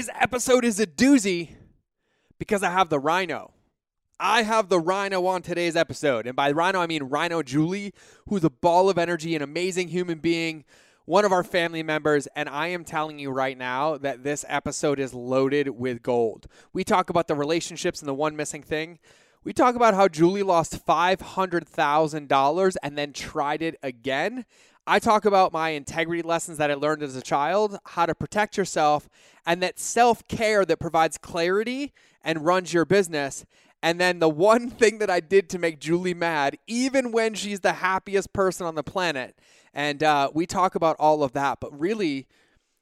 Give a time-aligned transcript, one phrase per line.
[0.00, 1.50] Today's episode is a doozy
[2.38, 3.52] because I have the rhino.
[4.18, 6.26] I have the rhino on today's episode.
[6.26, 7.92] And by rhino, I mean Rhino Julie,
[8.26, 10.64] who's a ball of energy, an amazing human being,
[11.04, 12.26] one of our family members.
[12.34, 16.46] And I am telling you right now that this episode is loaded with gold.
[16.72, 19.00] We talk about the relationships and the one missing thing.
[19.44, 24.46] We talk about how Julie lost $500,000 and then tried it again.
[24.86, 28.56] I talk about my integrity lessons that I learned as a child, how to protect
[28.56, 29.08] yourself,
[29.46, 31.92] and that self care that provides clarity
[32.22, 33.44] and runs your business.
[33.82, 37.60] And then the one thing that I did to make Julie mad, even when she's
[37.60, 39.36] the happiest person on the planet.
[39.72, 41.58] And uh, we talk about all of that.
[41.60, 42.26] But really,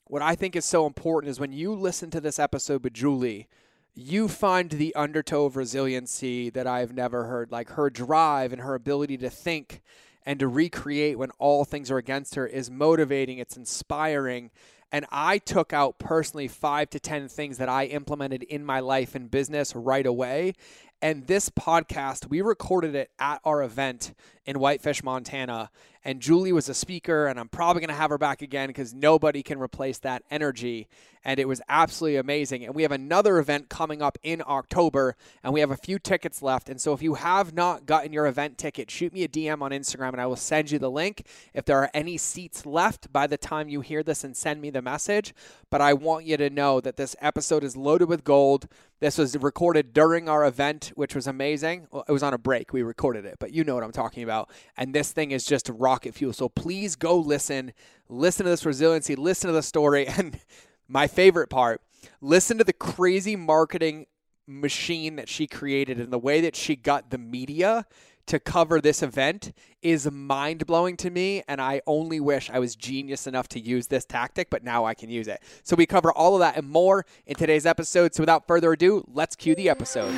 [0.04, 3.46] what I think is so important is when you listen to this episode with Julie,
[3.94, 8.74] you find the undertow of resiliency that I've never heard, like her drive and her
[8.74, 9.82] ability to think
[10.28, 14.50] and to recreate when all things are against her is motivating, it's inspiring.
[14.92, 19.14] And I took out personally five to 10 things that I implemented in my life
[19.14, 20.52] and business right away.
[21.00, 24.12] And this podcast, we recorded it at our event
[24.44, 25.70] in Whitefish, Montana.
[26.04, 28.94] And Julie was a speaker, and I'm probably going to have her back again because
[28.94, 30.88] nobody can replace that energy.
[31.24, 32.64] And it was absolutely amazing.
[32.64, 36.42] And we have another event coming up in October, and we have a few tickets
[36.42, 36.68] left.
[36.68, 39.72] And so if you have not gotten your event ticket, shoot me a DM on
[39.72, 43.26] Instagram, and I will send you the link if there are any seats left by
[43.26, 45.34] the time you hear this and send me the message.
[45.70, 48.68] But I want you to know that this episode is loaded with gold.
[49.00, 51.86] This was recorded during our event, which was amazing.
[51.90, 52.72] Well, it was on a break.
[52.72, 54.50] We recorded it, but you know what I'm talking about.
[54.76, 55.68] And this thing is just
[55.98, 56.32] rocket fuel.
[56.32, 57.72] So please go listen,
[58.08, 60.06] listen to this resiliency, listen to the story.
[60.18, 60.38] And
[60.86, 61.82] my favorite part,
[62.20, 64.06] listen to the crazy marketing
[64.46, 67.84] machine that she created and the way that she got the media
[68.26, 71.42] to cover this event is mind blowing to me.
[71.48, 74.94] And I only wish I was genius enough to use this tactic, but now I
[74.94, 75.42] can use it.
[75.64, 78.14] So we cover all of that and more in today's episode.
[78.14, 80.14] So without further ado, let's cue the episode.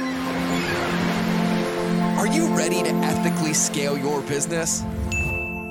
[2.21, 4.85] Are you ready to ethically scale your business?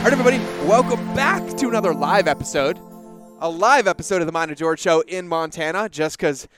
[0.00, 2.78] All right, everybody, welcome back to another live episode.
[3.40, 6.48] A live episode of the Mind of George show in Montana, just because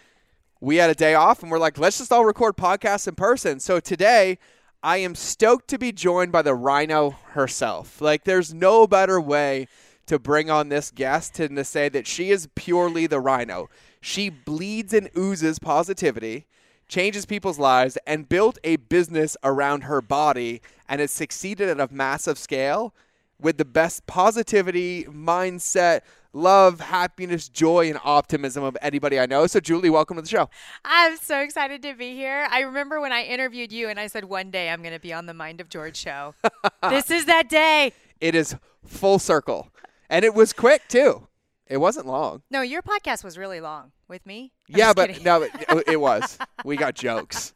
[0.61, 3.59] we had a day off and we're like, let's just all record podcasts in person.
[3.59, 4.39] So today,
[4.81, 8.01] I am stoked to be joined by the Rhino herself.
[8.01, 9.67] Like, there's no better way
[10.07, 13.69] to bring on this guest than to say that she is purely the Rhino.
[14.01, 16.47] She bleeds and oozes positivity
[16.87, 21.93] changes people's lives, and built a business around her body and has succeeded at a
[21.93, 22.95] massive scale
[23.43, 29.47] with the best positivity, mindset, love, happiness, joy, and optimism of anybody I know.
[29.47, 30.49] So, Julie, welcome to the show.
[30.85, 32.47] I'm so excited to be here.
[32.51, 35.13] I remember when I interviewed you and I said, one day I'm going to be
[35.13, 36.35] on the Mind of George show.
[36.89, 37.93] this is that day.
[38.21, 39.69] It is full circle.
[40.09, 41.27] And it was quick, too.
[41.67, 42.43] It wasn't long.
[42.51, 44.53] No, your podcast was really long with me.
[44.69, 45.25] I'm yeah, but kidding.
[45.25, 45.53] no, it,
[45.87, 46.39] it was.
[46.65, 47.55] We got jokes.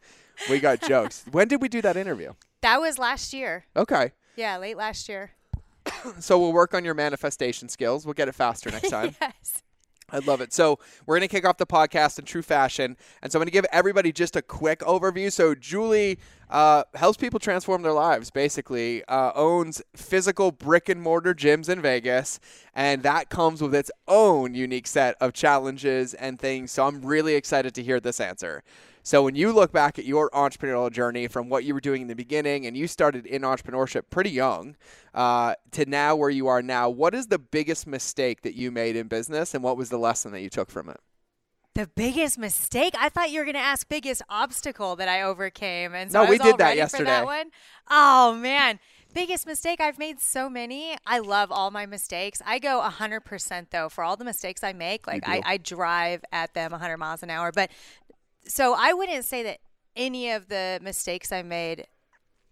[0.50, 1.24] We got jokes.
[1.30, 2.32] When did we do that interview?
[2.62, 3.66] That was last year.
[3.76, 4.12] Okay.
[4.36, 5.32] Yeah, late last year.
[6.21, 8.05] so we'll work on your manifestation skills.
[8.05, 9.15] We'll get it faster next time.
[9.21, 9.62] yes.
[10.11, 10.53] I love it.
[10.53, 12.97] So we're going to kick off the podcast in true fashion.
[13.22, 15.33] And so I'm going to give everybody just a quick overview.
[15.33, 16.19] So Julie
[16.49, 21.83] uh, helps people transform their lives, basically, uh, owns physical brick and mortar gyms in
[21.83, 22.39] Vegas.
[22.72, 26.71] And that comes with its own unique set of challenges and things.
[26.71, 28.62] So I'm really excited to hear this answer.
[29.06, 32.09] So when you look back at your entrepreneurial journey from what you were doing in
[32.09, 34.75] the beginning, and you started in entrepreneurship pretty young,
[35.15, 38.97] uh, to now where you are now, what is the biggest mistake that you made
[38.97, 40.99] in business, and what was the lesson that you took from it?
[41.75, 42.95] The biggest mistake?
[42.99, 46.28] I thought you were going to ask biggest obstacle that I overcame, and so no,
[46.28, 47.04] we did that yesterday.
[47.04, 47.53] that one.
[47.89, 48.80] Oh man
[49.15, 53.89] biggest mistake i've made so many i love all my mistakes i go 100% though
[53.89, 57.30] for all the mistakes i make like I, I, drive at them 100 miles an
[57.30, 57.71] hour but
[58.48, 59.59] so I wouldn't say that
[59.95, 61.87] any of the mistakes I made,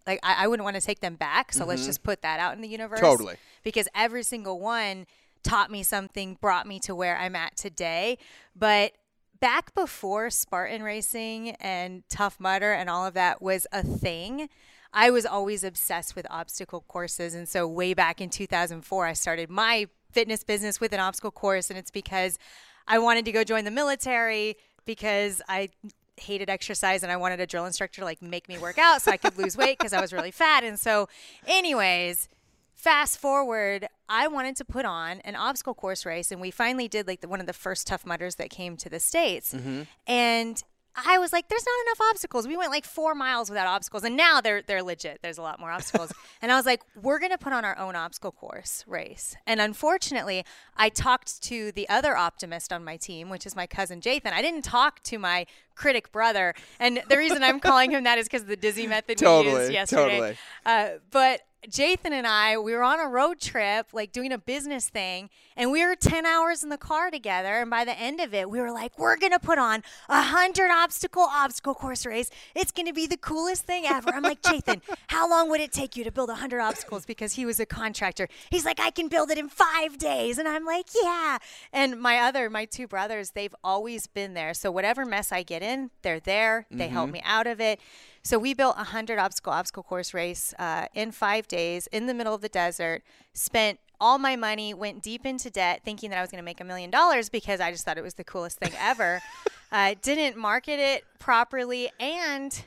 [0.07, 1.53] like I, I wouldn't want to take them back.
[1.53, 1.71] So mm-hmm.
[1.71, 3.01] let's just put that out in the universe.
[3.01, 3.37] Totally.
[3.63, 5.07] Because every single one
[5.43, 8.19] taught me something, brought me to where I'm at today.
[8.57, 8.93] But
[9.41, 14.49] back before Spartan racing and Tough Mudder and all of that was a thing,
[14.93, 17.35] I was always obsessed with obstacle courses.
[17.35, 21.69] And so way back in 2004, I started my fitness business with an obstacle course.
[21.69, 22.39] And it's because
[22.87, 25.71] I wanted to go join the military because I
[26.17, 29.11] hated exercise and I wanted a drill instructor to like make me work out so
[29.11, 30.65] I could lose weight because I was really fat.
[30.65, 31.09] And so,
[31.47, 32.29] anyways,
[32.75, 37.07] fast forward, I wanted to put on an obstacle course race, and we finally did
[37.07, 39.83] like the, one of the first Tough Mudders that came to the states, mm-hmm.
[40.07, 40.63] and.
[40.97, 44.17] I was like, "There's not enough obstacles." We went like four miles without obstacles, and
[44.17, 45.21] now they're they're legit.
[45.23, 46.13] There's a lot more obstacles,
[46.43, 50.45] and I was like, "We're gonna put on our own obstacle course race." And unfortunately,
[50.77, 54.33] I talked to the other optimist on my team, which is my cousin Jathan.
[54.33, 58.27] I didn't talk to my critic brother, and the reason I'm calling him that is
[58.27, 60.19] because of the Disney method we Totally, used yesterday.
[60.19, 60.37] totally.
[60.65, 64.89] Uh, but Jathan and I, we were on a road trip, like doing a business
[64.89, 67.61] thing, and we were 10 hours in the car together.
[67.61, 70.17] And by the end of it, we were like, we're going to put on a
[70.17, 72.31] 100 obstacle obstacle course race.
[72.55, 74.11] It's going to be the coolest thing ever.
[74.11, 77.07] I'm like, Jathan, how long would it take you to build a 100 obstacles?
[77.07, 78.29] Because he was a contractor.
[78.51, 80.39] He's like, I can build it in five days.
[80.39, 81.39] And I'm like, yeah.
[81.73, 84.55] And my other, my two brothers, they've always been there.
[84.55, 86.67] So whatever mess I get in, they're there.
[86.71, 87.15] They help mm-hmm.
[87.15, 87.81] me out of it.
[88.25, 92.15] So we built a hundred obstacle obstacle course race uh, in five days in the
[92.15, 93.03] middle of the desert.
[93.35, 96.61] Spent all my money, went deep into debt, thinking that I was going to make
[96.61, 99.21] a million dollars because I just thought it was the coolest thing ever.
[99.73, 102.65] uh, didn't market it properly, and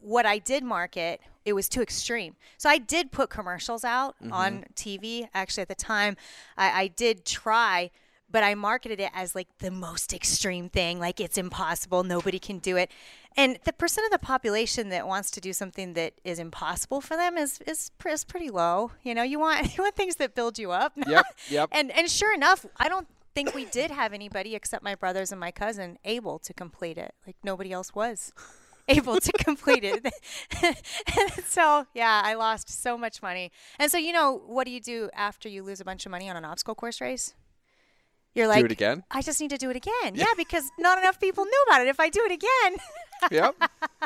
[0.00, 2.36] what I did market, it was too extreme.
[2.58, 5.28] So I did put commercials out on TV.
[5.32, 6.16] Actually, at the time,
[6.58, 7.90] I, I did try,
[8.30, 10.98] but I marketed it as like the most extreme thing.
[10.98, 12.04] Like it's impossible.
[12.04, 12.90] Nobody can do it.
[13.36, 17.16] And the percent of the population that wants to do something that is impossible for
[17.16, 18.92] them is is, is pretty low.
[19.02, 20.92] You know, you want you want things that build you up.
[20.96, 21.68] Yep, yep.
[21.72, 25.40] And and sure enough, I don't think we did have anybody except my brothers and
[25.40, 27.14] my cousin able to complete it.
[27.26, 28.32] Like nobody else was
[28.88, 30.04] able to complete it.
[30.62, 33.52] and so, yeah, I lost so much money.
[33.78, 36.28] And so, you know, what do you do after you lose a bunch of money
[36.28, 37.34] on an obstacle course race?
[38.34, 39.02] You're like, it again?
[39.10, 40.14] I just need to do it again.
[40.14, 41.88] Yeah, because not enough people knew about it.
[41.88, 42.78] If I do it again.
[43.30, 43.56] yep.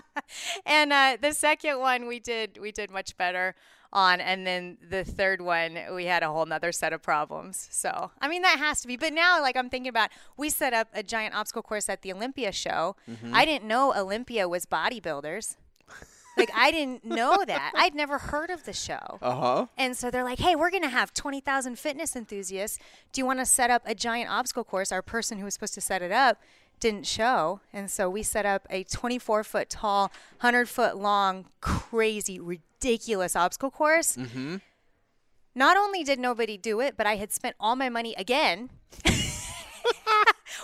[0.67, 3.55] and uh, the second one we did we did much better
[3.93, 8.11] on and then the third one we had a whole nother set of problems so
[8.21, 10.89] i mean that has to be but now like i'm thinking about we set up
[10.93, 12.97] a giant obstacle course at the olympia show
[13.33, 15.57] i didn't know olympia was bodybuilders
[16.37, 19.67] like i didn't know that i'd never heard of the show Uh huh.
[19.79, 22.79] and so they're like, hey, we're going to have 20,000 fitness enthusiasts.
[23.13, 24.91] Do you want to set up a giant obstacle course?
[24.93, 26.41] Our person who was supposed to set it up
[26.81, 27.61] didn't show.
[27.73, 30.11] And so we set up a 24 foot tall,
[30.41, 34.17] 100 foot long, crazy, ridiculous obstacle course.
[34.17, 34.57] Mm-hmm.
[35.55, 38.71] Not only did nobody do it, but I had spent all my money again.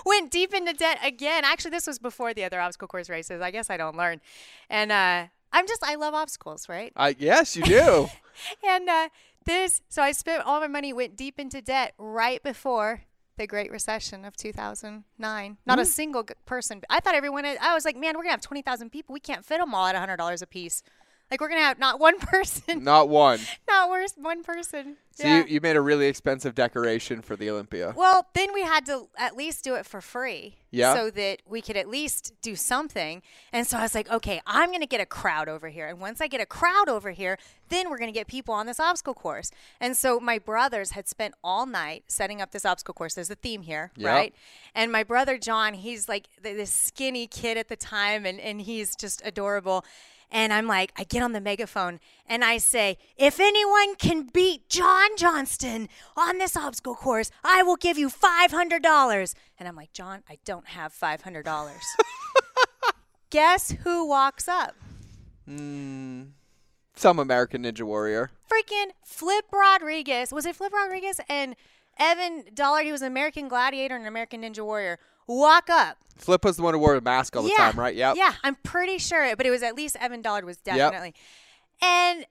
[0.07, 1.45] Went deep into debt again.
[1.45, 3.41] Actually, this was before the other obstacle course races.
[3.41, 4.21] I guess I don't learn.
[4.69, 6.93] And uh, I'm just, I love obstacles, right?
[6.97, 8.09] I yes, you do.
[8.67, 9.09] And uh,
[9.45, 13.03] this, so I spent all my money, went deep into debt right before
[13.37, 15.57] the Great Recession of 2009.
[15.67, 16.81] Not a single person.
[16.89, 19.13] I thought everyone, I was like, man, we're going to have 20,000 people.
[19.13, 20.83] We can't fit them all at $100 a piece.
[21.31, 23.39] Like, we're to have not one person, Not one.
[23.69, 24.97] not worse, one person.
[25.15, 25.39] So Yeah.
[25.39, 27.93] you, you made a really expensive decoration for the Olympia.
[27.97, 30.57] Well, then we had to at least do it for free.
[30.73, 30.95] Yeah.
[30.95, 33.23] So that we could at least do something.
[33.53, 35.89] And so I was like, okay, I'm to get a crowd over here.
[35.89, 37.39] And once I get a crowd over here,
[37.71, 39.51] then we're to get people on this obstacle course.
[39.81, 43.15] And so my brothers had spent all night setting up this obstacle course.
[43.15, 44.09] There's a theme here, Yep.
[44.09, 44.35] right?
[44.75, 48.61] And my brother John, he's like th- this skinny kid at the time, and, and
[48.63, 49.85] he's just adorable.
[50.31, 54.69] And I'm like, I get on the megaphone and I say, if anyone can beat
[54.69, 59.35] John Johnston on this obstacle course, I will give you $500.
[59.59, 61.79] And I'm like, John, I don't have $500.
[63.31, 64.75] Guess who walks up?
[65.47, 66.23] Hmm.
[66.97, 68.31] Some American Ninja Warrior.
[68.51, 70.33] Freaking Flip Rodriguez.
[70.33, 71.21] Was it Flip Rodriguez?
[71.29, 71.57] And
[72.01, 74.99] Evan Dollard, he was an American Gladiator and an American Ninja Warrior.
[75.27, 75.99] Walk up.
[76.17, 77.95] Flip was the one who wore a mask all the time, right?
[77.95, 78.15] Yeah.
[78.17, 81.15] Yeah, I'm pretty sure, but it was at least Evan Dollard was definitely.
[81.83, 82.27] And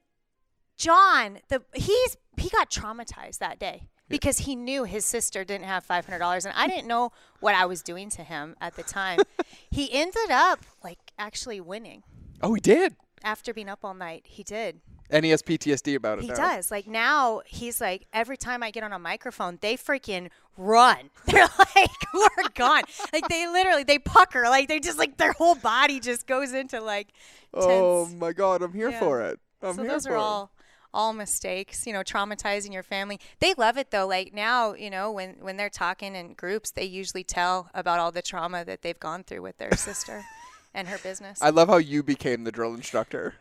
[0.77, 5.85] John, the he's he got traumatized that day because he knew his sister didn't have
[5.85, 8.83] five hundred dollars, and I didn't know what I was doing to him at the
[8.83, 9.19] time.
[9.71, 12.03] he ended up like actually winning
[12.41, 12.95] Oh, he did.
[13.23, 14.23] after being up all night.
[14.25, 14.81] He did.
[15.09, 16.23] And he has PTSD about it.
[16.23, 16.35] He now.
[16.35, 16.69] does.
[16.71, 21.09] Like now, he's like every time I get on a microphone, they freaking run.
[21.25, 22.83] They're like, we're gone.
[23.11, 24.43] Like they literally they pucker.
[24.43, 27.07] Like they just like their whole body just goes into like
[27.53, 28.13] oh tense.
[28.13, 28.99] Oh my God, I'm here Yeah.
[28.99, 29.39] for it.
[29.61, 30.19] I'm so here those for are it.
[30.19, 30.51] all
[30.93, 31.87] all mistakes.
[31.87, 33.19] You know, traumatizing your family.
[33.39, 34.05] They love it though.
[34.07, 38.11] Like now, you know, when when they're talking in groups, they usually tell about all
[38.11, 40.23] the trauma that they've gone through with their sister
[40.75, 41.41] and her business.
[41.41, 43.33] I love how you became the drill instructor.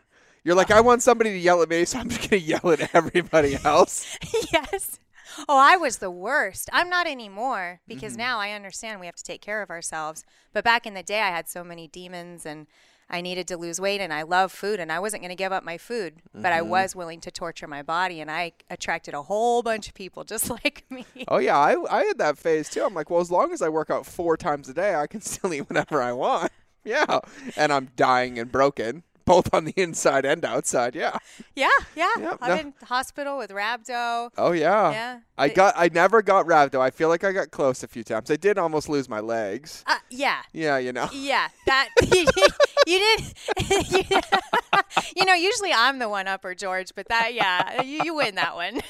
[0.49, 2.95] You're like, I want somebody to yell at me, so I'm just gonna yell at
[2.95, 4.17] everybody else.
[4.51, 4.99] yes.
[5.47, 6.69] oh, I was the worst.
[6.73, 8.21] I'm not anymore because Mm-hmm.
[8.21, 10.23] now I understand we have to take care of ourselves.
[10.51, 12.65] But back in the day, I had so many demons and
[13.11, 15.51] I needed to lose weight and I love food and I wasn't going to give
[15.51, 16.69] up my food, but I Mm-hmm.
[16.69, 20.49] was willing to torture my body and I attracted a whole bunch of people just
[20.63, 21.05] like me.
[21.27, 22.83] Oh yeah, I I had that phase too.
[22.83, 25.21] I'm like, well, as long as I work out four times a day, I can
[25.21, 26.51] still eat whenever I want.
[26.85, 27.19] Yeah,
[27.57, 30.95] and I'm dying and broken, both on the inside and outside.
[30.95, 31.15] Yeah.
[31.55, 32.09] Yeah, yeah.
[32.17, 32.57] Yep, I've no.
[32.57, 34.31] been hospital with rhabdo.
[34.35, 34.91] Oh yeah.
[34.91, 35.19] Yeah.
[35.37, 35.75] I It- got.
[35.77, 36.79] I never got rhabdo.
[36.79, 38.31] I feel like I got close a few times.
[38.31, 39.83] I did almost lose my legs.
[39.85, 40.41] Uh, yeah.
[40.51, 41.09] Yeah, you know.
[41.13, 42.51] Yeah, that you did.
[42.87, 44.03] You,
[45.15, 48.55] you know, usually I'm the one upper, George, but that, yeah, you, you win that
[48.55, 48.81] one.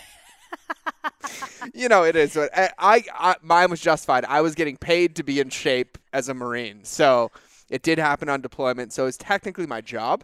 [1.74, 2.38] you know it is.
[2.38, 4.24] I, I, I, mine was justified.
[4.24, 7.29] I was getting paid to be in shape as a marine, so
[7.70, 8.94] it did happen on deployment.
[8.94, 10.24] So it's technically my job.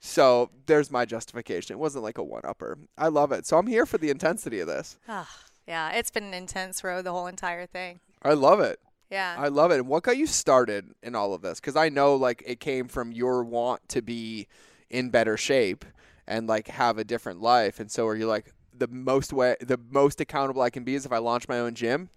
[0.00, 1.74] So there's my justification.
[1.74, 2.78] It wasn't like a one upper.
[2.98, 3.46] I love it.
[3.46, 4.96] So I'm here for the intensity of this.
[5.08, 5.28] Ah,
[5.68, 8.00] yeah, it's been an intense road, the whole entire thing.
[8.22, 8.80] I love it.
[9.10, 9.36] Yeah.
[9.38, 9.76] I love it.
[9.78, 11.60] And what got you started in all of this?
[11.60, 14.48] Because I know like it came from your want to be
[14.90, 15.84] in better shape
[16.26, 17.78] and like have a different life.
[17.78, 21.06] And so are you like the most way, the most accountable I can be is
[21.06, 22.08] if I launch my own gym?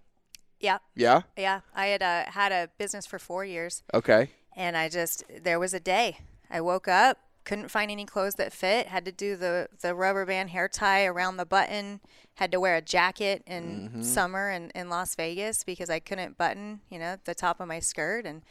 [0.58, 1.22] yeah, Yeah.
[1.36, 1.60] yeah.
[1.74, 4.30] I had uh, had a business for four years, Okay.
[4.56, 6.18] And I just there was a day
[6.50, 10.24] I woke up, couldn't find any clothes that fit, had to do the the rubber
[10.24, 12.00] band hair tie around the button,
[12.34, 14.02] had to wear a jacket in mm-hmm.
[14.02, 17.80] summer in, in Las Vegas because I couldn't button, you know, the top of my
[17.80, 18.42] skirt and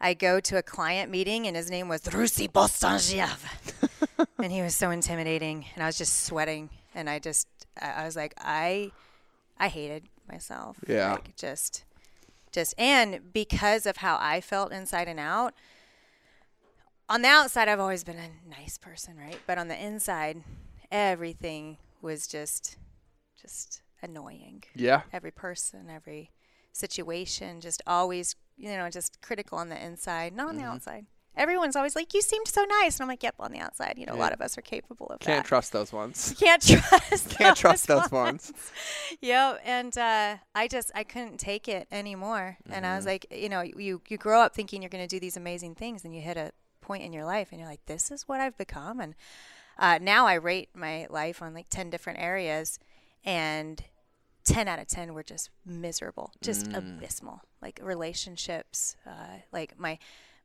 [0.00, 3.38] I go to a client meeting and his name was Rusy Bostangiev.
[4.38, 7.48] and he was so intimidating and I was just sweating and I just
[7.80, 8.92] I I was like I
[9.58, 10.76] I hated myself.
[10.86, 11.12] Yeah.
[11.12, 11.84] Like just
[12.52, 15.54] just and because of how I felt inside and out
[17.08, 19.38] on the outside I've always been a nice person, right?
[19.46, 20.42] But on the inside
[20.90, 22.76] everything was just
[23.40, 24.64] just annoying.
[24.74, 25.02] Yeah.
[25.12, 26.30] Every person, every
[26.72, 30.64] situation just always, you know, just critical on the inside, not on Mm-hmm.
[30.64, 31.06] the outside.
[31.38, 34.06] Everyone's always like, "You seemed so nice," and I'm like, "Yep, on the outside." You
[34.06, 35.24] know, a lot of us are capable of that.
[35.24, 35.48] Can't that.
[35.48, 36.34] trust those ones.
[36.40, 37.30] Can't trust.
[37.38, 38.52] Can't trust those ones.
[39.20, 43.08] Yep, and uh, I just I couldn't take it anymore, and I was Mm-hmm.
[43.12, 46.04] like, you know, you you grow up thinking you're going to do these amazing things,
[46.04, 48.58] and you hit a point in your life, and you're like, this is what I've
[48.58, 49.14] become, and
[49.78, 52.78] uh, now I rate my life on like ten different areas,
[53.24, 53.82] and
[54.44, 59.98] 10 out of 10 were just miserable just abysmal like relationships uh, like my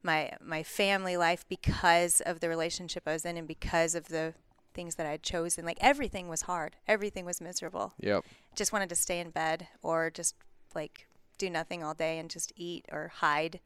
[0.04, 4.34] my my family life because of the relationship i was in and because of the
[4.74, 5.66] things that I had chosen.
[5.66, 6.76] Like everything was hard.
[6.88, 7.94] Everything was miserable.
[8.00, 8.26] Yep.
[8.56, 10.36] just wanted to stay in bed or just
[10.76, 11.08] like
[11.38, 13.60] do nothing all day and just eat or hide.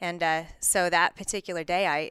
[0.00, 2.10] And uh, so that particular day i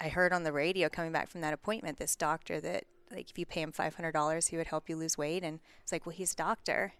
[0.00, 3.38] i heard on the radio coming back from that appointment this doctor that like if
[3.38, 5.42] you pay him $500 he would help you lose weight.
[5.42, 6.94] And it's like well he's a doctor.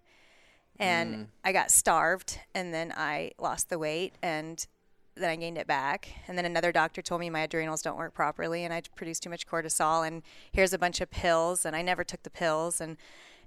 [0.79, 4.15] And i got starved and then i lost the weight.
[4.23, 4.67] And
[5.17, 6.09] then I gained it back.
[6.29, 9.31] And then another doctor told me my adrenals don't work properly and I produce too
[9.31, 10.07] much cortisol.
[10.07, 11.65] And here's a bunch of pills.
[11.65, 12.81] And I never took the pills.
[12.81, 12.97] And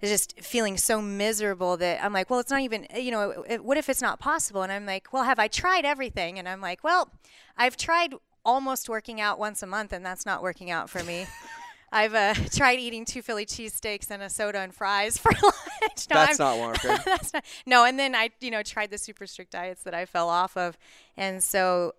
[0.01, 3.77] it's just feeling so miserable that I'm like, well, it's not even, you know, what
[3.77, 4.63] if it's not possible?
[4.63, 6.39] And I'm like, well, have I tried everything?
[6.39, 7.11] And I'm like, well,
[7.57, 8.13] I've tried
[8.45, 11.27] almost working out once a month and that's not working out for me.
[11.91, 15.53] I've uh, tried eating two Philly cheesesteaks and a soda and fries for lunch.
[16.09, 16.97] No, That's I'm- not working.
[17.05, 20.05] that's not no and then i you know tried the super strict diets that i
[20.05, 20.77] fell off of
[21.17, 21.93] and so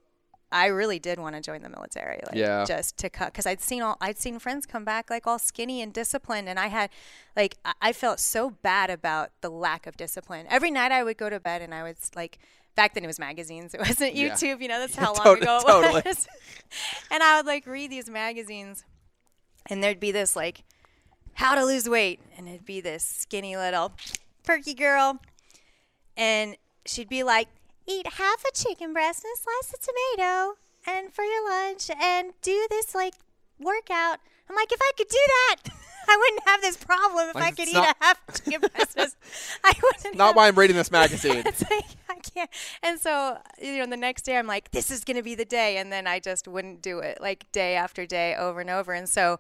[0.53, 2.65] i really did want to join the military like Yeah.
[2.67, 5.81] just to cut because i'd seen all i'd seen friends come back like all skinny
[5.83, 6.91] and disciplined and i had
[7.37, 11.17] like I- i felt so bad about the lack of discipline every night i would
[11.19, 12.39] go to bed and i was like
[12.75, 14.31] back then it was magazines it wasn't Yeah.
[14.31, 16.03] youtube you know that's how long ago it totally.
[16.05, 16.27] was
[17.11, 18.85] and i would like read these magazines
[19.67, 20.63] and there'd be this like
[21.35, 22.21] how to lose weight.
[22.37, 23.93] And it'd be this skinny little
[24.45, 25.21] perky girl.
[26.17, 27.49] And she'd be like
[27.87, 32.33] eat half a chicken breast and a slice of tomato and for your lunch and
[32.43, 33.15] do this like
[33.59, 34.21] workout.
[34.49, 35.80] I'm like if i could do that
[36.11, 39.17] i wouldn't have this problem if Like, i could eat not- a half chicken breast
[39.65, 41.43] i wouldn't Not have- why I'm reading this magazine.
[41.47, 42.51] it's like I can't.
[42.83, 45.45] And so, you know, the next day I'm like, this is going to be the
[45.45, 45.77] day.
[45.77, 48.93] And then I just wouldn't do it like day after day over and over.
[48.93, 49.39] And so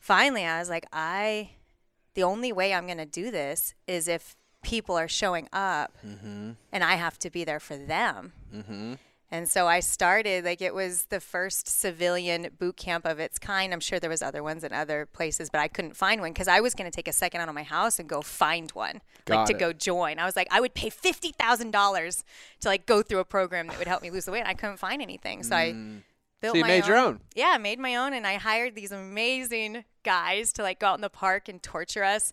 [0.00, 1.50] finally I was like, I,
[2.14, 6.52] the only way I'm going to do this is if people are showing up mm-hmm.
[6.72, 8.32] and I have to be there for them.
[8.54, 8.94] Mm-hmm.
[9.30, 13.74] And so I started like it was the first civilian boot camp of its kind.
[13.74, 16.48] I'm sure there was other ones in other places, but I couldn't find one because
[16.48, 19.02] I was going to take a second out of my house and go find one,
[19.26, 19.58] Got like to it.
[19.58, 20.18] go join.
[20.18, 22.24] I was like, I would pay fifty thousand dollars
[22.60, 24.40] to like go through a program that would help me lose the weight.
[24.40, 26.02] And I couldn't find anything, so I built Mm.
[26.42, 27.20] So you my made your own.
[27.34, 30.94] Yeah, I made my own, and I hired these amazing guys to like go out
[30.94, 32.32] in the park and torture us.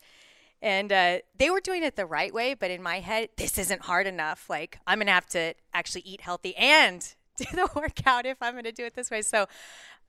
[0.66, 3.84] And uh, they were doing it the right way, but in my head, this isn't
[3.84, 4.50] hard enough.
[4.50, 7.08] Like, I'm going to have to actually eat healthy and
[7.38, 9.22] do the workout if I'm going to do it this way.
[9.22, 9.46] So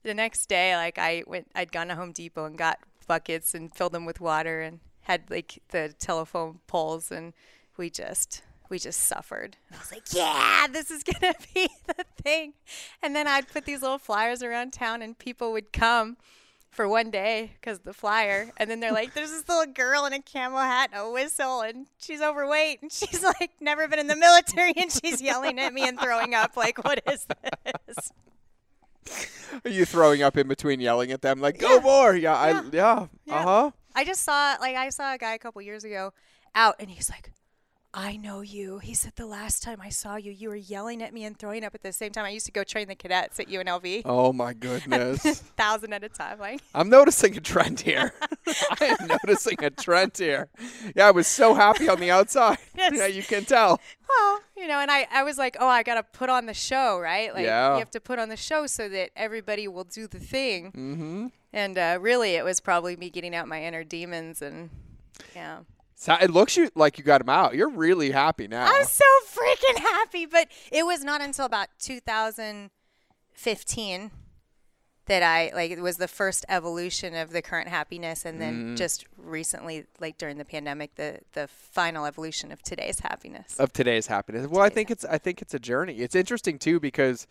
[0.02, 3.72] the next day, like, I went, I'd gone to Home Depot and got buckets and
[3.74, 7.32] filled them with water and had like the telephone poles and
[7.76, 9.58] we just we just suffered.
[9.72, 12.54] I was like, yeah, this is going to be the thing.
[13.02, 16.16] And then I'd put these little flyers around town and people would come
[16.76, 18.52] for one day because the flyer.
[18.58, 21.62] And then they're like, there's this little girl in a camel hat and a whistle
[21.62, 25.72] and she's overweight and she's like never been in the military and she's yelling at
[25.72, 26.56] me and throwing up.
[26.56, 28.12] Like, what is this?
[29.64, 32.14] Are you throwing up in between yelling at them like, go more?
[32.14, 32.60] Yeah, Yeah.
[32.60, 33.34] I, yeah, Yeah.
[33.34, 33.70] uh huh.
[33.94, 36.12] I just saw like I saw a guy a couple years ago
[36.54, 37.32] out and he's like,
[37.98, 38.76] I know you.
[38.78, 41.64] He said the last time I saw you, you were yelling at me and throwing
[41.64, 42.26] up at the same time.
[42.26, 44.02] I used to go train the cadets at UNLV.
[44.04, 45.24] Oh my goodness.
[45.24, 46.38] a thousand at a time.
[46.38, 48.12] Like I'm noticing a trend here.
[48.80, 50.48] I am noticing a trend here.
[50.94, 52.58] Yeah, I was so happy on the outside.
[52.76, 52.92] Yes.
[52.94, 53.80] Yeah, you can tell.
[54.06, 57.00] well, you know, and I, I was like, Oh, I gotta put on the show,
[57.00, 57.32] right?
[57.32, 57.72] Like Yeah.
[57.72, 60.66] you have to put on the show so that everybody will do the thing.
[60.72, 61.26] Mm-hmm.
[61.54, 64.68] And uh, really it was probably me getting out my inner demons and
[65.34, 65.60] yeah.
[65.98, 67.54] So it looks you like you got him out.
[67.54, 68.66] You're really happy now.
[68.66, 70.26] I'm so freaking happy.
[70.26, 74.10] But it was not until about 2015
[75.06, 78.74] that I like it was the first evolution of the current happiness, and then Mm-hmm.
[78.74, 83.56] just recently, like during the pandemic, the the final evolution of today's happiness.
[83.58, 84.46] of today's happiness.
[84.48, 85.98] Well, I think it's I think it's a journey.
[85.98, 87.26] It's interesting too because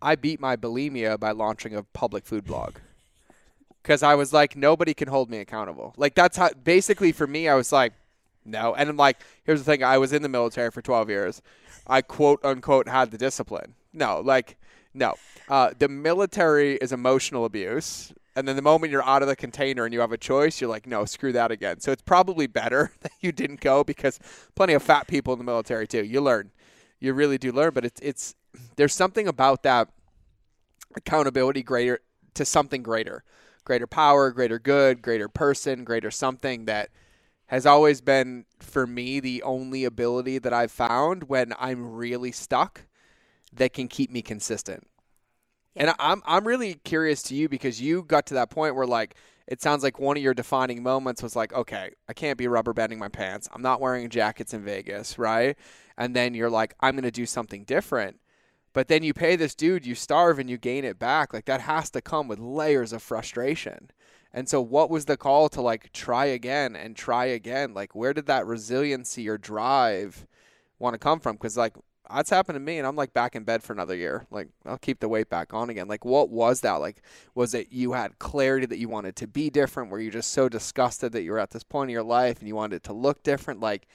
[0.00, 2.76] I beat my bulimia by launching a public food blog.
[3.84, 5.94] Cuz I was like nobody can hold me accountable.
[5.96, 7.92] Like that's how basically for me I was like
[8.44, 8.74] no.
[8.74, 11.42] And I'm like here's the thing I was in the military for 12 years.
[11.86, 13.74] I quote unquote had the discipline.
[13.92, 14.56] No, like
[14.94, 15.14] no.
[15.48, 18.12] Uh, the military is emotional abuse.
[18.36, 20.70] And then the moment you're out of the container and you have a choice, you're
[20.70, 21.78] like, no, screw that again.
[21.80, 24.18] So it's probably better that you didn't go because
[24.54, 26.04] plenty of fat people in the military too.
[26.04, 26.50] You learn,
[27.00, 27.72] you really do learn.
[27.74, 28.34] But it's it's
[28.76, 29.88] there's something about that
[30.96, 32.00] accountability greater
[32.34, 33.22] to something greater,
[33.64, 36.90] greater power, greater good, greater person, greater something that
[37.46, 42.82] has always been for me the only ability that I've found when I'm really stuck
[43.52, 44.86] that can keep me consistent.
[45.76, 48.86] And I- I'm I'm really curious to you because you got to that point where
[48.86, 52.48] like it sounds like one of your defining moments was like, okay, I can't be
[52.48, 53.48] rubber banding my pants.
[53.52, 55.56] I'm not wearing jackets in Vegas, right?
[55.98, 58.18] And then you're like, I'm gonna do something different.
[58.74, 61.32] But then you pay this dude, you starve and you gain it back.
[61.32, 63.90] Like that has to come with layers of frustration.
[64.32, 67.72] And so what was the call to like try again and try again?
[67.72, 70.26] Like where did that resiliency or drive
[70.80, 71.38] want to come from?
[71.38, 71.76] Cuz like
[72.12, 74.26] that's happened to me and I'm like back in bed for another year.
[74.28, 75.86] Like I'll keep the weight back on again.
[75.86, 76.74] Like what was that?
[76.74, 77.00] Like
[77.32, 79.92] was it you had clarity that you wanted to be different?
[79.92, 82.48] Were you just so disgusted that you were at this point in your life and
[82.48, 83.60] you wanted it to look different?
[83.60, 83.86] Like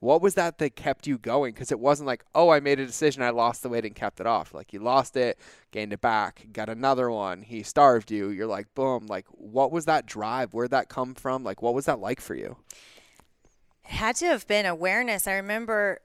[0.00, 1.52] what was that that kept you going?
[1.52, 4.18] Because it wasn't like, oh, I made a decision, I lost the weight and kept
[4.18, 4.52] it off.
[4.52, 5.38] Like you lost it,
[5.70, 7.42] gained it back, got another one.
[7.42, 8.30] He starved you.
[8.30, 9.06] You're like, boom.
[9.06, 10.52] Like, what was that drive?
[10.52, 11.44] Where'd that come from?
[11.44, 12.56] Like, what was that like for you?
[13.84, 15.26] It had to have been awareness.
[15.26, 16.00] I remember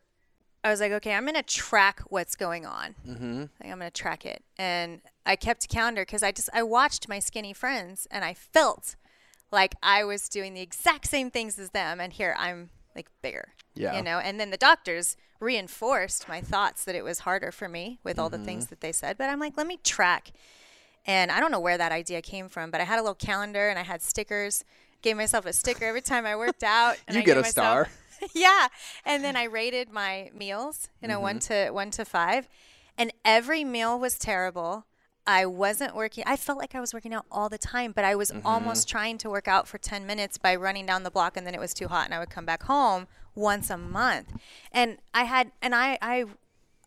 [0.65, 2.95] I was like, okay, I'm going to track what's going on.
[3.07, 3.39] Mm-hmm.
[3.41, 4.43] Like, I'm going to track it.
[4.57, 8.33] And I kept a calendar because I just, I watched my skinny friends and I
[8.33, 8.95] felt
[9.51, 12.01] like I was doing the exact same things as them.
[12.01, 13.49] And here I'm like bigger.
[13.75, 13.95] Yeah.
[13.97, 17.99] You know, and then the doctors reinforced my thoughts that it was harder for me
[18.03, 18.45] with all the Mm-hmm.
[18.45, 19.17] things that they said.
[19.17, 20.31] But I'm like, let me track.
[21.05, 23.69] And I don't know where that idea came from, but I had a little calendar
[23.69, 24.63] and I had stickers.
[25.01, 26.97] Gave myself a sticker every time I worked out.
[27.07, 28.27] and You I get a myself- star.
[28.33, 28.67] yeah,
[29.05, 31.65] and then I rated my meals, you know, one Mm-hmm.
[31.65, 32.47] to one to five,
[32.97, 34.85] and every meal was terrible.
[35.27, 36.23] I wasn't working.
[36.25, 38.47] I felt like I was working out all the time, but I was Mm-hmm.
[38.47, 41.53] almost trying to work out for 10 minutes by running down the block and then
[41.53, 44.33] it was too hot and I would come back home once a month.
[44.71, 46.25] And I had and I I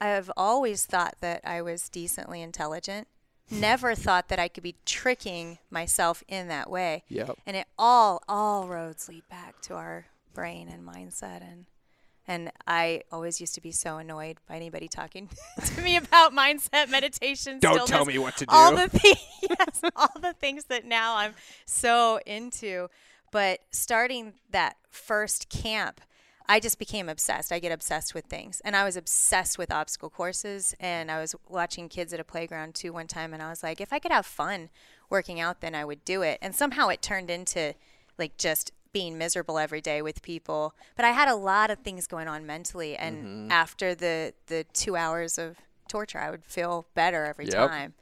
[0.00, 3.08] I've always thought that I was decently intelligent.
[3.50, 7.04] Never thought that I could be tricking myself in that way.
[7.08, 7.38] Yep.
[7.46, 11.66] And it all all roads lead back to our brain and mindset and
[12.28, 15.30] and I always used to be so annoyed by anybody talking
[15.64, 17.58] to me about mindset, meditation.
[17.58, 18.54] Don't tell me what to do.
[18.54, 19.18] All the things,
[19.58, 21.34] yes, all the things that now I'm
[21.64, 22.88] so into.
[23.32, 26.02] But starting that first camp,
[26.48, 27.52] I just became obsessed.
[27.52, 28.62] I get obsessed with things.
[28.64, 30.74] And I was obsessed with obstacle courses.
[30.80, 33.34] And I was watching kids at a playground too one time.
[33.34, 34.70] And I was like, if I could have fun
[35.10, 36.38] working out, then I would do it.
[36.40, 37.74] And somehow it turned into
[38.18, 40.74] like just being miserable every day with people.
[40.96, 42.96] But I had a lot of things going on mentally.
[42.96, 43.52] And mm-hmm.
[43.52, 47.68] after the, the two hours of torture, I would feel better every Yep.
[47.70, 47.94] time.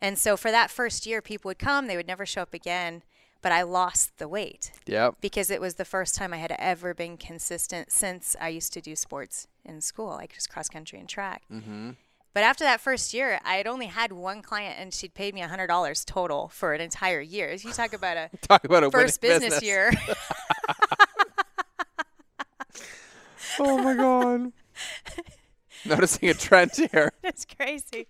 [0.00, 3.02] And so for that first year, people would come, they would never show up again.
[3.46, 5.18] But I lost the weight Yep.
[5.20, 8.80] because it was the first time I had ever been consistent since I used to
[8.80, 11.42] do sports in school, like just cross country and track.
[11.48, 11.90] Mm-hmm.
[12.34, 15.42] But after that first year, I had only had one client, and she'd paid me
[15.42, 17.52] hundred dollars total for an entire year.
[17.52, 19.92] You talk about a Talk about a first winning business, year.
[23.60, 24.52] Oh my god.
[25.84, 27.12] Noticing a trend here.
[27.22, 28.08] it's crazy.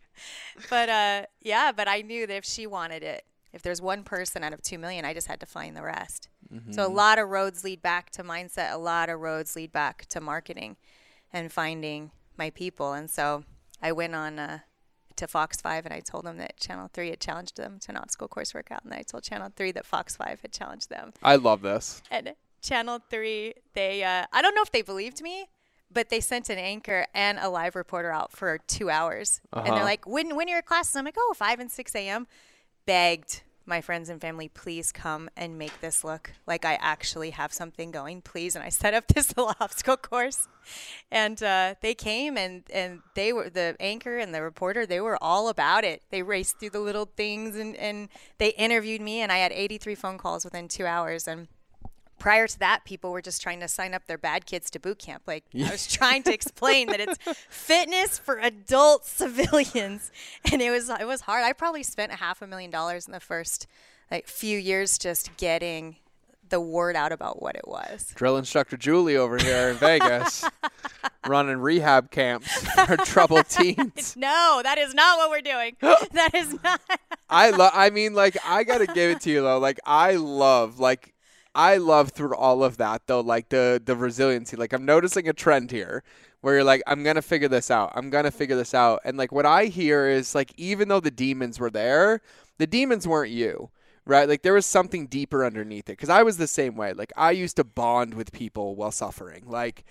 [0.70, 3.24] But uh, yeah, but I knew that if she wanted it,
[3.56, 6.28] if there's one person out of two million, I just had to find the rest.
[6.70, 8.72] So a lot of roads lead back to mindset.
[8.72, 10.76] A lot of roads lead back to marketing
[11.32, 12.92] and finding my people.
[12.92, 13.42] And so
[13.82, 14.58] I went on uh,
[15.16, 17.96] to Fox Five and I told them that Channel Three had challenged them to an
[17.96, 21.12] obstacle course workout, and then I told Channel Three that Fox Five had challenged them.
[21.20, 22.00] I love this.
[22.12, 25.46] And Channel 3, they, uh, I don't know if they believed me,
[25.92, 29.40] but they sent an anchor and a live reporter out for two hours.
[29.52, 29.74] And Uh-huh.
[29.76, 30.94] they're like, when, when are your classes?
[30.96, 32.26] I'm like, oh, 5 and 6 a.m.
[32.84, 37.52] Begged my friends and family, please come and make this look like I actually have
[37.52, 38.54] something going, please.
[38.54, 40.48] And I set up this little obstacle course.
[41.10, 45.22] And uh, they came and, and they were the anchor and the reporter, they were
[45.22, 46.02] all about it.
[46.10, 49.94] They raced through the little things and, and they interviewed me, and I had 83
[49.94, 51.28] phone calls within two hours.
[51.28, 51.48] And
[52.18, 54.98] prior to that, people were just trying to sign up their bad kids to boot
[54.98, 55.22] camp.
[55.26, 60.10] Like I was trying to explain that it's fitness for adult civilians,
[60.50, 61.44] and it was it was hard.
[61.44, 63.66] I probably spent a half a million dollars in the first
[64.10, 65.96] like few years just getting
[66.48, 68.12] the word out about what it was.
[68.14, 70.44] Drill instructor Julie over here in Vegas
[71.26, 72.48] running rehab camps
[72.86, 74.14] for troubled teens.
[74.16, 75.76] No, that is not what we're doing.
[76.12, 76.80] that is not.
[77.28, 79.58] I love I mean like I got to give it to you though.
[79.58, 81.14] Like I love like
[81.56, 84.56] I love through all of that though like the the resiliency.
[84.56, 86.04] Like I'm noticing a trend here
[86.42, 87.92] where you're like I'm to figure this out.
[87.94, 89.00] I'm to figure this out.
[89.04, 92.20] And like what I hear is like even though the demons were there,
[92.58, 93.70] the demons weren't you.
[94.04, 94.28] Right?
[94.28, 96.92] Like there was something deeper underneath it cuz I was the same way.
[96.92, 99.44] Like I used to bond with people while suffering.
[99.46, 99.84] Like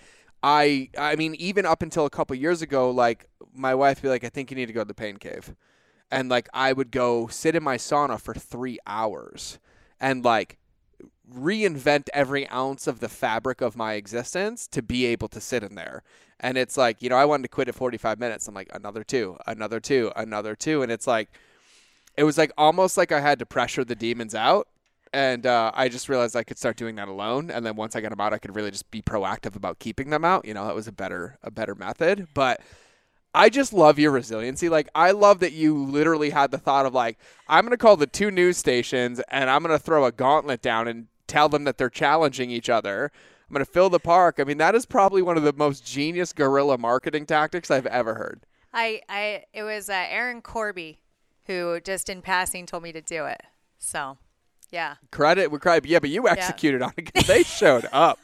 [0.44, 4.10] I I mean even up until a couple years ago like my wife would be
[4.10, 5.56] like I think you need to go to the pain cave
[6.12, 9.58] and like I would go sit in my sauna for three hours
[10.00, 10.58] and like
[11.32, 15.74] reinvent every ounce of the fabric of my existence to be able to sit in
[15.74, 16.02] there.
[16.40, 18.46] And it's like, you know, I wanted to quit at 45 minutes.
[18.46, 20.82] I'm like, another two, another two, another two.
[20.82, 21.30] And it's like,
[22.16, 24.68] it was like almost like I had to pressure the demons out.
[25.12, 27.50] And uh, I just realized I could start doing that alone.
[27.50, 30.10] And then once I got them out, I could really just be proactive about keeping
[30.10, 30.44] them out.
[30.44, 32.28] You know, that was a better, a better method.
[32.34, 32.60] But
[33.36, 34.68] I just love your resiliency.
[34.68, 38.06] Like I love that you literally had the thought of like, I'm gonna call the
[38.06, 41.90] two news stations and I'm gonna throw a gauntlet down and tell them that they're
[41.90, 43.10] challenging each other.
[43.48, 44.36] I'm gonna fill the park.
[44.38, 48.14] I mean, that is probably one of the most genius guerrilla marketing tactics I've ever
[48.14, 48.44] heard.
[48.72, 51.00] I, I, it was uh, Aaron Corby
[51.46, 53.40] who just in passing told me to do it.
[53.78, 54.18] So,
[54.70, 54.96] yeah.
[55.12, 55.88] Credit with credit.
[55.88, 58.18] Yeah, but you executed on it 'cause they showed up.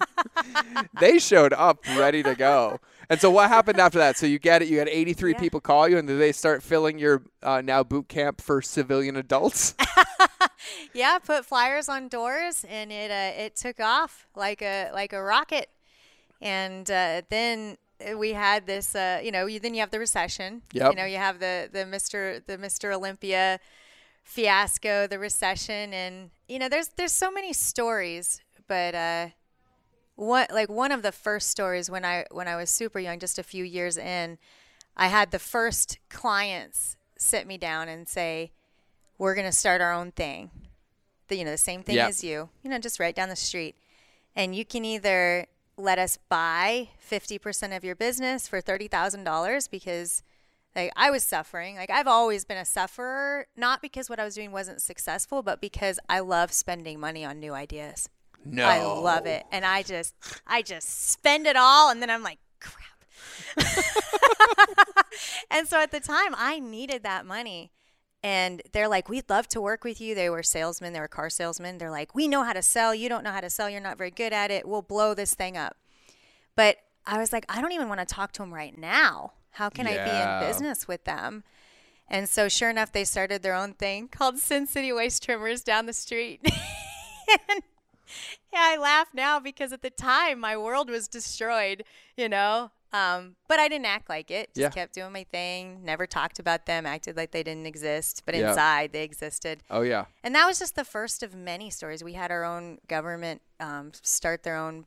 [1.01, 2.81] they showed up ready to go.
[3.12, 4.16] And so what happened after that?
[4.16, 4.68] So you get it.
[4.68, 5.38] You had 83 Yeah.
[5.38, 9.16] people call you, and did they start filling your uh, now boot camp for civilian
[9.16, 9.75] adults?
[10.94, 15.22] Yeah, put flyers on doors, and it uh, it took off like a like a
[15.22, 15.68] rocket.
[16.40, 17.77] And uh, then
[18.16, 20.62] we had this, uh, you know, you, then you have the recession.
[20.72, 20.90] Yep.
[20.92, 23.59] You know, you have the the Mister the Mister Olympia
[24.22, 28.94] fiasco, the recession, and you know, there's there's so many stories, but
[30.23, 33.39] what like one of the first stories when I when I was super young, just
[33.39, 34.39] a few years in,
[34.97, 38.53] I had the first clients sit me down and say,
[39.19, 40.51] "We're going to start our own thing."
[41.29, 42.09] The, you know, the same thing Yep.
[42.09, 42.51] as you.
[42.63, 43.75] You know, just right down the street,
[44.37, 50.23] and you can either let us buy 50% of your business for $30,000 because
[50.77, 51.77] like I was suffering.
[51.77, 55.61] Like I've always been a sufferer, not because what I was doing wasn't successful, but
[55.61, 58.09] because I love spending money on new ideas.
[58.44, 58.66] No.
[58.66, 59.44] I love it.
[59.52, 60.14] And I just
[60.46, 62.76] I just spend it all and then I'm like, crap.
[65.50, 67.72] and so at the time I needed that money.
[68.24, 70.14] And they're like, We'd love to work with you.
[70.14, 71.78] They were salesmen, they were car salesmen.
[71.78, 72.94] They're like, We know how to sell.
[72.94, 73.68] You don't know how to sell.
[73.68, 74.66] You're not very good at it.
[74.66, 75.76] We'll blow this thing up.
[76.55, 76.76] But
[77.07, 79.33] I was like, I don't even want to talk to them right now.
[79.52, 81.44] How can I be in business with them?
[82.09, 85.87] And so, sure enough, they started their own thing called Sin City Waist Trimmers down
[85.87, 86.40] the street.
[87.48, 87.62] and
[88.53, 91.85] yeah, I laugh now because at the time my world was destroyed,
[92.17, 92.71] you know.
[92.95, 94.49] Um, but I didn't act like it.
[94.49, 94.69] Just Yeah.
[94.69, 95.83] kept doing my thing.
[95.83, 96.85] Never talked about them.
[96.85, 98.51] Acted like they didn't exist, but Yeah.
[98.51, 99.62] inside they existed.
[99.71, 100.05] Oh yeah.
[100.23, 102.05] And that was just the first of many stories.
[102.05, 104.85] We had our own government um, start their own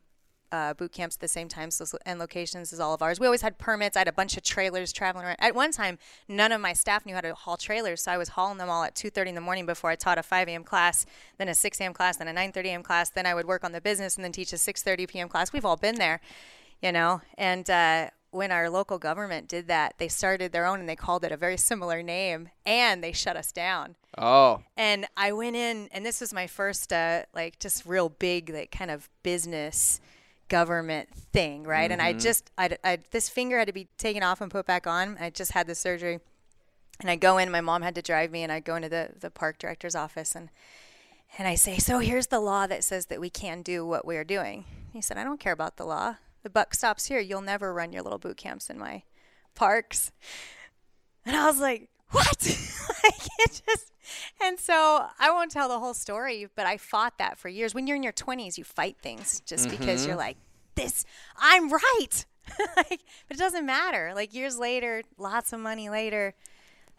[0.56, 3.20] uh, boot camps at the same times and locations as all of ours.
[3.20, 3.98] We always had permits.
[3.98, 5.38] I had a bunch of trailers traveling around.
[5.40, 8.30] At one time, none of my staff knew how to haul trailers, so I was
[8.30, 10.64] hauling them all at 2:30 in the morning before I taught a 5 a.m.
[10.64, 11.06] class,
[11.38, 11.94] then a 6 a.m.
[11.94, 12.84] class, then a 9:30 a.m.
[12.84, 13.10] class.
[13.10, 15.30] Then I would work on the business and then teach a 6:30 p.m.
[15.30, 15.52] class.
[15.52, 16.22] We've all been there,
[16.82, 17.22] you know.
[17.38, 21.24] And uh, when our local government did that, they started their own and they called
[21.24, 23.96] it a very similar name, and they shut us down.
[24.18, 24.62] Oh.
[24.78, 28.72] And I went in, and this was my first, uh, like, just real big, like,
[28.72, 30.00] kind of business
[30.50, 31.86] government thing, right?
[31.86, 31.94] Mm-hmm.
[31.94, 32.20] And I mm-hmm.
[32.20, 35.18] just, I, I, this finger had to be taken off and put back on.
[35.20, 36.20] I just had the surgery,
[37.00, 37.52] and I go in.
[37.52, 40.36] My mom had to drive me, and I go into the the park director's office,
[40.36, 40.50] and
[41.38, 44.16] and I say, so here's the law that says that we can do what we
[44.18, 44.66] are doing.
[44.94, 46.16] He said, I don't care about the law.
[46.44, 47.20] The buck stops here.
[47.20, 49.04] You'll never run your little boot camps in my
[49.54, 50.12] parks.
[51.28, 52.38] And I was like, what?
[53.04, 53.92] like it just
[54.42, 57.74] and so I won't tell the whole story, but I fought that for years.
[57.74, 59.78] When you're in your 20s, you fight things just mm-hmm.
[59.78, 60.20] because you're mm-hmm.
[60.20, 60.38] like,
[60.76, 61.06] this,
[61.38, 62.26] I'm right.
[62.78, 64.12] like, but it doesn't matter.
[64.14, 66.34] Like years later, lots of money later,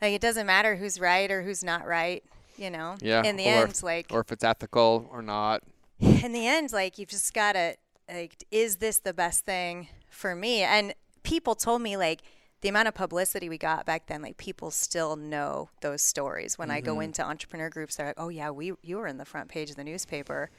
[0.01, 2.25] like it doesn't matter who's right or who's not right.
[2.57, 2.97] You know.
[3.01, 3.23] Yeah.
[3.23, 5.63] In the or end, if, like, or if it's ethical or not.
[6.01, 7.77] In the end, like you've just gotta
[8.11, 10.63] like, is this the best thing for me?
[10.63, 12.23] And people told me like
[12.63, 16.59] the amount of publicity we got back then, like people still know those stories.
[16.59, 16.77] When mm-hmm.
[16.77, 17.03] I go mm-hmm.
[17.03, 19.77] into entrepreneur groups, they're like, "Oh yeah, we you were in the front page of
[19.77, 20.51] the newspaper."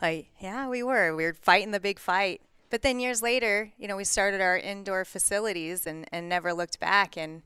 [0.00, 1.14] Like, yeah, we were.
[1.14, 2.40] We were fighting the big fight.
[2.70, 6.80] But then years later, you know, we started our indoor facilities and, and never looked
[6.80, 7.16] back.
[7.16, 7.42] And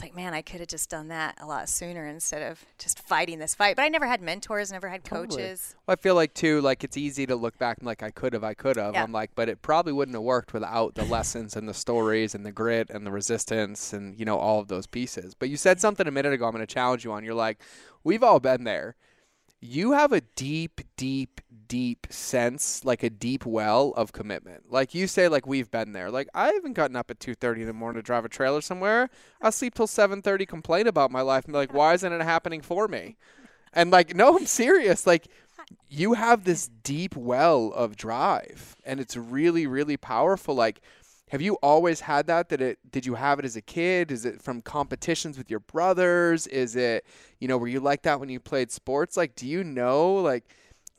[0.00, 3.06] it's like, man, I could have just done that a lot sooner instead of just
[3.06, 3.76] fighting this fight.
[3.76, 5.28] But I never had mentors, never had totally.
[5.28, 5.74] coaches.
[5.86, 8.32] Well, I feel like too, like it's easy to look back and like I could
[8.32, 8.94] have, I could have.
[8.94, 9.02] Yeah.
[9.02, 12.46] I'm like, but it probably wouldn't have worked without the lessons and the stories and
[12.46, 15.34] the grit and the resistance and you know all of those pieces.
[15.34, 15.82] But you said mm-hmm.
[15.82, 16.46] something a minute ago.
[16.46, 17.22] I'm going to challenge you on.
[17.22, 17.60] You're like,
[18.02, 18.96] we've all been there
[19.60, 24.72] you have a deep, deep, deep sense, like a deep well of commitment.
[24.72, 26.10] Like you say, like we've been there.
[26.10, 28.60] Like I haven't gotten up at two thirty in the morning to drive a trailer
[28.60, 29.08] somewhere.
[29.40, 32.22] I sleep till seven thirty, complain about my life, and be like, why isn't it
[32.22, 33.16] happening for me?
[33.72, 35.06] And like, no, I'm serious.
[35.06, 35.28] Like
[35.88, 40.56] you have this deep well of drive, and it's really, really powerful.
[40.56, 40.80] Like
[41.28, 44.24] have you always had that that it did you have it as a kid is
[44.24, 47.06] it from competitions with your brothers is it
[47.38, 50.42] you know were you like that when you played sports like do you know like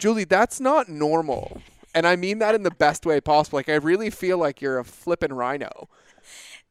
[0.02, 1.62] julie that's not normal
[1.94, 4.80] and i mean that in the best way possible like i really feel like you're
[4.80, 5.88] a flippin' rhino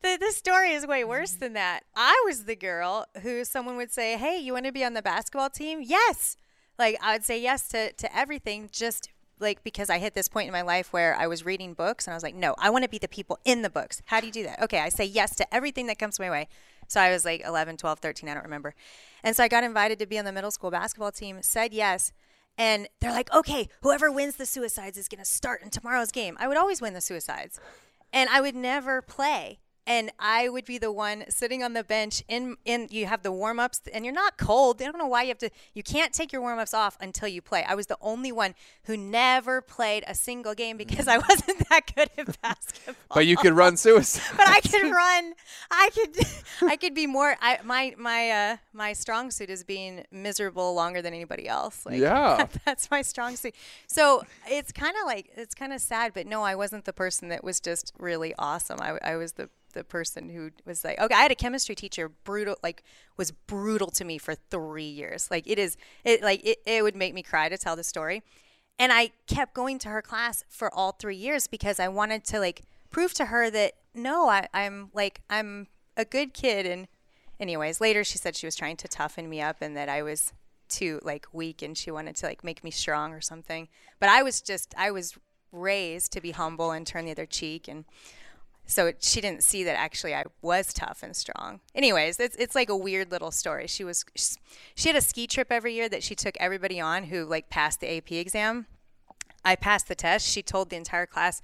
[0.03, 3.93] the, the story is way worse than that i was the girl who someone would
[3.93, 6.37] say hey you want to be on the basketball team yes
[6.77, 10.47] like i would say yes to, to everything just like because I hit this point
[10.47, 12.85] in my life where I was reading books and I was like, no, I want
[12.85, 14.03] to be the people in the books.
[14.07, 14.61] How do you do that?
[14.63, 16.47] Okay, I say yes to everything that comes my way.
[16.89, 18.75] So I was like 11, 12, 13, I don't remember.
[19.23, 22.13] And so I got invited to be on the middle school basketball team, said yes.
[22.61, 26.37] And they're like, okay, whoever wins the suicides is going to start in tomorrow's game.
[26.39, 27.59] I would always win the suicides.
[28.13, 32.23] And I would never play and I would be the one sitting on the bench
[32.29, 34.81] in in you have the warm-ups and you're not cold.
[34.81, 37.43] I don't know why you have to you can't take your warm-ups off until you
[37.43, 37.65] play.
[37.67, 41.93] I was the only one who never played a single game because I wasn't that
[41.95, 42.95] good at basketball.
[43.15, 44.37] But you could run suicide.
[44.37, 45.35] but I could run.
[45.71, 46.17] I could
[46.63, 51.03] I could be more I my my uh my strong suit is being miserable longer
[51.03, 51.87] than anybody else.
[51.87, 52.47] Like yeah.
[52.65, 53.55] that's my strong suit.
[53.87, 57.29] So it's kind of like it's kind of sad, but no, I wasn't the person
[57.31, 58.79] that was just really awesome.
[58.81, 62.09] I I was the the person who was like, okay, I had a chemistry teacher,
[62.09, 62.83] brutal, like
[63.17, 65.31] was brutal to me for three years.
[65.31, 68.23] Like it is, it like it, it would make me cry to tell the story.
[68.79, 72.41] And I kept going to her class for all three years because I wanted to
[72.41, 76.67] like prove to her that no, I, I'm like I'm a good kid.
[76.67, 76.89] And
[77.39, 80.33] anyways, later she said she was trying to toughen me up and that I was
[80.69, 83.69] too like weak and she wanted to like make me strong or something.
[83.99, 85.17] But I was just I was
[85.53, 87.85] raised to be humble and turn the other cheek and
[88.67, 91.61] so it, she didn't see that actually I was tough and strong.
[91.75, 93.67] Anyways, it's it's like a weird little story.
[93.67, 94.05] She was
[94.75, 97.81] she had a ski trip every year that she took everybody on who like passed
[97.81, 98.67] the AP exam.
[99.45, 100.29] I passed the test.
[100.29, 101.41] She told the entire class,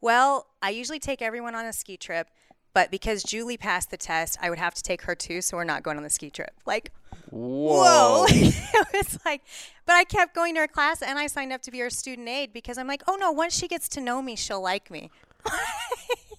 [0.00, 2.28] "Well, I usually take everyone on a ski trip,
[2.72, 5.64] but because Julie passed the test, I would have to take her too, so we're
[5.64, 6.92] not going on the ski trip." Like
[7.30, 8.24] Whoa.
[8.24, 8.26] whoa.
[8.28, 9.42] it was like,
[9.86, 12.28] but I kept going to her class and I signed up to be her student
[12.28, 15.10] aide because I'm like, oh no, once she gets to know me, she'll like me.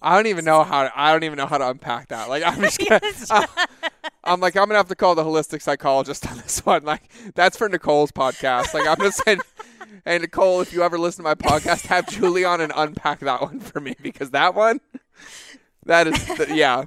[0.02, 2.28] I don't even know how to, I don't even know how to unpack that.
[2.28, 3.46] Like I'm just gonna, uh,
[4.24, 6.84] I'm like I'm gonna have to call the holistic psychologist on this one.
[6.84, 7.02] Like
[7.34, 8.74] that's for Nicole's podcast.
[8.74, 9.40] Like I'm just saying,
[10.04, 13.40] hey Nicole, if you ever listen to my podcast, have Julie on and unpack that
[13.40, 14.80] one for me because that one,
[15.86, 16.84] that is the, yeah.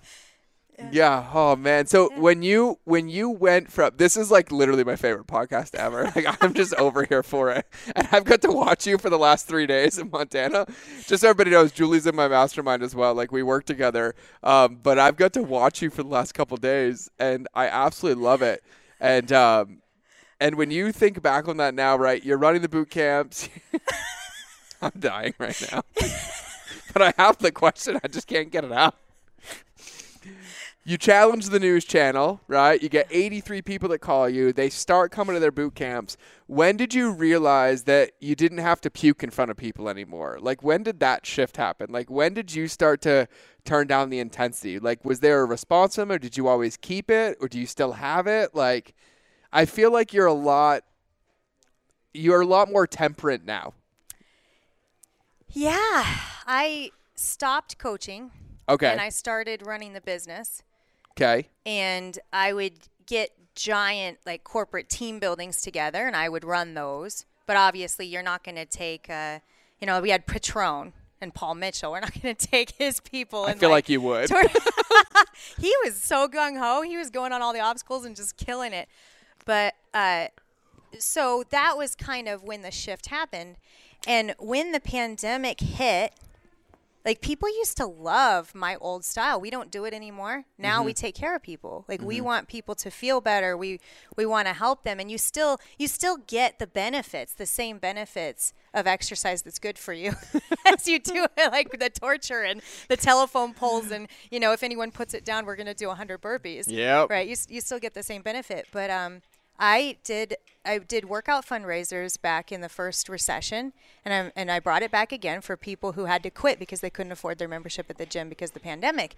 [0.91, 1.29] Yeah.
[1.33, 1.87] Oh man.
[1.87, 6.03] So when you when you went from this is like literally my favorite podcast ever.
[6.15, 9.17] Like I'm just over here for it, and I've got to watch you for the
[9.17, 10.65] last three days in Montana.
[11.05, 13.13] Just so everybody knows, Julie's in my mastermind as well.
[13.13, 14.15] Like we work together.
[14.43, 18.23] Um, but I've got to watch you for the last couple days, and I absolutely
[18.23, 18.63] love it.
[18.99, 19.81] And um,
[20.39, 22.23] and when you think back on that now, right?
[22.23, 23.49] You're running the boot camps.
[24.81, 25.81] I'm dying right now.
[26.93, 27.99] but I have the question.
[28.03, 28.95] I just can't get it out
[30.87, 32.81] you challenge the news channel, right?
[32.81, 34.53] You get 83 people that call you.
[34.53, 36.15] They start coming to their boot camps.
[36.45, 40.37] When did you realize that you didn't have to puke in front of people anymore?
[40.39, 41.91] Like, when did that shift happen?
[41.91, 43.27] Like, when did you start to
[43.65, 44.77] turn down the intensity?
[44.77, 47.59] Like, was there a response to them, or did you always keep it, or do
[47.59, 48.53] you still have it?
[48.53, 48.93] Like,
[49.51, 50.83] I feel like you're a lot,
[52.13, 53.73] you're a lot more temperate now.
[55.49, 56.03] Yeah,
[56.45, 58.29] I stopped coaching.
[58.67, 58.91] Okay.
[58.91, 60.63] And I started running the business.
[61.17, 61.47] Okay.
[61.65, 62.73] And I would
[63.05, 67.25] get giant like corporate team buildings together and I would run those.
[67.45, 69.39] But obviously, you're not going to take, uh,
[69.79, 71.91] you know, we had Patron and Paul Mitchell.
[71.91, 73.45] We're not going to take his people.
[73.45, 74.29] I feel like, like you would.
[75.59, 76.81] he was so gung ho.
[76.81, 78.89] He was going on all the obstacles and just killing it.
[79.45, 80.27] But uh,
[80.97, 83.57] so that was kind of when the shift happened.
[84.07, 86.13] And when the pandemic hit,
[87.05, 89.39] like people used to love my old style.
[89.39, 90.45] We don't do it anymore.
[90.57, 90.87] Now mm-hmm.
[90.87, 91.85] we take care of people.
[91.87, 92.07] Like mm-hmm.
[92.07, 93.55] we want people to feel better.
[93.55, 93.79] We
[94.17, 97.77] we want to help them and you still you still get the benefits, the same
[97.77, 100.13] benefits of exercise that's good for you
[100.65, 104.63] as you do it like the torture and the telephone poles and you know if
[104.63, 106.65] anyone puts it down we're going to do 100 burpees.
[106.67, 107.05] Yeah.
[107.07, 107.27] Right?
[107.27, 109.21] You you still get the same benefit, but um
[109.59, 114.59] I did I did workout fundraisers back in the first recession, and I and I
[114.59, 117.47] brought it back again for people who had to quit because they couldn't afford their
[117.47, 119.15] membership at the gym because of the pandemic.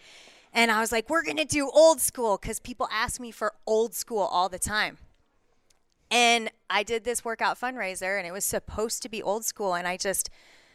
[0.53, 3.93] And I was like, we're gonna do old school because people ask me for old
[3.95, 4.97] school all the time.
[6.09, 9.87] And I did this workout fundraiser, and it was supposed to be old school, and
[9.87, 10.29] I just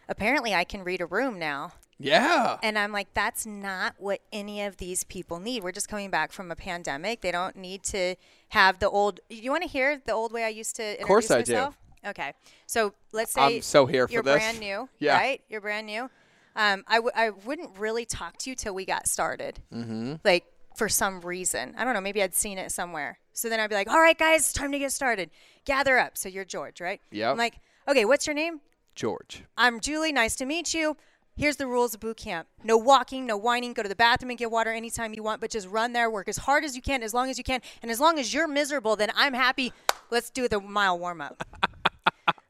[0.08, 1.72] apparently I can read a room now.
[1.98, 2.58] Yeah.
[2.62, 5.62] And I'm like, that's not what any of these people need.
[5.62, 7.20] We're just coming back from a pandemic.
[7.20, 8.16] They don't need to
[8.48, 9.20] have the old.
[9.28, 11.74] You want to hear the old way I used to introduce Of course I myself?
[12.02, 12.08] do.
[12.10, 12.32] Okay.
[12.66, 14.34] So let's say I'm so here for you're this.
[14.34, 15.16] brand new, yeah.
[15.16, 15.40] right?
[15.48, 16.10] You're brand new.
[16.56, 19.60] Um, I, w- I wouldn't really talk to you till we got started.
[19.72, 20.14] Mm-hmm.
[20.24, 20.44] Like
[20.76, 21.74] for some reason.
[21.78, 22.00] I don't know.
[22.00, 23.18] Maybe I'd seen it somewhere.
[23.32, 25.30] So then I'd be like, all right, guys, it's time to get started.
[25.64, 26.18] Gather up.
[26.18, 27.00] So you're George, right?
[27.10, 27.30] Yeah.
[27.30, 28.60] I'm like, okay, what's your name?
[28.94, 29.44] George.
[29.56, 30.12] I'm Julie.
[30.12, 30.96] Nice to meet you.
[31.36, 32.46] Here's the rules of boot camp.
[32.62, 33.72] No walking, no whining.
[33.72, 36.28] Go to the bathroom and get water anytime you want, but just run there, work
[36.28, 37.60] as hard as you can, as long as you can.
[37.80, 39.72] And as long as you're miserable, then I'm happy.
[40.10, 41.42] Let's do the mile warm up.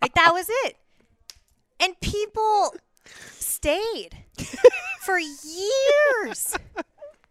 [0.03, 0.77] like that was it.
[1.79, 2.75] And people
[3.39, 4.25] stayed
[5.01, 6.57] for years.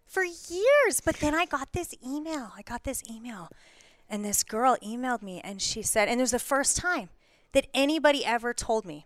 [0.06, 1.02] For years.
[1.04, 2.52] But then I got this email.
[2.58, 3.50] I got this email.
[4.10, 7.10] And this girl emailed me and she said, and it was the first time
[7.54, 9.06] that anybody ever told me.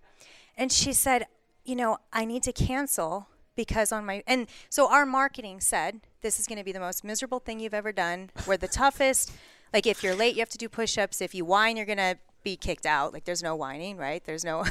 [0.58, 1.28] And she said,
[1.66, 6.40] you know, I need to cancel because on my and so our marketing said this
[6.40, 8.30] is going to be the most miserable thing you've ever done.
[8.48, 9.32] We're the toughest.
[9.74, 11.22] Like if you're late, you have to do push-ups.
[11.22, 13.14] If you whine, you're going to be kicked out.
[13.14, 14.24] Like there's no whining, right?
[14.24, 14.64] There's no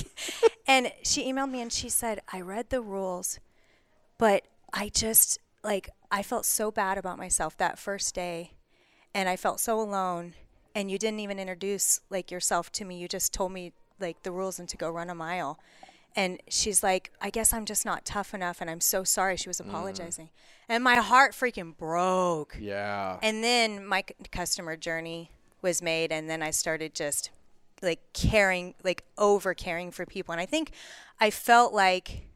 [0.66, 3.38] And she emailed me and she said, "I read the rules,
[4.16, 8.52] but I just like I felt so bad about myself that first day
[9.14, 10.34] and I felt so alone
[10.74, 12.98] and you didn't even introduce like yourself to me.
[12.98, 15.58] You just told me like the rules and to go run a mile."
[16.14, 18.60] And she's like, I guess I'm just not tough enough.
[18.60, 19.36] And I'm so sorry.
[19.36, 19.68] She was mm.
[19.68, 20.26] apologizing.
[20.26, 20.30] Mm.
[20.68, 22.56] And my heart freaking broke.
[22.60, 23.18] Yeah.
[23.22, 25.30] And then my c- customer journey
[25.62, 26.12] was made.
[26.12, 27.30] And then I started just
[27.80, 30.32] like caring, like over caring for people.
[30.32, 30.72] And I think
[31.20, 32.26] I felt like,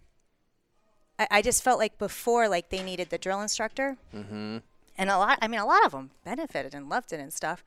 [1.18, 3.96] I, I just felt like before, like they needed the drill instructor.
[4.14, 4.58] Mm-hmm.
[4.98, 7.62] And a lot, I mean, a lot of them benefited and loved it and stuff.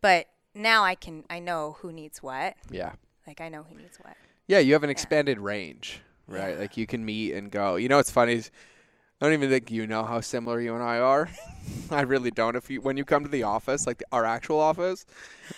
[0.00, 2.54] But now I can, I know who needs what.
[2.70, 2.92] Yeah.
[3.26, 4.16] Like I know who needs what.
[4.46, 6.54] Yeah, you have an expanded range, right?
[6.54, 6.60] Yeah.
[6.60, 7.76] Like you can meet and go.
[7.76, 8.50] You know what's funny is
[9.20, 11.30] I don't even think you know how similar you and I are.
[11.92, 12.56] I really don't.
[12.56, 15.06] If you when you come to the office, like the, our actual office,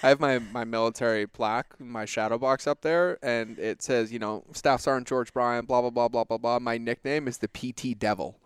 [0.03, 4.19] I have my my military plaque, my shadow box up there, and it says, you
[4.19, 6.59] know, Staff Sergeant George Bryant, blah blah blah blah blah blah.
[6.59, 8.39] My nickname is the PT Devil.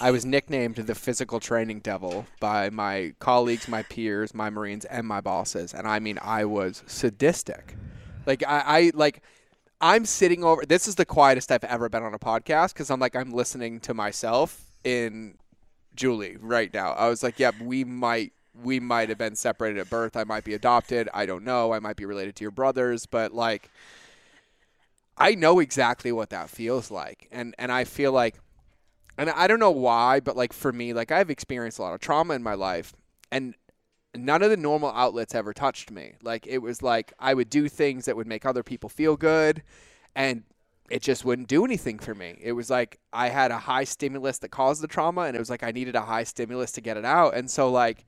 [0.00, 5.06] I was nicknamed the physical training devil by my colleagues, my peers, my Marines, and
[5.06, 5.72] my bosses.
[5.72, 7.76] And I mean, I was sadistic.
[8.26, 9.22] Like I, I like
[9.80, 10.64] I'm sitting over.
[10.64, 13.80] This is the quietest I've ever been on a podcast because I'm like I'm listening
[13.80, 15.36] to myself in
[15.94, 16.92] Julie right now.
[16.92, 18.32] I was like, yeah, we might
[18.62, 20.16] we might have been separated at birth.
[20.16, 21.08] I might be adopted.
[21.12, 21.72] I don't know.
[21.72, 23.68] I might be related to your brothers, but like
[25.16, 27.28] I know exactly what that feels like.
[27.30, 28.36] And and I feel like
[29.16, 32.00] and I don't know why, but like for me, like I've experienced a lot of
[32.00, 32.92] trauma in my life,
[33.30, 33.54] and
[34.16, 36.14] none of the normal outlets ever touched me.
[36.22, 39.62] Like it was like I would do things that would make other people feel good,
[40.14, 40.44] and
[40.90, 42.38] it just wouldn't do anything for me.
[42.42, 45.50] It was like I had a high stimulus that caused the trauma, and it was
[45.50, 47.34] like I needed a high stimulus to get it out.
[47.34, 48.06] And so like,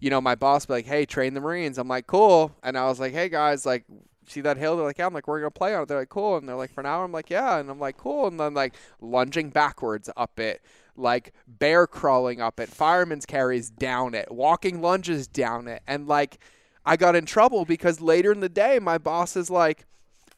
[0.00, 2.86] you know, my boss be like, "Hey, train the Marines." I'm like, "Cool," and I
[2.86, 3.84] was like, "Hey guys, like."
[4.28, 4.76] See that hill?
[4.76, 5.06] They're like, yeah.
[5.06, 5.86] I'm like, we're gonna play on it.
[5.88, 6.36] They're like, cool.
[6.36, 7.04] And they're like, for hour.
[7.04, 7.58] I'm like, yeah.
[7.58, 8.26] And I'm like, cool.
[8.26, 10.62] And then like lunging backwards up it,
[10.98, 16.38] like bear crawling up it, fireman's carries down it, walking lunges down it, and like
[16.86, 19.86] I got in trouble because later in the day, my boss is like,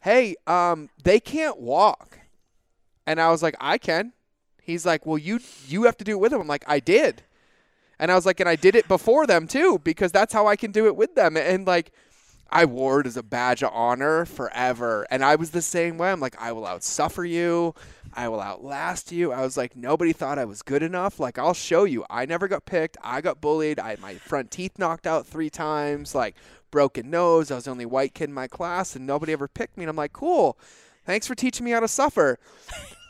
[0.00, 2.18] hey, um, they can't walk.
[3.06, 4.12] And I was like, I can.
[4.62, 6.40] He's like, well, you you have to do it with them.
[6.40, 7.22] I'm like, I did.
[7.98, 10.56] And I was like, and I did it before them too, because that's how I
[10.56, 11.36] can do it with them.
[11.36, 11.92] And like,
[12.50, 15.06] I wore it as a badge of honor forever.
[15.10, 16.10] And I was the same way.
[16.10, 17.74] I'm like, I will outsuffer you.
[18.14, 19.32] I will outlast you.
[19.32, 21.20] I was like, nobody thought I was good enough.
[21.20, 22.06] Like, I'll show you.
[22.08, 22.96] I never got picked.
[23.02, 23.78] I got bullied.
[23.78, 26.14] I had my front teeth knocked out three times.
[26.14, 26.36] Like,
[26.70, 27.50] broken nose.
[27.50, 29.84] I was the only white kid in my class, and nobody ever picked me.
[29.84, 30.58] And I'm like, cool.
[31.04, 32.38] Thanks for teaching me how to suffer.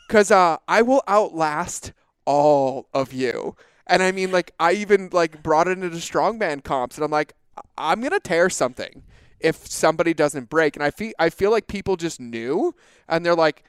[0.09, 1.93] Because uh, I will outlast
[2.25, 3.57] all of you.
[3.87, 7.35] And I mean, like, I even like brought it into strongman comps, and I'm like,
[7.77, 9.03] I'm gonna tear something
[9.41, 10.77] if somebody doesn't break.
[10.77, 12.75] And I feel I feel like people just knew,
[13.09, 13.65] and they're like,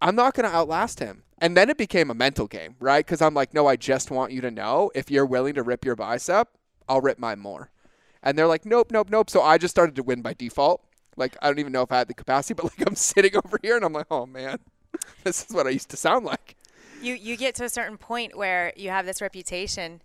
[0.00, 1.22] I'm not gonna outlast him.
[1.40, 3.04] And then it became a mental game, right?
[3.04, 5.84] Because I'm like, no, I just want you to know if you're willing to rip
[5.84, 6.48] your bicep,
[6.88, 7.70] I'll rip mine more.
[8.22, 9.30] And they're like, nope, nope, nope.
[9.30, 10.84] So I just started to win by default.
[11.16, 13.58] Like I don't even know if I had the capacity, but like I'm sitting over
[13.62, 14.58] here and I'm like, oh man,
[15.24, 16.56] this is what I used to sound like.
[17.00, 20.02] You you get to a certain point where you have this reputation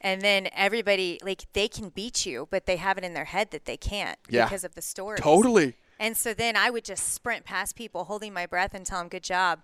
[0.00, 3.50] and then everybody like they can beat you, but they have it in their head
[3.50, 4.44] that they can't Yeah.
[4.44, 5.18] because of the story.
[5.18, 5.74] Totally.
[5.98, 9.08] And so then I would just sprint past people, holding my breath, and tell them
[9.08, 9.60] "good job,"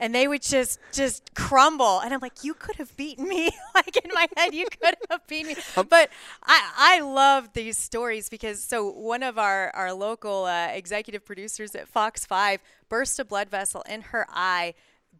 [0.00, 2.00] and they would just just crumble.
[2.00, 5.24] And I'm like, "You could have beaten me!" like in my head, you could have
[5.28, 5.56] beaten me.
[5.88, 6.10] But
[6.42, 11.76] I I love these stories because so one of our our local uh, executive producers
[11.76, 14.74] at Fox Five burst a blood vessel in her eye.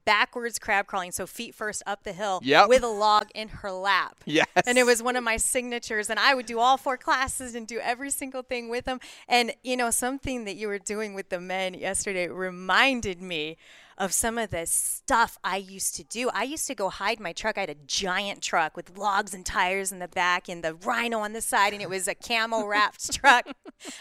[0.07, 2.69] Backwards crab crawling, so feet first up the hill Yep.
[2.69, 4.17] with a log in her lap.
[4.25, 4.47] Yes.
[4.67, 7.67] And it was one of my signatures and I would do all four classes and
[7.67, 9.01] do every single thing with them.
[9.29, 13.59] And you know, something that you were doing with the men yesterday reminded me
[13.99, 16.29] of some of the stuff I used to do.
[16.35, 17.57] I used to go hide my truck.
[17.57, 21.21] I had a giant truck with logs and tires in the back and the rhino
[21.21, 23.47] on the side and it was a camo wrapped truck.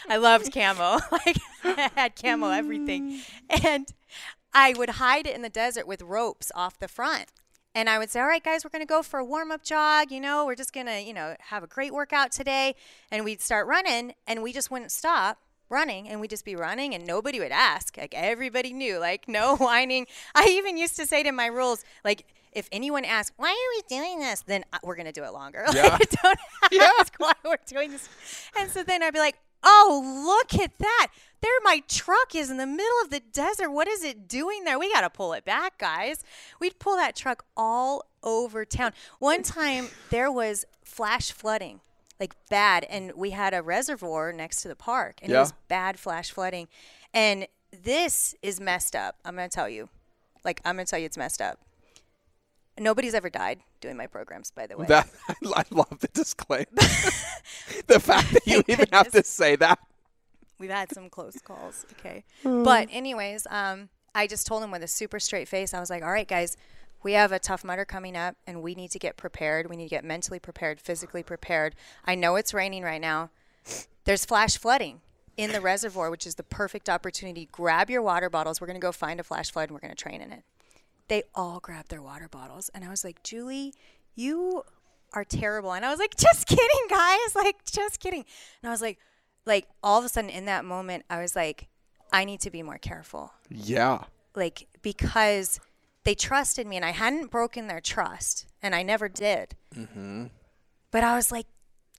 [0.08, 0.98] I loved camo.
[1.10, 3.20] Like I had camo everything.
[3.50, 3.64] Mm.
[3.64, 3.86] And
[4.58, 7.26] I would hide it in the desert with ropes off the front.
[7.74, 9.62] And I would say, all right, guys, we're going to go for a warm up
[9.62, 10.10] jog.
[10.10, 12.74] You know, we're just going to, you know, have a great workout today.
[13.10, 16.94] And we'd start running and we just wouldn't stop running and we'd just be running
[16.94, 17.98] and nobody would ask.
[17.98, 20.06] Like everybody knew, like no whining.
[20.34, 23.82] I even used to say to my rules, like, if anyone asks, why are we
[23.94, 24.40] doing this?
[24.40, 25.66] Then uh, we're going to do it longer.
[25.74, 25.88] Yeah.
[25.88, 26.38] Like, don't
[26.98, 28.08] ask why we're doing this.
[28.58, 31.08] And so then I'd be like, oh, look at that.
[31.40, 33.70] There, my truck is in the middle of the desert.
[33.70, 34.78] What is it doing there?
[34.78, 36.24] We got to pull it back, guys.
[36.60, 38.92] We'd pull that truck all over town.
[39.18, 41.80] One time there was flash flooding,
[42.18, 45.98] like bad, and we had a reservoir next to the park, and it was bad
[45.98, 46.68] flash flooding.
[47.12, 49.16] And this is messed up.
[49.24, 49.88] I'm going to tell you.
[50.44, 51.60] Like, I'm going to tell you it's messed up.
[52.78, 54.86] Nobody's ever died doing my programs, by the way.
[54.86, 55.08] That
[55.54, 56.66] I love the disclaimer.
[57.86, 59.78] the fact that you even have to say that.
[60.58, 61.84] We've had some close calls.
[61.98, 62.24] Okay.
[62.42, 66.02] But anyways, um, I just told him with a super straight face, I was like,
[66.02, 66.56] all right, guys,
[67.02, 69.68] we have a Tough Mudder coming up and we need to get prepared.
[69.68, 71.74] We need to get mentally prepared, physically prepared.
[72.04, 73.30] I know it's raining right now.
[74.04, 75.02] There's flash flooding
[75.36, 77.48] in the reservoir, which is the perfect opportunity.
[77.52, 78.60] Grab your water bottles.
[78.60, 80.42] We're going to go find a flash flood and we're going to train in it.
[81.08, 82.70] They all grabbed their water bottles.
[82.74, 83.74] And I was like, Julie,
[84.14, 84.62] you
[85.12, 85.72] are terrible.
[85.72, 87.34] And I was like, just kidding, guys.
[87.34, 88.24] Like, just kidding.
[88.62, 88.98] And I was like,
[89.44, 91.68] like all of a sudden in that moment, I was like,
[92.12, 93.32] I need to be more careful.
[93.48, 94.04] Yeah.
[94.34, 95.60] Like, because
[96.04, 99.54] they trusted me and I hadn't broken their trust and I never did.
[99.74, 100.26] Mm-hmm.
[100.90, 101.46] But I was like,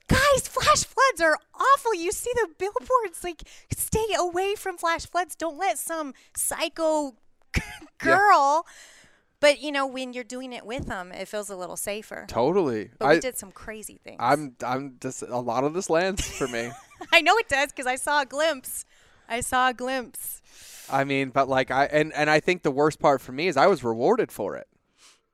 [0.08, 1.94] guys, flash floods are awful.
[1.94, 3.24] You see the billboards.
[3.24, 3.44] Like,
[3.76, 5.36] stay away from flash floods.
[5.36, 7.16] Don't let some psycho
[7.98, 8.66] girl.
[9.40, 12.26] But, you know, when you're doing it with them, it feels a little safer.
[12.28, 12.90] Totally.
[12.98, 14.18] But we I, did some crazy things.
[14.20, 16.72] I'm I'm just a lot of this lands for me.
[17.14, 18.86] I know it does because I saw a glimpse.
[19.30, 20.42] I saw a glimpse.
[20.90, 23.58] I mean, but like I and and I think the worst part for me is
[23.58, 24.68] I was rewarded for it.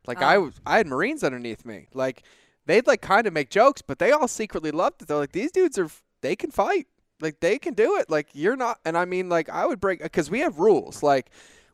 [0.08, 0.42] Like I oh.
[0.42, 1.88] was I had Marines underneath me.
[1.94, 2.24] Like
[2.66, 5.08] they'd like kind of make jokes, but they all secretly loved it.
[5.08, 5.90] They're like these dudes are
[6.22, 6.88] they can fight.
[7.22, 8.10] Like they can do it.
[8.10, 11.04] Like you're not and I mean like I would break cuz we have rules.
[11.04, 11.30] Like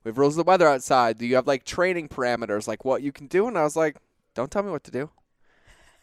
[0.10, 1.20] we have rules of the weather outside.
[1.20, 3.48] Do you have like training parameters, like what you can do?
[3.48, 3.98] And I was like,
[4.34, 5.12] don't tell me what to do.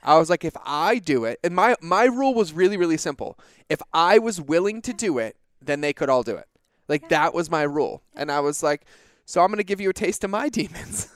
[0.01, 3.37] I was like, if I do it, and my my rule was really really simple.
[3.69, 6.47] If I was willing to do it, then they could all do it.
[6.87, 8.85] Like that was my rule, and I was like,
[9.25, 11.09] so I'm gonna give you a taste of my demons.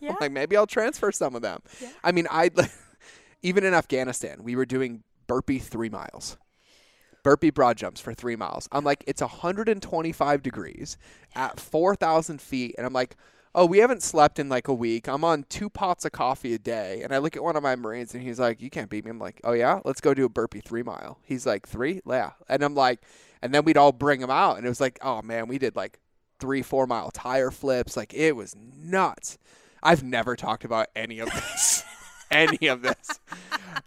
[0.00, 0.14] Yeah.
[0.20, 1.62] like maybe I'll transfer some of them.
[1.80, 1.88] Yeah.
[2.04, 2.50] I mean, I
[3.42, 6.36] even in Afghanistan, we were doing burpee three miles,
[7.22, 8.68] burpee broad jumps for three miles.
[8.72, 10.96] I'm like, it's 125 degrees
[11.34, 13.16] at 4,000 feet, and I'm like,
[13.54, 15.08] oh, we haven't slept in like a week.
[15.08, 17.76] I'm on two pots of coffee a day, and I look at one of my
[17.76, 19.10] Marines, and he's like, you can't beat me.
[19.10, 21.18] I'm like, oh yeah, let's go do a burpee three mile.
[21.22, 23.00] He's like, three, yeah, and I'm like,
[23.42, 25.76] and then we'd all bring him out, and it was like, oh man, we did
[25.76, 25.98] like
[26.38, 27.96] three, four mile tire flips.
[27.96, 29.38] Like it was nuts.
[29.82, 31.84] I've never talked about any of this.
[32.30, 33.20] any of this.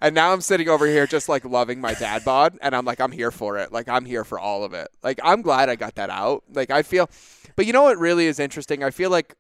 [0.02, 3.00] And now I'm sitting over here just like loving my dad bod and I'm like
[3.00, 3.72] I'm here for it.
[3.72, 4.90] Like I'm here for all of it.
[5.02, 6.44] Like I'm glad I got that out.
[6.54, 7.10] Like I feel
[7.56, 8.84] But you know what really is interesting?
[8.84, 9.36] I feel like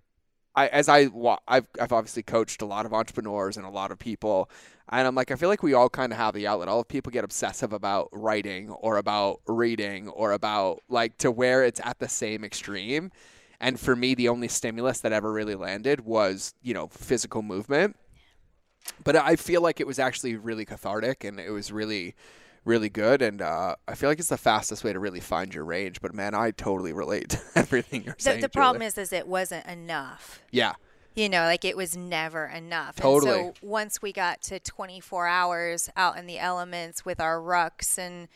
[0.56, 1.10] I as I
[1.47, 4.49] I've I've obviously coached a lot of entrepreneurs and a lot of people
[4.89, 6.70] and I'm like I feel like we all kind of have the outlet.
[6.70, 11.64] All of people get obsessive about writing or about reading or about like to where
[11.64, 13.12] it's at the same extreme.
[13.60, 17.95] And for me, the only stimulus that ever really landed was, you know, physical movement.
[19.03, 22.15] But I feel like it was actually really cathartic and it was really,
[22.65, 23.21] really good.
[23.21, 26.01] And uh, I feel like it's the fastest way to really find your range.
[26.01, 28.41] But man, I totally relate to everything you're The, saying.
[28.41, 28.88] the problem Julie.
[28.88, 30.41] is, is it wasn't enough.
[30.51, 30.73] yeah,
[31.15, 32.95] You know, like it was never enough.
[32.97, 33.39] Totally.
[33.39, 37.97] And so once we got to 24 hours out in the elements with our rucks
[37.97, 38.27] and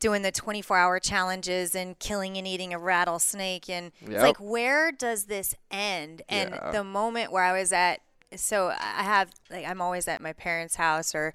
[0.00, 4.10] doing the 24 hour challenges and killing and eating a rattlesnake, and Yep.
[4.10, 6.20] it's like, where does this end?
[6.28, 6.72] And Yeah.
[6.72, 8.00] the moment where I was at,
[8.40, 11.34] so I have, like, I'm always at my parents' house or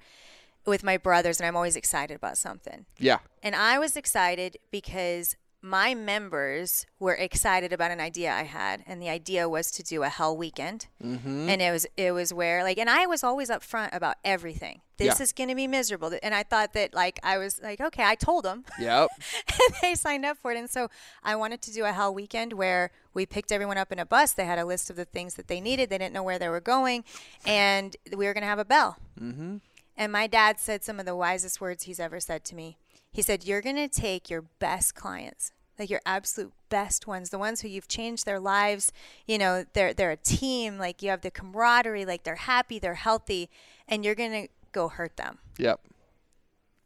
[0.66, 2.84] with my brothers, and I'm always excited about something.
[2.98, 8.82] yeah, And I was excited because my members were excited about an idea I had,
[8.86, 10.86] and the idea was to do a hell weekend.
[11.04, 11.48] Mm-hmm.
[11.50, 14.80] And it was it was where like, and I was always upfront about everything.
[14.96, 15.22] This Yeah.
[15.22, 18.14] is going to be miserable, and I thought that like I was like, okay, I
[18.14, 19.08] told them, yep,
[19.48, 20.56] and they signed up for it.
[20.58, 20.88] And so
[21.22, 24.32] I wanted to do a hell weekend where we picked everyone up in a bus.
[24.32, 25.90] They had a list of the things that they needed.
[25.90, 27.04] They didn't know where they were going,
[27.44, 28.96] and we were going to have a bell.
[29.20, 29.58] Mm-hmm.
[29.96, 32.78] And my dad said some of the wisest words he's ever said to me.
[33.12, 37.38] He said, You're going to take your best clients, like your absolute best ones, the
[37.38, 38.92] ones who you've changed their lives.
[39.26, 42.94] You know, they're, they're a team, like you have the camaraderie, like they're happy, they're
[42.94, 43.50] healthy,
[43.88, 45.80] and you're going to go hurt them yep,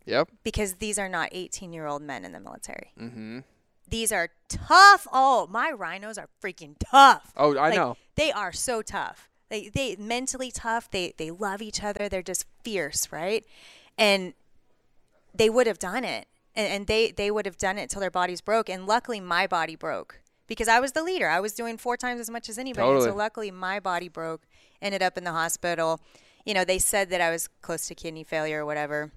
[0.06, 0.26] yep.
[0.42, 2.92] because these are not 18 year old men in the military.
[2.98, 3.40] Mm-hmm.
[3.88, 5.06] These are tough.
[5.12, 7.32] Oh, my rhinos are freaking tough.
[7.36, 7.96] Oh, I Like, know.
[8.16, 9.28] They are so tough.
[9.50, 10.90] They they mentally tough.
[10.90, 12.08] They they love each other.
[12.08, 13.44] They're just fierce, right?
[13.98, 14.32] And
[15.34, 18.10] they would have done it, and, and they they would have done it till their
[18.10, 18.68] bodies broke.
[18.68, 21.28] And luckily, my body broke because I was the leader.
[21.28, 22.86] I was doing four times as much as anybody.
[22.86, 23.10] Totally.
[23.10, 24.42] so luckily, my body broke.
[24.80, 26.00] Ended up in the hospital.
[26.44, 29.12] You know, they said that I was close to kidney failure or whatever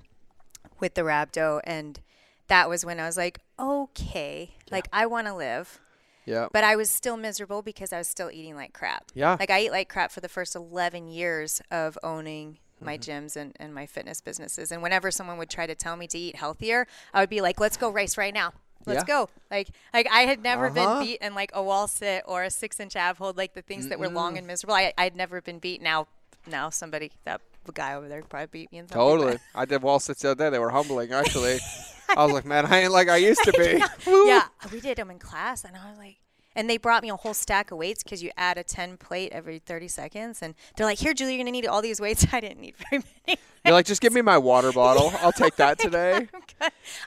[0.80, 2.00] with the rhabdo, and
[2.48, 5.80] that was when I was like, okay, like I want to live.
[6.26, 6.50] Yep.
[6.52, 9.06] But I was still miserable because I was still eating like crap.
[9.14, 9.38] Yeah.
[9.40, 13.26] Like I ate like crap for the first 11 years of owning my Mm-hmm.
[13.26, 14.72] gyms and, and my fitness businesses.
[14.72, 17.60] And whenever someone would try to tell me to eat healthier, I would be like,
[17.60, 18.54] let's go race right now.
[18.86, 19.08] Let's Yeah.
[19.08, 19.30] go.
[19.52, 21.00] Like, like I had never Uh-huh.
[21.00, 23.62] been beat in like a wall sit or a six inch ab hold, like the
[23.62, 24.76] things that were long and miserable.
[24.76, 25.82] I, I'd never been beat.
[25.82, 26.08] Now,
[26.46, 27.42] now somebody, that
[27.74, 28.98] guy over there probably beat me in something.
[29.00, 29.38] Totally.
[29.54, 30.50] I did wall sits the other day.
[30.52, 31.60] They were humbling, actually.
[32.16, 33.84] I was like, man, I ain't like I used to be.
[34.26, 36.16] yeah, we did them in class, and I was like,
[36.58, 39.32] and they brought me a whole stack of weights because you add a ten plate
[39.32, 42.42] every thirty seconds, and they're like, "Here, Julie, you're gonna need all these weights." I
[42.42, 43.40] didn't need very many.
[43.66, 45.12] You're like, just give me my water bottle.
[45.20, 46.30] I'll take that today.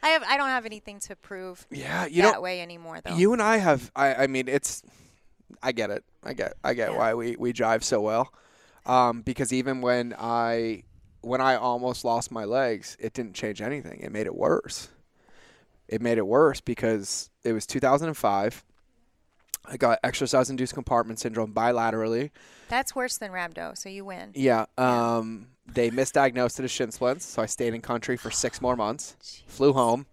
[0.03, 3.15] I have, I don't have anything to prove Yeah, you that know, way anymore, though.
[3.15, 3.91] you and I have.
[3.97, 4.83] I, I mean, it's.
[5.63, 6.05] I get it.
[6.23, 6.53] I get.
[6.63, 6.99] I get Yeah.
[6.99, 8.33] why we we drive so well.
[8.85, 10.83] Um, because even when I
[11.23, 14.01] when I almost lost my legs, it didn't change anything.
[14.01, 14.89] It made it worse.
[15.89, 18.65] It made it worse because it was 2005.
[19.65, 22.31] I got exercise-induced compartment syndrome bilaterally.
[22.69, 24.33] That's worse than rhabdo, so you win.
[24.35, 24.67] Yeah.
[24.79, 28.77] Um, they misdiagnosed it as shin splints, so I stayed in country for six more
[28.77, 29.43] months.
[29.47, 30.07] Flew home.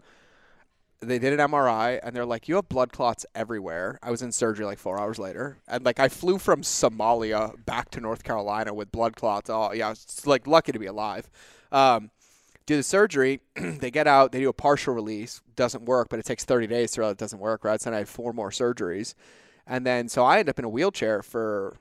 [0.99, 4.31] They did an MRI, and they're like, "You have blood clots everywhere." I was in
[4.31, 8.73] surgery like four hours later, and like I flew from Somalia back to North Carolina
[8.73, 9.47] with blood clots.
[9.49, 11.29] Oh yeah, I was like lucky to be alive.
[11.71, 12.09] Um,
[12.67, 13.41] do the surgery.
[13.55, 14.31] they get out.
[14.31, 15.41] They do a partial release.
[15.55, 17.63] Doesn't work, but it takes 30 days to realize it doesn't work.
[17.65, 17.81] Right.
[17.81, 19.15] So I had four more surgeries,
[19.65, 21.75] and then so I end up in a wheelchair for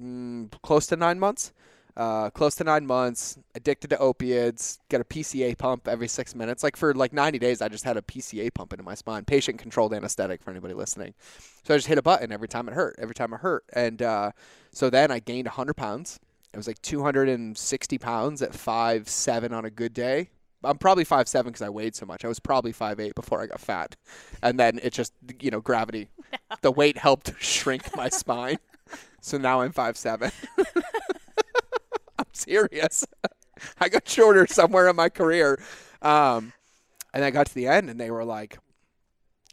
[0.00, 1.52] mm, close to nine months.
[1.96, 6.62] uh, close to nine months, addicted to opiates, get a PCA pump every six minutes.
[6.62, 9.58] Like for like 90 days, I just had a PCA pump into my spine, patient
[9.58, 11.14] controlled anesthetic for anybody listening.
[11.64, 13.64] So I just hit a button every time it hurt, every time it hurt.
[13.74, 14.32] And uh,
[14.72, 16.20] so then I gained 100 pounds.
[16.52, 20.30] It was like 260 pounds at five seven on a good day.
[20.62, 22.24] I'm probably five seven because I weighed so much.
[22.24, 23.96] I was probably five eight before I got fat,
[24.42, 26.10] and then it just you know gravity,
[26.60, 28.58] the weight helped shrink my spine.
[29.20, 30.32] So now I'm five seven.
[32.18, 33.06] I'm serious.
[33.78, 35.62] I got shorter somewhere in my career,
[36.02, 36.52] um,
[37.14, 38.58] and I got to the end, and they were like,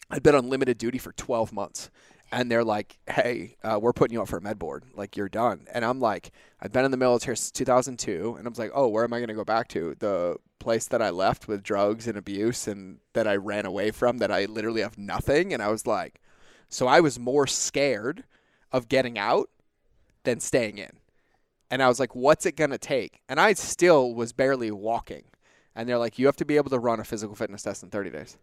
[0.09, 1.89] I'd been on limited duty for 12 months,
[2.31, 4.83] and they're like, "Hey, uh, we're putting you up for a med board.
[4.95, 8.49] Like you're done." And I'm like, "I've been in the military since 2002," and I
[8.49, 9.95] was like, "Oh, where am I going to go back to?
[9.99, 14.17] The place that I left with drugs and abuse, and that I ran away from,
[14.19, 16.21] that I literally have nothing." And I was like,
[16.69, 18.25] so I was more scared
[18.71, 19.49] of getting out
[20.23, 20.91] than staying in.
[21.69, 25.25] And I was like, "What's it going to take?" And I still was barely walking.
[25.75, 27.89] And they're like, "You have to be able to run a physical fitness test in
[27.89, 28.37] 30 days."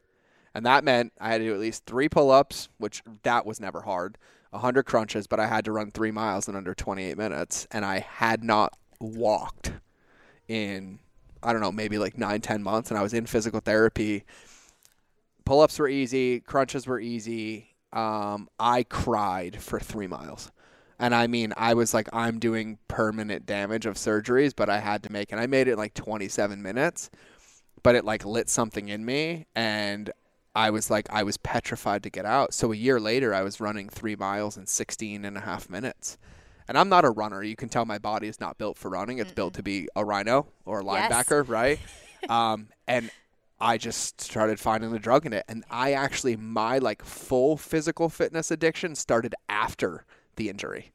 [0.54, 3.60] And that meant I had to do at least three pull ups, which that was
[3.60, 4.18] never hard,
[4.50, 7.66] 100 crunches, but I had to run three miles in under 28 minutes.
[7.70, 9.72] And I had not walked
[10.46, 11.00] in,
[11.42, 12.90] I don't know, maybe like nine, 10 months.
[12.90, 14.24] And I was in physical therapy.
[15.44, 17.74] Pull ups were easy, crunches were easy.
[17.92, 20.50] Um, I cried for three miles.
[20.98, 25.02] And I mean, I was like, I'm doing permanent damage of surgeries, but I had
[25.02, 25.32] to make it.
[25.32, 27.10] And I made it like 27 minutes,
[27.82, 29.46] but it like lit something in me.
[29.56, 30.10] And
[30.54, 32.54] I was like, I was petrified to get out.
[32.54, 36.16] So a year later, I was running three miles in 16 and a half minutes.
[36.68, 37.42] And I'm not a runner.
[37.42, 39.18] You can tell my body is not built for running.
[39.18, 39.34] It's Mm-mm.
[39.34, 41.48] built to be a rhino or a linebacker, yes.
[41.48, 41.78] right?
[42.28, 43.10] um, and
[43.60, 45.44] I just started finding the drug in it.
[45.48, 50.04] And I actually, my like full physical fitness addiction started after
[50.36, 50.92] the injury.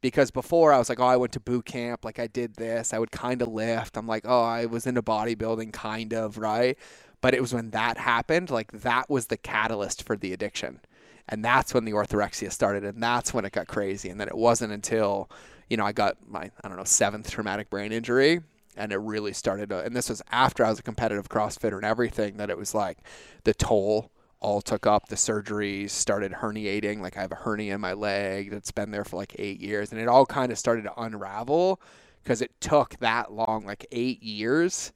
[0.00, 2.92] Because before I was like, oh, I went to boot camp, like I did this,
[2.92, 3.96] I would kind of lift.
[3.96, 6.76] I'm like, oh, I was into bodybuilding, kind of, right?
[7.22, 10.80] But it was when that happened, like that was the catalyst for the addiction.
[11.28, 12.84] And that's when the orthorexia started.
[12.84, 14.10] And that's when it got crazy.
[14.10, 15.30] And then it wasn't until,
[15.70, 18.40] you know, I got my, I don't know, seventh traumatic brain injury.
[18.76, 21.84] And it really started to, and this was after I was a competitive CrossFitter and
[21.84, 22.98] everything, that it was like
[23.44, 24.10] the toll
[24.40, 25.06] all took up.
[25.08, 27.00] The surgeries started herniating.
[27.00, 29.92] Like I have a hernia in my leg that's been there for like eight years.
[29.92, 31.80] And it all kind of started to unravel
[32.24, 34.92] because it took that long, like eight years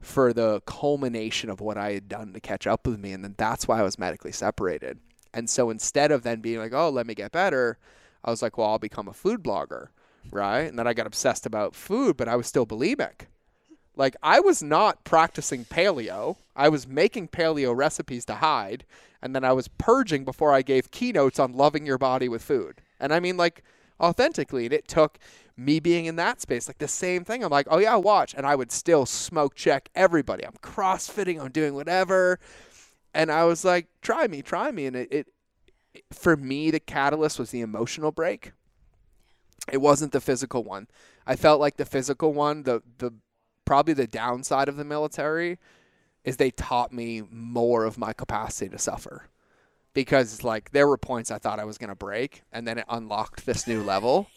[0.00, 3.12] for the culmination of what I had done to catch up with me.
[3.12, 4.98] And then that's why I was medically separated.
[5.32, 7.78] And so instead of then being like, oh, let me get better,
[8.24, 9.88] I was like, well, I'll become a food blogger.
[10.30, 10.62] Right.
[10.62, 13.26] And then I got obsessed about food, but I was still bulimic.
[13.96, 16.36] Like I was not practicing paleo.
[16.56, 18.84] I was making paleo recipes to hide.
[19.22, 22.80] And then I was purging before I gave keynotes on loving your body with food.
[22.98, 23.62] And I mean, like,
[24.00, 24.64] authentically.
[24.64, 25.18] And it took
[25.60, 27.44] me being in that space, like the same thing.
[27.44, 30.44] I'm like, oh yeah, watch, and I would still smoke check everybody.
[30.44, 32.38] I'm crossfitting, I'm doing whatever,
[33.12, 35.26] and I was like, try me, try me, and it, it,
[36.12, 38.52] for me, the catalyst was the emotional break.
[39.70, 40.88] It wasn't the physical one.
[41.26, 43.12] I felt like the physical one, the the
[43.66, 45.58] probably the downside of the military
[46.24, 49.28] is they taught me more of my capacity to suffer
[49.94, 53.46] because like there were points I thought I was to break and then it unlocked
[53.46, 54.28] this new level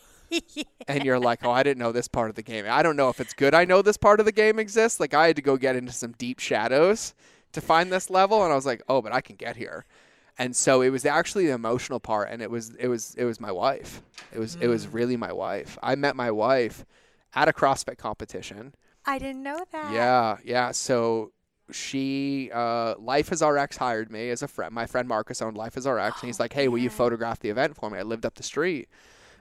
[0.54, 0.64] yeah.
[0.88, 2.66] and you're like, oh, I didn't know this part of the game.
[2.68, 3.54] I don't know if it's good.
[3.54, 5.00] I know this part of the game exists.
[5.00, 7.14] Like I had to go get into some deep shadows
[7.52, 9.86] to find this level, and I was like, oh, but I can get here.
[10.38, 13.40] And so it was actually the emotional part, and it was it was it was
[13.40, 14.02] my wife.
[14.34, 14.64] It was mm.
[14.64, 14.94] it was mm.
[14.94, 15.78] really my wife.
[15.84, 16.86] I met my wife
[17.36, 18.74] at a CrossFit competition.
[19.06, 19.94] I didn't know that.
[19.94, 20.72] Yeah, yeah.
[20.72, 21.34] So
[21.72, 24.74] she uh, Life as RX hired me as a friend.
[24.74, 27.40] My friend Marcus owned Life as RX, oh, and he's like, "Hey, will you photograph
[27.40, 28.90] the event for me?" I lived up the street,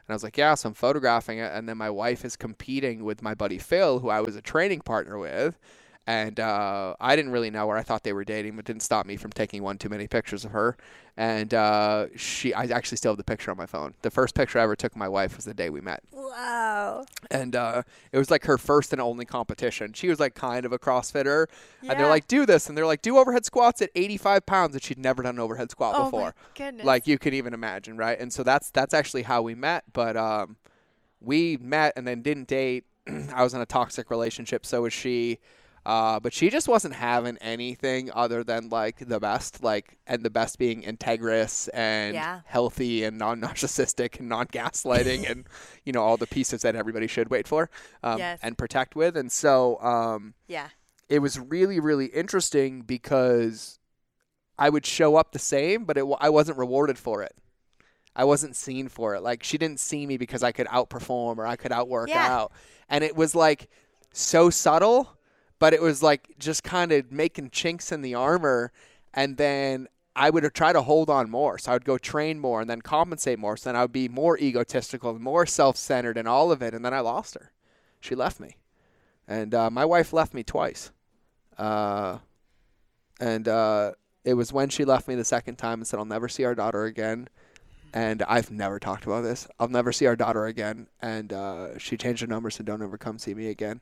[0.06, 1.52] and I was like, yeah, so I'm photographing it.
[1.52, 4.80] And then my wife is competing with my buddy Phil, who I was a training
[4.80, 5.58] partner with
[6.06, 7.76] and uh, I didn't really know her.
[7.76, 10.44] I thought they were dating, but didn't stop me from taking one too many pictures
[10.44, 10.76] of her.
[11.16, 13.94] And uh, she, I actually still have the picture on my phone.
[14.02, 16.02] The first picture I ever took of my wife was the day we met.
[16.10, 17.04] Wow!
[17.30, 19.92] And uh, it was like her first and only competition.
[19.92, 21.46] She was like kind of a CrossFitter,
[21.82, 21.90] yeah.
[21.90, 24.82] and they're like, "Do this," and they're like, "Do overhead squats at 85 pounds," and
[24.82, 26.34] she'd never done an overhead squat oh before.
[26.54, 26.86] Goodness!
[26.86, 28.18] Like you can even imagine, right?
[28.18, 29.84] And so that's that's actually how we met.
[29.92, 30.56] But um,
[31.20, 32.84] we met and then didn't date.
[33.34, 35.38] I was in a toxic relationship, so was she.
[35.84, 40.30] Uh, but she just wasn't having anything other than like the best, like, and the
[40.30, 42.40] best being integrous and yeah.
[42.44, 45.46] healthy and non narcissistic and non gaslighting and,
[45.84, 47.68] you know, all the pieces that everybody should wait for
[48.02, 48.38] um, yes.
[48.42, 49.16] and protect with.
[49.16, 50.68] And so, um, yeah,
[51.08, 53.80] it was really, really interesting because
[54.58, 57.34] I would show up the same, but it, I wasn't rewarded for it.
[58.14, 59.22] I wasn't seen for it.
[59.22, 62.28] Like she didn't see me because I could outperform or I could outwork yeah.
[62.28, 62.52] out
[62.92, 63.68] and it was like
[64.12, 65.16] so subtle,
[65.62, 68.72] but it was like just kind of making chinks in the armor,
[69.14, 69.86] and then
[70.16, 71.56] I would try to hold on more.
[71.56, 73.56] So I would go train more and then compensate more.
[73.56, 76.74] So then I would be more egotistical, and more self centered, and all of it.
[76.74, 77.52] And then I lost her.
[78.00, 78.56] She left me,
[79.28, 80.90] and uh, my wife left me twice.
[81.56, 82.18] Uh,
[83.20, 83.92] and uh,
[84.24, 86.56] it was when she left me the second time and said, "I'll never see our
[86.56, 87.28] daughter again."
[87.94, 89.46] And I've never talked about this.
[89.60, 90.88] I'll never see our daughter again.
[91.00, 93.80] And uh, she changed her number, so don't ever come see me again.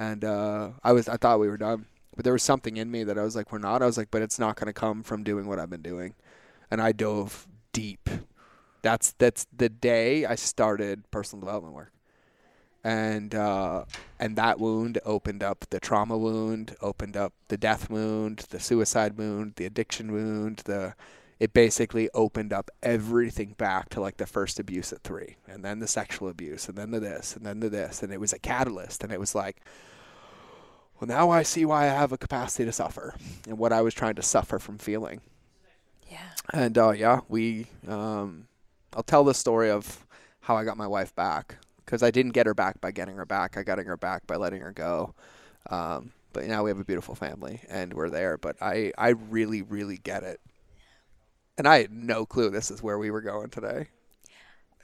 [0.00, 1.84] And uh, I was, I thought we were done,
[2.16, 3.82] but there was something in me that I was like, we're not.
[3.82, 6.14] I was like, but it's not going to come from doing what I've been doing.
[6.70, 8.08] And I dove deep.
[8.80, 11.92] That's that's the day I started personal development work
[12.82, 13.84] and uh,
[14.18, 19.18] and that wound opened up the trauma wound, opened up the death wound, the suicide
[19.18, 20.94] wound, the addiction wound, the
[21.40, 25.78] it basically opened up everything back to like the first abuse at three, and then
[25.78, 28.38] the sexual abuse, and then the this, and then the this, and it was a
[28.38, 29.62] catalyst, and it was like,
[31.00, 33.14] well, now I see why I have a capacity to suffer,
[33.48, 35.22] and what I was trying to suffer from feeling.
[36.10, 36.28] Yeah.
[36.52, 38.46] And uh, yeah, we, um,
[38.94, 40.06] I'll tell the story of
[40.40, 43.24] how I got my wife back because I didn't get her back by getting her
[43.24, 43.56] back.
[43.56, 45.14] I got her back by letting her go.
[45.70, 48.36] Um, but now we have a beautiful family and we're there.
[48.36, 50.40] But I, I really, really get it.
[51.60, 53.88] And I had no clue this is where we were going today.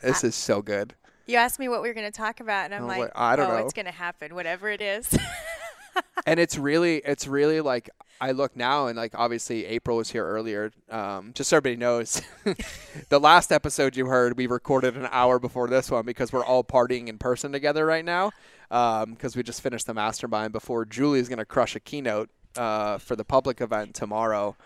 [0.03, 0.95] This is so good.
[1.24, 3.35] You asked me what we were going to talk about, and I'm Oh, like, I
[3.35, 5.09] don't oh, know." it's going to happen, whatever it is.
[6.27, 7.89] and it's really it's really like
[8.20, 10.70] I look now and like obviously April was here earlier.
[10.91, 12.20] Um, just so everybody knows,
[13.09, 16.62] the last episode you heard we recorded an hour before this one because we're all
[16.62, 18.33] partying in person together right now.
[18.68, 23.24] Because we just finished the mastermind before Julie's gonna crush a keynote uh, for the
[23.24, 24.57] public event tomorrow.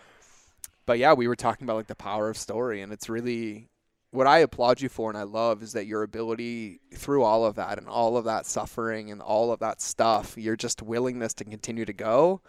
[0.91, 3.69] But yeah, we were talking about like the power of story, and it's really
[4.09, 7.55] what I applaud you for and I love is that your ability through all of
[7.55, 11.45] that and all of that suffering and all of that stuff, your just willingness to
[11.45, 12.41] continue to go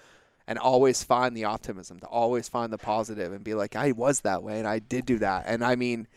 [0.48, 4.22] and always find the optimism, to always find the positive and be like, I was
[4.22, 5.44] that way and I did do that.
[5.46, 6.08] And I mean,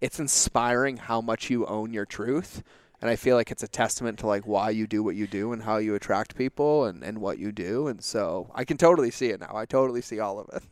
[0.00, 2.62] it's inspiring how much you own your truth.
[3.00, 5.52] And I feel like it's a testament to like why you do what you do
[5.52, 7.88] and how you attract people and, and what you do.
[7.88, 9.56] And so I can totally see it now.
[9.56, 10.62] I totally see all of it.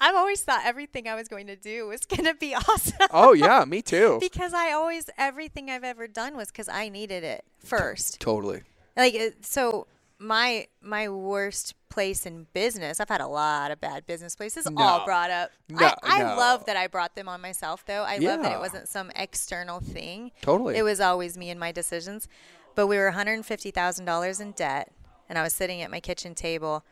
[0.00, 3.08] I've always thought everything I was going to do was going to be awesome.
[3.10, 4.18] Oh yeah, me too.
[4.20, 8.20] because I always everything I've ever done was because I needed it first.
[8.20, 8.62] Totally.
[8.96, 9.86] Like so,
[10.18, 13.00] my my worst place in business.
[13.00, 15.50] I've had a lot of bad business places, all brought up.
[15.68, 16.36] No, I, I no.
[16.36, 18.04] love that I brought them on myself, though.
[18.04, 20.32] I love that it wasn't some external thing.
[20.42, 20.76] Totally.
[20.76, 22.28] It was always me and my decisions.
[22.74, 24.92] But we were one hundred fifty thousand dollars in debt,
[25.28, 26.84] and I was sitting at my kitchen table,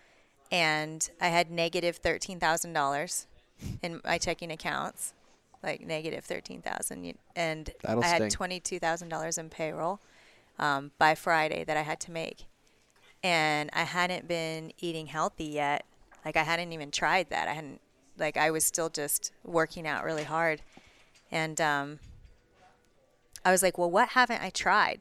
[0.51, 3.26] and I had negative thirteen thousand dollars
[3.82, 5.14] in my checking accounts,
[5.62, 10.01] like negative thirteen thousand, and That'll I had twenty two thousand dollars in payroll
[10.59, 12.44] um, by Friday that I had to make,
[13.22, 15.84] and I hadn't been eating healthy yet.
[16.24, 17.49] Like I hadn't even tried that.
[17.49, 17.80] I hadn't
[18.18, 20.62] like I was still just working out really hard,
[21.30, 21.99] and um,
[23.44, 25.01] I was like, well, what haven't I tried?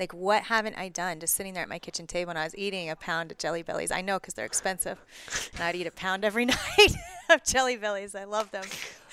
[0.00, 1.20] Like, what haven't I done?
[1.20, 3.62] Just sitting there at my kitchen table and I was eating a pound of Jelly
[3.62, 3.90] Bellies.
[3.90, 4.98] I know because they're expensive.
[5.52, 6.96] And I'd eat a pound every night
[7.28, 8.14] of Jelly Bellies.
[8.14, 8.64] I love them.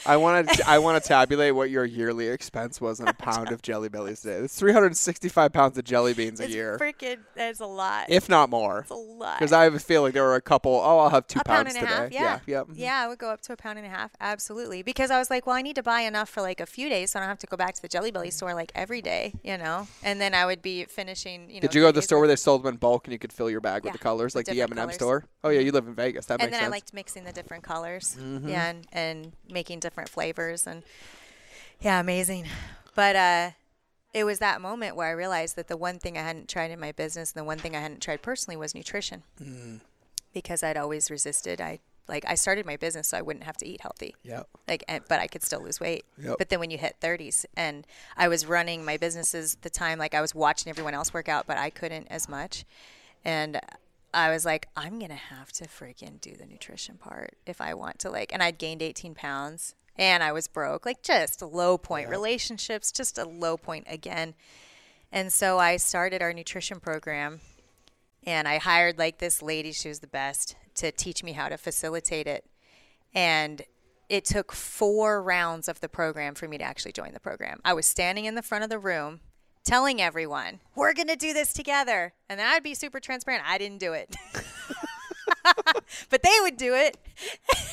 [0.08, 3.52] I want to I want to tabulate what your yearly expense was on a pound
[3.52, 4.36] of Jelly Bellies today.
[4.38, 8.06] It's 365 pounds of jelly beans a year, freaking, it's a lot.
[8.10, 8.80] if not more.
[8.82, 9.40] it's a lot.
[9.40, 10.72] Because I have a feeling there were a couple.
[10.74, 12.02] Oh, I'll have two a pound pounds and a today.
[12.04, 12.40] half, yeah.
[12.48, 12.68] yeah, yep.
[12.74, 14.82] Yeah, I would go up to a pound and a half, absolutely.
[14.84, 17.12] Because I was like, well, I need to buy enough for like a few days,
[17.12, 19.34] so I don't have to go back to the Jelly Belly store like every day,
[19.44, 19.88] you know.
[20.04, 21.60] And then I would be finishing, you know.
[21.62, 23.20] Did you go to the store of- where they sold them in bulk and you
[23.20, 25.26] could fill your bag with the colors, like the different M&M store?
[25.44, 26.26] Oh yeah, you live in Vegas.
[26.28, 26.54] That and makes sense.
[26.56, 26.68] And then.
[26.72, 28.48] I liked mixing the different colors, Mm-hmm.
[28.50, 30.84] yeah, and, and making different flavors, and
[31.82, 32.46] yeah, amazing.
[32.96, 33.52] But uh,
[34.14, 36.80] it was that moment where I realized that the one thing I hadn't tried in
[36.80, 39.82] my business, and the one thing I hadn't tried personally, was nutrition, Mm.
[40.34, 41.62] because I'd always resisted.
[41.62, 44.48] I like I started my business so I wouldn't have to eat healthy Yep.
[44.66, 46.38] like and, but i could still lose weight Yep.
[46.38, 47.86] but then when you hit 30s and
[48.16, 51.28] i was running my businesses at the time like i was watching everyone else work
[51.28, 52.64] out but i couldn't as much
[53.26, 53.60] and
[54.14, 58.00] i was like i'm gonna have to freaking do the nutrition part if i want
[58.00, 61.78] to like and i'd gained 18 pounds and i was broke like just a low
[61.78, 64.34] point relationships just a low point again
[65.12, 67.40] and so i started our nutrition program
[68.28, 71.58] and I hired like this lady, she was the best, to teach me how to
[71.58, 72.46] facilitate it.
[73.16, 73.62] And
[74.10, 77.62] it took four rounds of the program for me to actually join the program.
[77.64, 79.22] I was standing in the front of the room
[79.64, 82.14] telling everyone, we're going to do this together.
[82.28, 83.46] And then I'd be super transparent.
[83.48, 84.14] I didn't do it.
[86.10, 86.98] but they would do it.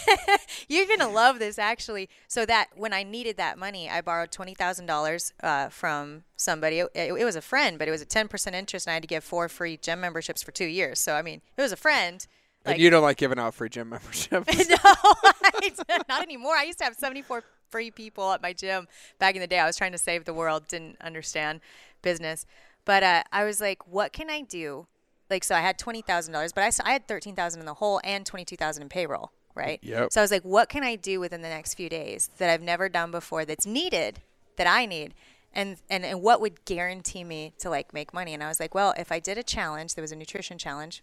[0.68, 2.08] You're gonna love this actually.
[2.28, 5.32] So that when I needed that money, I borrowed twenty thousand uh, dollars
[5.70, 6.78] from somebody.
[6.80, 9.02] It, it, was a friend, but it was a ten percent interest, and I had
[9.02, 11.00] to give four free gym memberships for two years.
[11.00, 12.26] So I mean, it was a friend.
[12.64, 14.68] and you don't like giving out free gym memberships.
[14.68, 16.54] no, I- not anymore.
[16.56, 18.86] I used to have 74 free people at my gym
[19.18, 19.58] back in the day.
[19.58, 21.60] I was trying to save the world, didn't understand
[22.02, 22.46] business.
[22.84, 24.86] But uh, I was like, what can I do?
[25.30, 28.82] Like, so I had $20,000, but I, I had 13000 in the hole and 22000
[28.82, 29.78] in payroll, right?
[29.82, 30.12] Yep.
[30.12, 32.62] So I was like, what can I do within the next few days that I've
[32.62, 34.20] never done before that's needed,
[34.56, 35.14] that I need?
[35.52, 38.34] And, and, and what would guarantee me to like make money?
[38.34, 41.02] And I was like, well, if I did a challenge, there was a nutrition challenge,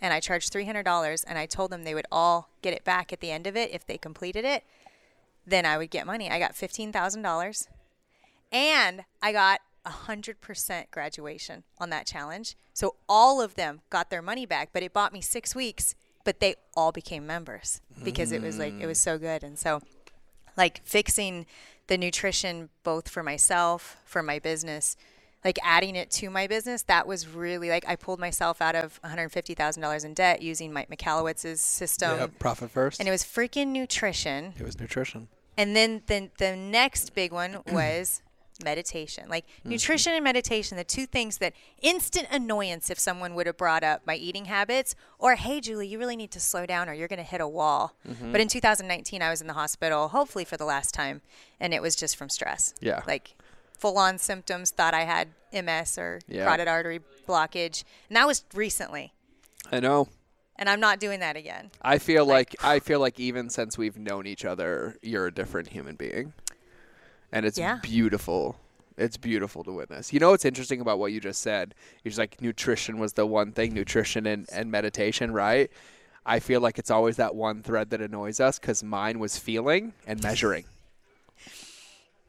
[0.00, 3.20] and I charged $300 and I told them they would all get it back at
[3.20, 4.64] the end of it if they completed it,
[5.46, 6.30] then I would get money.
[6.30, 7.68] I got $15,000
[8.52, 12.56] and I got 100% graduation on that challenge.
[12.72, 16.40] So all of them got their money back, but it bought me 6 weeks, but
[16.40, 19.80] they all became members because it was like it was so good and so
[20.56, 21.46] like fixing
[21.86, 24.96] the nutrition both for myself, for my business,
[25.44, 29.00] like adding it to my business, that was really like I pulled myself out of
[29.02, 32.18] $150,000 in debt using Mike Michalowicz's system.
[32.18, 33.00] Yep, profit first.
[33.00, 34.54] And it was freaking nutrition.
[34.58, 35.28] it was nutrition.
[35.56, 38.22] And then the, the next big one was
[38.62, 39.28] meditation.
[39.28, 39.70] Like mm-hmm.
[39.70, 41.52] nutrition and meditation, the two things that
[41.82, 45.98] instant annoyance if someone would have brought up my eating habits or, hey, Julie, you
[45.98, 47.94] really need to slow down or you're going to hit a wall.
[48.08, 48.32] Mm-hmm.
[48.32, 51.22] But in 2019, I was in the hospital, hopefully for the last time,
[51.60, 52.74] and it was just from stress.
[52.80, 53.02] Yeah.
[53.06, 53.34] Like
[53.78, 56.44] full on symptoms, thought I had MS or Yeah.
[56.44, 57.84] carotid artery blockage.
[58.08, 59.12] And that was recently.
[59.70, 60.08] I know.
[60.56, 61.70] And I'm not doing that again.
[61.80, 65.68] I feel like I feel like even since we've known each other, you're a different
[65.68, 66.32] human being,
[67.32, 67.78] and it's Yeah.
[67.82, 68.56] beautiful.
[68.96, 70.12] It's beautiful to witness.
[70.12, 71.74] You know what's interesting about what you just said?
[72.02, 75.70] You're like nutrition was the one thing, nutrition and, and meditation, right?
[76.26, 79.92] I feel like it's always that one thread that annoys us because mine was feeling
[80.06, 80.64] and measuring.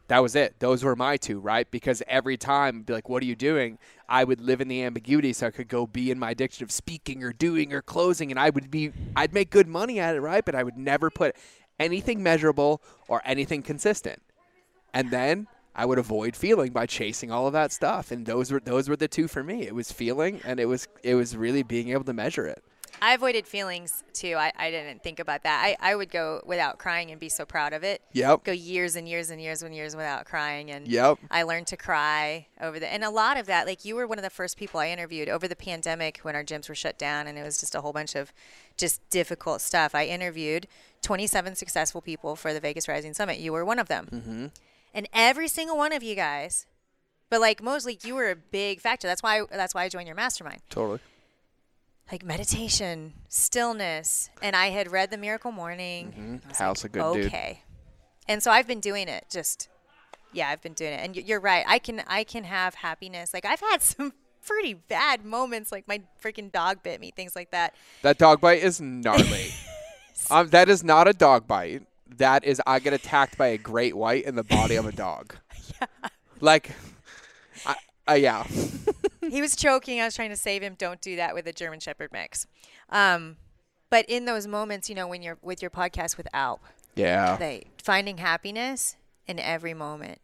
[0.07, 0.55] That was it.
[0.59, 1.69] Those were my two, right?
[1.69, 3.77] Because every time, be like, "What are you doing?"
[4.07, 6.71] I would live in the ambiguity, so I could go be in my addiction of
[6.71, 10.21] speaking or doing or closing, and I would be, I'd make good money at it,
[10.21, 10.43] right?
[10.43, 11.35] But I would never put
[11.79, 14.21] anything measurable or anything consistent.
[14.93, 18.59] And then I would avoid feeling by chasing all of that stuff, and those were
[18.59, 19.63] those were the two for me.
[19.67, 22.63] It was feeling, and it was it was really being able to measure it.
[23.01, 24.35] I avoided feelings too.
[24.35, 25.61] I, I didn't think about that.
[25.63, 28.01] I, I would go without crying and be so proud of it.
[28.11, 28.43] Yep.
[28.43, 30.69] Go years and years and years and years without crying.
[30.69, 31.19] And Yep.
[31.31, 34.17] I learned to cry over the, and a lot of that, like you were one
[34.17, 37.25] of the first people I interviewed over the pandemic when our gyms were shut down
[37.25, 38.33] and it was just a whole bunch of
[38.75, 39.95] just difficult stuff.
[39.95, 40.67] I interviewed
[41.01, 43.39] 27 successful people for the Vegas Rising Summit.
[43.39, 44.09] You were one of them.
[44.11, 44.45] Mm-hmm.
[44.93, 46.65] And every single one of you guys,
[47.29, 49.07] but like mostly you were a big factor.
[49.07, 50.99] That's why, that's why I joined your mastermind Totally.
[52.11, 56.41] like meditation, stillness, and I had read the Miracle Morning.
[56.47, 57.25] Was House of Good Dude.
[57.27, 57.61] okay,
[58.27, 59.25] and so I've been doing it.
[59.29, 59.69] Just
[60.33, 61.63] yeah, I've been doing it, and you're right.
[61.67, 63.33] I can I can have happiness.
[63.33, 64.13] Like I've had some
[64.45, 67.75] pretty bad moments, like my freaking dog bit me, things like that.
[68.01, 69.51] That dog bite is gnarly.
[70.31, 71.83] um, that is not a dog bite.
[72.17, 75.35] That is I get attacked by a great white in the body of a dog.
[75.79, 76.09] Yeah.
[76.41, 76.71] Like,
[77.65, 77.75] I,
[78.09, 78.43] uh, yeah.
[79.21, 80.01] he was choking.
[80.01, 80.75] I was trying to save him.
[80.77, 82.47] Don't do that with a German Shepherd mix.
[82.89, 83.37] Um,
[83.89, 86.61] but in those moments, you know, when you're with your podcast with Alp,
[86.95, 87.37] Yeah.
[87.37, 88.97] they finding happiness
[89.27, 90.19] in every moment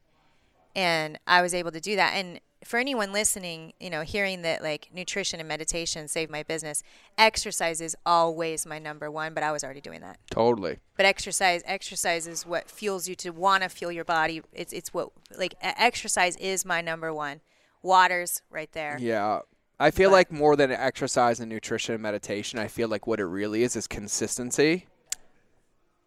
[0.75, 4.61] and i was able to do that and for anyone listening you know hearing that
[4.63, 6.81] like nutrition and meditation saved my business
[7.17, 10.79] exercise is always my number one but i was already doing that Totally.
[10.97, 14.93] but exercise exercise is what fuels you to want to fuel your body it's it's
[14.93, 17.39] what like exercise is my number one
[17.83, 19.39] water's right there Yeah.
[19.77, 23.19] I feel But- like more than exercise and nutrition and meditation, I feel like what
[23.19, 24.87] it really is is consistency.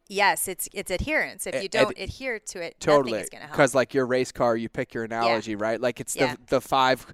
[0.09, 3.13] Yes it's it's adherence if you don't adhere to it Totally.
[3.13, 5.81] nothing going to help Because like your race car, you pick your analogy, right?
[5.81, 6.35] Like it's Yeah.
[6.37, 7.07] the the five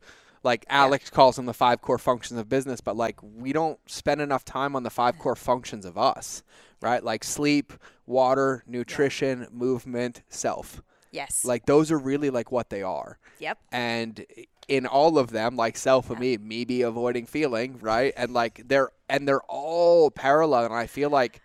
[0.42, 4.20] like Alex calls them the five core functions of business, but like we don't spend
[4.20, 6.42] enough time on the five core functions of us,
[6.82, 7.02] right?
[7.02, 7.72] Like sleep,
[8.06, 10.82] water, nutrition, movement, self.
[11.10, 13.18] yes Like those are really like what they are.
[13.38, 14.24] yep and
[14.68, 18.62] in all of them like self of me me be avoiding feeling right and like
[18.66, 21.42] they're and they're all parallel and i feel like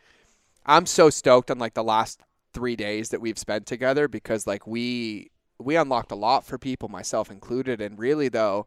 [0.66, 2.22] i'm so stoked on like the last
[2.54, 5.30] three days that we've spent together because like we
[5.60, 8.66] we unlocked a lot for people myself included and really though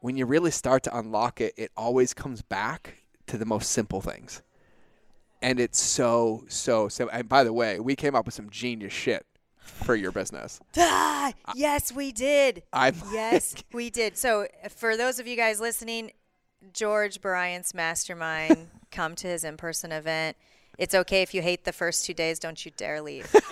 [0.00, 4.00] when you really start to unlock it it always comes back to the most simple
[4.00, 4.42] things
[5.42, 8.92] and it's so so so and by the way we came up with some genius
[8.92, 9.26] shit
[9.60, 12.62] for your business Ah, yes, we did.
[12.72, 14.16] i'm Yes, we did.
[14.16, 16.12] So, for those of you guys listening,
[16.72, 18.68] George Bryant's mastermind.
[18.90, 20.38] Come to his in-person event.
[20.78, 22.38] It's okay if you hate the first two days.
[22.38, 23.34] Don't you dare leave.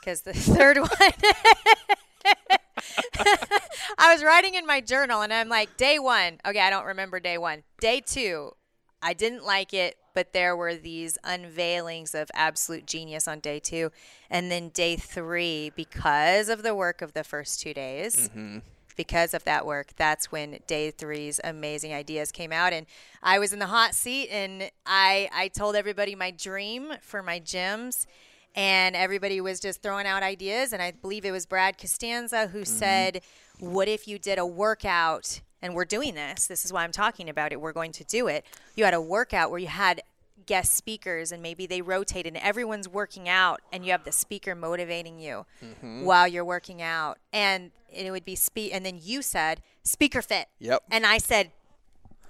[0.00, 0.88] Because the third one,
[3.98, 6.38] I was writing in my journal, and I'm like, day one.
[6.46, 7.64] Okay, I don't remember day one.
[7.80, 8.52] Day two,
[9.02, 13.90] I didn't like it, but there were these unveilings of absolute genius on day two.
[14.30, 18.58] And then day three, because of the work of the first two days, mm-hmm.
[18.96, 22.72] Because of that work, that's when day three's amazing ideas came out.
[22.72, 22.86] And
[23.22, 27.40] I was in the hot seat and I, I told everybody my dream for my
[27.40, 28.06] gyms.
[28.54, 30.72] And everybody was just throwing out ideas.
[30.72, 32.64] And I believe it was Brad Costanzo who mm-hmm.
[32.64, 33.20] said,
[33.58, 35.40] What if you did a workout?
[35.60, 36.46] And we're doing this.
[36.46, 37.60] This is why I'm talking about it.
[37.60, 38.46] We're going to do it.
[38.76, 40.02] You had a workout where you had
[40.46, 44.54] guest speakers and maybe they rotate and everyone's working out and you have the speaker
[44.54, 45.44] motivating you
[45.80, 47.18] while you're working out.
[47.32, 50.48] And it would be speak and then you said speaker fit.
[50.58, 50.82] Yep.
[50.90, 51.50] and i said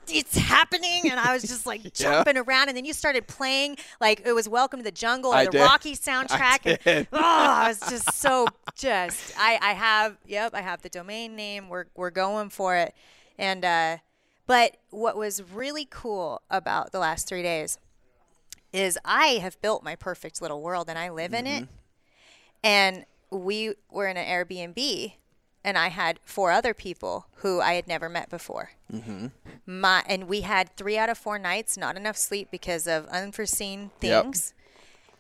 [0.09, 1.11] it's happening.
[1.11, 2.69] And i was just like jumping around.
[2.69, 5.51] And then you started playing like it was welcome to the jungle or I the
[5.53, 5.61] did.
[5.63, 6.63] rocky soundtrack.
[6.63, 6.81] Did.
[6.87, 8.47] and oh i was just so
[8.77, 11.69] just i i have yep i have the domain name.
[11.69, 12.95] We're we're going for it.
[13.39, 13.97] And uh
[14.47, 17.79] but what was really cool about the last three days
[18.77, 21.67] is I have built my perfect little world and I live in it.
[22.63, 25.13] And we were in an Airbnb
[25.65, 28.71] and I had four other people who I had never met before.
[28.93, 29.29] Mm-hmm.
[29.67, 33.91] My, and we had three out of four nights, not enough sleep because of unforeseen
[34.01, 34.25] Yep.
[34.25, 34.55] things.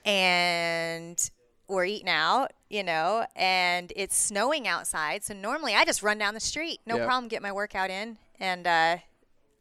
[0.04, 1.30] And
[1.66, 5.24] we're eating out, you know, and it's snowing outside.
[5.24, 7.06] So normally I just run down the street, no Yep.
[7.06, 8.18] problem, get my workout in.
[8.38, 8.96] And, uh,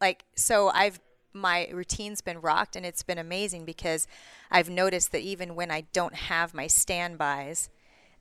[0.02, 1.00] like so i've
[1.36, 4.08] my routine's been rocked and it's been amazing because
[4.50, 7.70] i've noticed that even when i don't have my standbys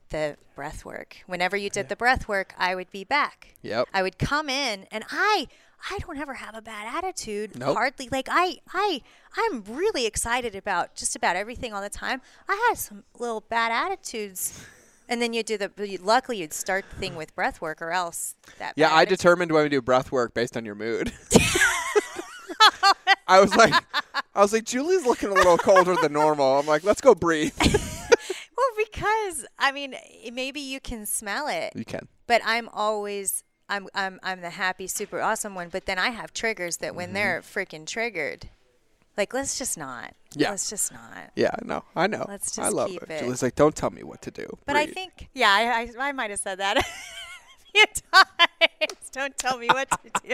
[0.09, 3.87] the breath work whenever you oh, did the breath work i would be back Yep.
[3.93, 5.47] i would come in and i
[5.89, 7.75] i don't ever have a bad attitude Nope.
[7.77, 9.01] hardly like i i
[9.37, 13.71] i'm really excited about just about everything all the time i had some little bad
[13.71, 14.61] attitudes
[15.07, 17.91] and then you do the you- luckily you'd start the thing with breath work or
[17.91, 21.11] else that Yeah, I attitude- determined when we do breath work based on your mood.
[23.27, 23.73] I was like,
[24.35, 26.59] I was like, Julie's looking a little colder than normal.
[26.59, 27.53] I'm like, let's go breathe.
[28.57, 29.95] Well, because I mean,
[30.31, 32.07] maybe you can smell it, You can.
[32.25, 35.67] but I'm always I'm I'm I'm the happy, super awesome one.
[35.69, 36.95] But then I have triggers that Mm-hmm.
[36.97, 38.47] when they're freaking triggered,
[39.17, 40.13] like let's just not.
[40.35, 40.51] Yeah.
[40.51, 41.31] Let's just not.
[41.35, 42.25] Yeah, no, I know.
[42.29, 42.59] Let's just.
[42.59, 43.11] I love keep it.
[43.11, 43.19] it.
[43.19, 44.47] Julie's like, don't tell me what to do.
[44.65, 46.77] But I think, yeah, I I, I might have said that.
[47.75, 49.09] few times.
[49.11, 50.33] Don't tell me what to do.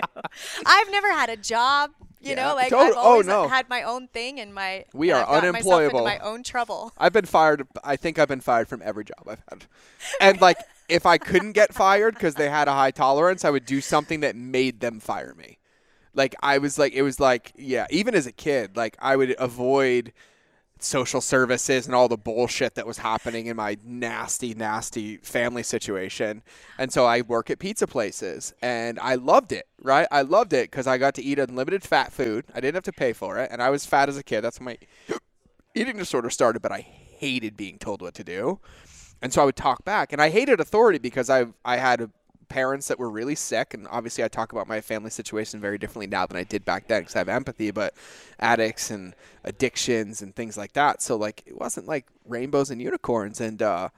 [0.66, 2.48] I've never had a job, you Yeah.
[2.48, 3.48] know, like Tot- I've oh, always no.
[3.48, 4.86] had my own thing and my.
[4.94, 6.04] We and are I've gotten into unemployable.
[6.04, 6.92] my own trouble.
[6.98, 7.68] I've been fired.
[7.84, 9.66] I think I've been fired from every job I've had.
[10.20, 10.58] And like,
[10.90, 14.22] if I couldn't get fired because they had a high tolerance, I would do something
[14.22, 15.58] that made them fire me.
[16.14, 17.86] Like I was like, it was like, yeah.
[17.90, 20.12] Even as a kid, like I would avoid
[20.84, 26.44] social services and all the bullshit that was happening in my nasty, nasty family situation.
[26.78, 30.08] And so I work at pizza places and I loved it, right?
[30.12, 32.46] I loved it because I got to eat unlimited fat food.
[32.54, 33.50] I didn't have to pay for it.
[33.52, 34.42] And I was fat as a kid.
[34.42, 34.78] That's when
[35.10, 35.18] my
[35.76, 38.60] eating disorder started, but I hated being told what to do.
[39.22, 40.12] And so I would talk back.
[40.12, 42.10] And I hated authority because I I had
[42.52, 43.74] parents that were really sick.
[43.74, 46.88] And obviously, I talk about my family situation very differently now than I did back
[46.88, 47.94] then because I have empathy, but
[48.40, 51.02] addicts and addictions and things like that.
[51.02, 53.40] So, like, it wasn't like rainbows and unicorns.
[53.42, 53.90] And, uh,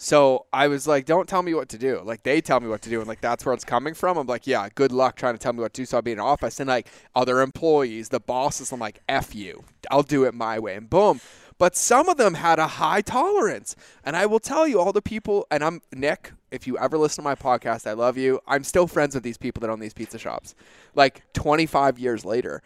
[0.00, 2.00] so I was like, don't tell me what to do.
[2.04, 4.16] Like they tell me what to do, and like that's where it's coming from.
[4.16, 5.86] I'm like, yeah, good luck trying to tell me what to do.
[5.86, 9.64] So I'll be in office, and like other employees, the bosses, I'm like, f you,
[9.90, 11.20] I'll do it my way, and boom.
[11.58, 15.02] But some of them had a high tolerance, and I will tell you, all the
[15.02, 16.32] people, and I'm Nick.
[16.50, 18.40] If you ever listen to my podcast, I love you.
[18.46, 20.54] I'm still friends with these people that own these pizza shops,
[20.94, 22.62] like 25 years later,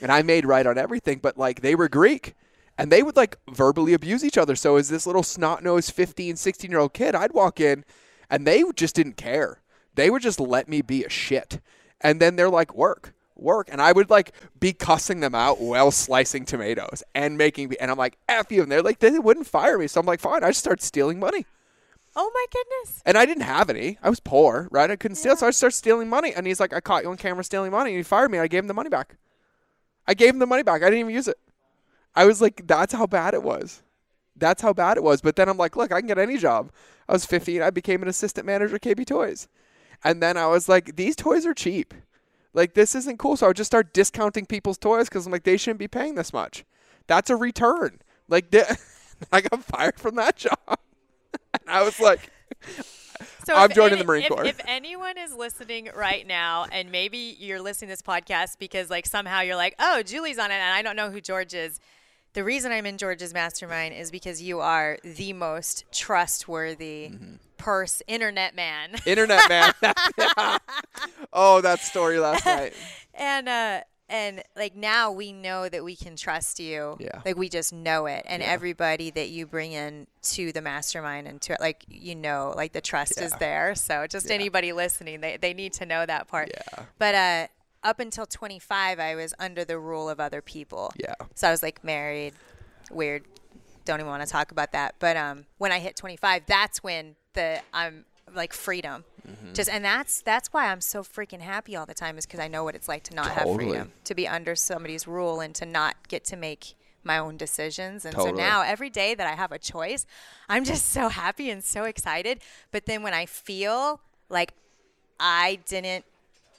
[0.00, 1.18] and I made right on everything.
[1.18, 2.34] But like they were Greek
[2.78, 4.56] and they would like verbally abuse each other.
[4.56, 7.84] So as this little snot-nosed 15, 16 year old kid, I'd walk in
[8.30, 9.60] and they just didn't care.
[9.94, 11.60] They would just let me be a shit.
[12.00, 13.68] And then they're like, work, work.
[13.70, 17.98] And I would like be cussing them out while slicing tomatoes and making, and I'm
[17.98, 18.62] like, F you.
[18.62, 19.86] And they're like, they wouldn't fire me.
[19.86, 20.42] So I'm like, fine.
[20.42, 21.46] I just start stealing money.
[22.18, 23.02] Oh my goodness.
[23.04, 23.98] And I didn't have any.
[24.02, 24.90] I was poor, right?
[24.90, 25.36] I couldn't steal.
[25.36, 26.32] So I started stealing money.
[26.34, 27.90] And he's like, I caught you on camera stealing money.
[27.90, 28.38] And he fired me.
[28.38, 29.16] And I gave him the money back.
[30.06, 30.82] I gave him the money back.
[30.82, 31.38] I didn't even use it.
[32.14, 33.82] I was like, that's how bad it was.
[34.34, 35.20] That's how bad it was.
[35.20, 36.70] But then I'm like, look, I can get any job.
[37.06, 37.60] I was 15.
[37.60, 39.46] I became an assistant manager at KB Toys.
[40.02, 41.92] And then I was like, these toys are cheap.
[42.56, 43.36] Like, this isn't cool.
[43.36, 46.14] So I would just start discounting people's toys because I'm like, they shouldn't be paying
[46.16, 46.64] this much.
[47.06, 48.00] That's a return.
[48.28, 48.46] Like,
[49.32, 50.56] I got fired from that job.
[50.66, 52.30] and I was like,
[53.44, 54.44] So I'm joining any- the Marine if, Corps.
[54.44, 59.06] If anyone is listening right now, and maybe you're listening to this podcast because like
[59.06, 61.78] somehow you're like, oh, Julie's on it, and I don't know who George is.
[62.36, 67.34] The reason I'm in George's mastermind is because you are the most trustworthy Mm-hmm.
[67.56, 68.90] purse internet man.
[69.06, 69.72] Internet man.
[71.32, 72.74] oh, that story last night.
[73.14, 73.80] and uh
[74.10, 77.22] and like now we know that we can trust you Yeah.
[77.24, 81.40] like we just know it and everybody that you bring in to the mastermind and
[81.42, 85.54] to like you know like the trust is there so just anybody listening they, they
[85.54, 86.84] need to know that part Yeah.
[86.98, 87.46] but uh
[87.86, 90.92] up until 25 i was under the rule of other people.
[90.96, 91.14] Yeah.
[91.34, 92.34] so i was like married
[92.90, 93.24] weird
[93.86, 94.96] don't even want to talk about that.
[94.98, 99.04] But um when i hit 25 that's when the i'm like freedom.
[99.26, 99.54] Mm-hmm.
[99.54, 102.46] just and that's that's why i'm so freaking happy all the time is because i
[102.46, 105.66] know what it's like to not have freedom to be under somebody's rule and to
[105.66, 108.04] not get to make my own decisions.
[108.04, 110.06] And so now every day that i have a choice
[110.48, 112.40] i'm just so happy and so excited.
[112.72, 114.52] But then when i feel like
[115.20, 116.04] i didn't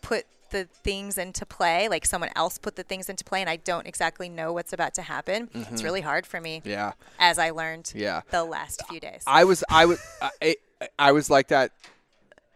[0.02, 3.56] put the things into play like someone else put the things into play and i
[3.58, 6.70] don't exactly know what's about to happen it's really hard for me Mm-hmm.
[6.70, 6.92] Yeah.
[7.20, 8.22] as i learned Yeah.
[8.32, 10.00] the last few days I was I was
[10.42, 10.56] I,
[11.00, 11.72] I was like that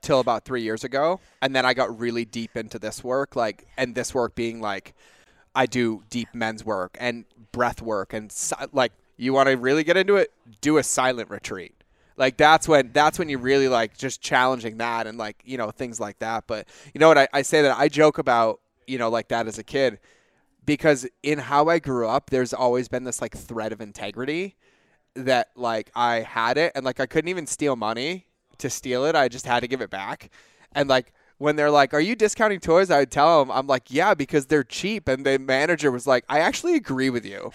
[0.01, 3.67] till about three years ago, and then I got really deep into this work, like
[3.77, 4.93] and this work being like
[5.53, 9.83] I do deep men's work and breath work and si- like you want to really
[9.83, 10.31] get into it,
[10.61, 11.75] do a silent retreat.
[12.17, 15.71] Like that's when that's when you're really like just challenging that and like you know
[15.71, 16.45] things like that.
[16.47, 19.47] But you know what I, I say that I joke about you know like that
[19.47, 19.99] as a kid
[20.65, 24.55] because in how I grew up, there's always been this like thread of integrity
[25.15, 28.27] that like I had it and like I couldn't even steal money
[28.59, 29.15] to steal it.
[29.15, 30.29] I just had to give it back.
[30.73, 33.85] And like when they're like, "Are you discounting toys?" I would tell them, "I'm like,
[33.89, 37.51] yeah, because they're cheap." And the manager was like, "I actually agree with you."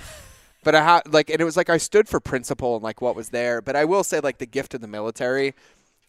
[0.66, 3.14] But I had like, and it was like I stood for principle and like what
[3.14, 3.62] was there.
[3.62, 5.54] But I will say, like the gift of the military,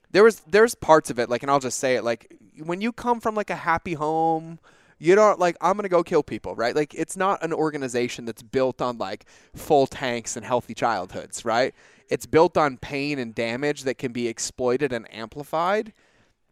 [0.10, 2.91] there was there's parts of it like, and I'll just say it like when you
[2.91, 4.58] come from like a happy home,
[4.97, 6.76] you don't like I'm gonna go kill people, right?
[6.76, 11.76] Like it's not an organization that's built on like full tanks and healthy childhoods, right?
[12.10, 15.93] It's built on pain and damage that can be exploited and amplified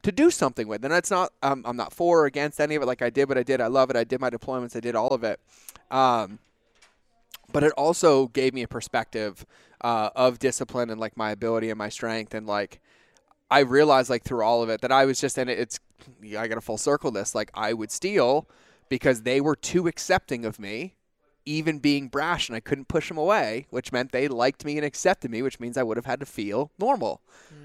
[0.03, 0.85] to do something with.
[0.85, 2.85] And that's not um, I'm not for or against any of it.
[2.85, 3.61] Like I did what I did.
[3.61, 3.95] I love it.
[3.95, 4.75] I did my deployments.
[4.75, 5.39] I did all of it.
[5.89, 6.37] Um,
[7.55, 9.45] but it also gave me a perspective
[9.79, 12.81] uh, of discipline and like my ability and my strength and like
[13.49, 15.79] I realized like through all of it that I was just and it's
[16.37, 17.33] I got a full circle this.
[17.33, 18.49] Like I would steal
[18.89, 20.95] because they were too accepting of me
[21.45, 24.85] even being brash and I couldn't push them away which meant they liked me and
[24.85, 27.21] accepted me which means I would have had to feel normal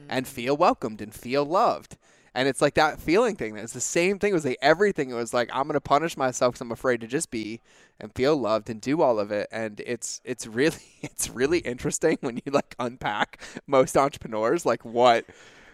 [0.08, 1.96] and feel welcomed and feel loved
[2.34, 5.10] and it's like that feeling thing it's the same thing it was like everything.
[5.10, 7.60] It was like I'm gonna punish myself because I'm afraid to just be
[7.98, 9.48] and feel loved and do all of it.
[9.50, 15.26] And it's it's really it's really interesting when you like unpack most entrepreneurs like what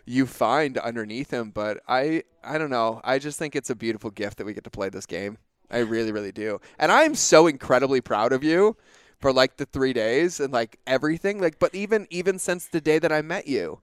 [0.04, 1.50] you find underneath them.
[1.50, 3.00] but i i don't know.
[3.04, 5.38] I just think it's a beautiful gift that we get to play this game.
[5.70, 6.60] I really really do.
[6.78, 8.76] And i'm so incredibly proud of you
[9.18, 11.40] for like the three days and like everything.
[11.40, 13.80] Like but even even since the day that i met you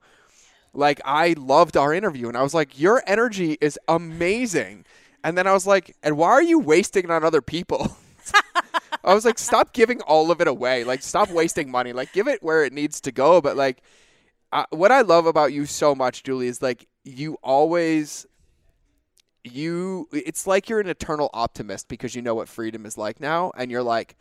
[0.74, 4.86] like i loved our interview and i was like your energy is amazing
[5.24, 7.98] and then i was like and why are you wasting it on other people
[9.04, 10.84] I was like, stop giving all of it away.
[10.86, 11.92] Like, stop wasting money.
[11.92, 13.42] Like, give it where it needs to go.
[13.42, 13.82] But like,
[14.52, 18.26] uh, what I love about you so much, Julie, is like you always
[19.44, 20.08] you.
[20.14, 23.72] It's like you're an eternal optimist because you know what freedom is like now, and
[23.72, 24.16] you're like,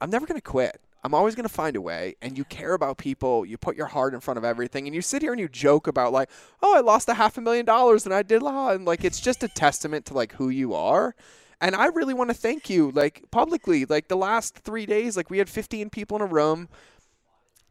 [0.00, 0.80] I'm never gonna quit.
[1.04, 2.16] I'm always going to find a way.
[2.20, 3.46] And you care about people.
[3.46, 4.86] You put your heart in front of everything.
[4.86, 6.30] And you sit here and you joke about, like,
[6.62, 8.70] oh, I lost a half a million dollars and I did, la.
[8.70, 11.14] and like, it's just a testament to like who you are.
[11.60, 13.84] And I really want to thank you, like, publicly.
[13.84, 16.68] Like, the last three days, like, we had 15 people in a room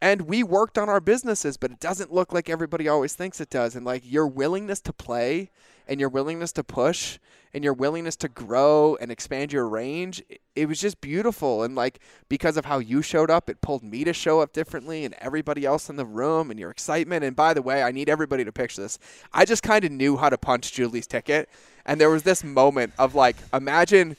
[0.01, 3.49] and we worked on our businesses, but it doesn't look like everybody always thinks it
[3.49, 3.75] does.
[3.75, 5.49] And like your willingness to play
[5.87, 7.17] and your willingness to push
[7.53, 10.21] and your willingness to grow and expand your range,
[10.55, 11.63] it- was just beautiful.
[11.63, 15.05] And like because of how you showed up, it pulled me to show up differently
[15.05, 17.23] and everybody else in the room and your excitement.
[17.23, 18.99] And by the way, I need everybody to picture this.
[19.33, 21.49] I just kind of knew how to punch Julie's ticket.
[21.85, 24.17] And there was this moment of like, imagine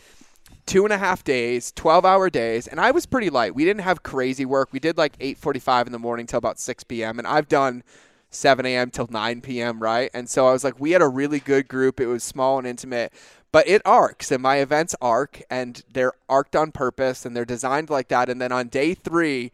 [0.69, 3.55] two and a half days, 12 hour days, and I was pretty light.
[3.55, 4.69] We didn't have crazy work.
[4.71, 7.19] We did like 8:45 in the morning till about 6 p.m.
[7.19, 7.83] and I've done
[8.31, 8.91] 7 a.m.
[8.91, 9.81] till 9 p.m.
[9.81, 11.99] Right, and so I was like, we had a really good group.
[11.99, 13.15] It was small and intimate,
[13.51, 17.89] but it arcs, and my events arc, and they're arced on purpose, and they're designed
[17.89, 18.29] like that.
[18.29, 19.53] And then on day three,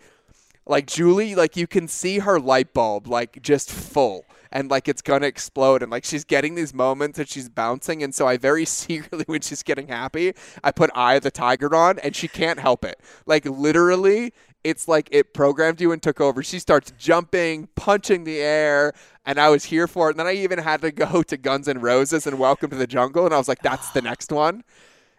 [0.66, 4.24] like Julie, like you can see her light bulb like just full
[4.55, 8.14] and like it's gonna explode and like she's getting these moments and she's bouncing and
[8.14, 10.32] so I very secretly when she's getting happy,
[10.62, 12.98] I put Eye of the Tiger on and she can't help it.
[13.26, 14.32] Like literally
[14.64, 16.43] it's like it programmed you and took over.
[16.43, 18.94] She starts jumping, punching the air,
[19.26, 20.12] and I was here for it.
[20.12, 22.86] And then I even had to go to Guns N' Roses and Welcome to the
[22.86, 24.64] Jungle, and I was like, that's the next one.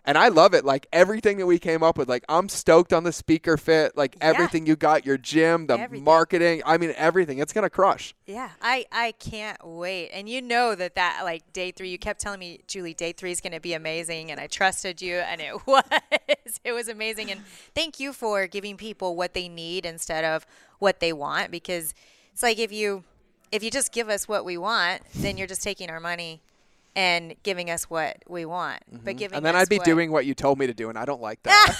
[0.08, 0.64] And I love it.
[0.64, 4.16] Like everything that we came up with, like I'm stoked on the speaker fit, like
[4.20, 4.28] Yeah.
[4.30, 6.04] everything you got, your gym, the Everything.
[6.06, 6.62] marketing.
[6.66, 7.40] I mean, everything.
[7.40, 8.14] It's gonna crush.
[8.26, 10.10] Yeah, I, I can't wait.
[10.12, 13.32] And you know that that like day three, you kept telling me, Julie, day three
[13.32, 15.84] is going to be amazing, and I trusted you, and it was.
[16.64, 17.42] It was amazing, and
[17.74, 20.46] thank you for giving people what they need instead of
[20.80, 21.94] what they want, because
[22.32, 23.04] it's like if you
[23.52, 26.42] if you just give us what we want, then you're just taking our money
[26.96, 28.82] and giving us what we want.
[28.92, 29.36] But giving Mm-hmm.
[29.38, 31.22] And then I'd be what- doing what you told me to do, and I don't
[31.22, 31.76] like that.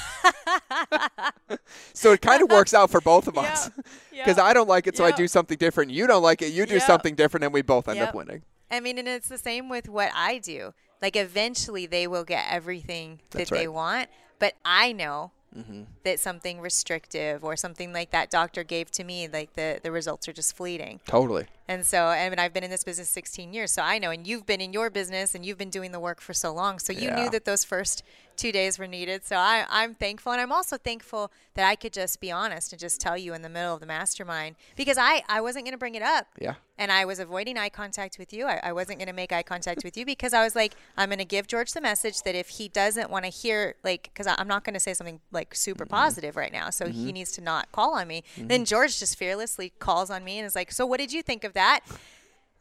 [1.94, 3.70] so it kind of works out for both of us.
[4.12, 4.44] Because yeah.
[4.44, 5.92] I don't like it, so I do something different.
[5.92, 6.84] You don't like it, you do Yep.
[6.84, 8.42] something different, and we both end up winning.
[8.72, 10.74] I mean, and it's the same with what I do.
[11.02, 13.74] Like, eventually, they will get everything That's that they right.
[13.74, 14.10] want,
[14.40, 15.84] but I know Mm-hmm.
[16.04, 20.28] that something restrictive or something like that doctor gave to me, like the the results
[20.28, 21.00] are just fleeting.
[21.08, 21.46] Totally.
[21.68, 24.12] And so, I mean, I've been in this business 16 years, so I know.
[24.12, 26.78] And you've been in your business and you've been doing the work for so long.
[26.80, 27.16] So you Yeah.
[27.16, 28.04] knew that those first
[28.36, 29.26] two days were needed.
[29.26, 30.32] So I, I'm thankful.
[30.32, 33.42] And I'm also thankful that I could just be honest and just tell you in
[33.42, 36.28] the middle of the mastermind because I, I wasn't going to bring it up.
[36.40, 36.56] Yeah.
[36.78, 38.46] And I was avoiding eye contact with you.
[38.46, 41.08] I, I wasn't going to make eye contact with you because I was like, I'm
[41.08, 44.28] going to give George the message that if he doesn't want to hear, like, because
[44.28, 45.94] I'm not going to say something like super mm-hmm.
[45.94, 47.12] positive right now, so he mm-hmm.
[47.12, 48.26] needs to not call on me.
[48.36, 48.64] Then mm-hmm.
[48.66, 51.54] George just fearlessly calls on me and is like, So what did you think of
[51.56, 51.82] that?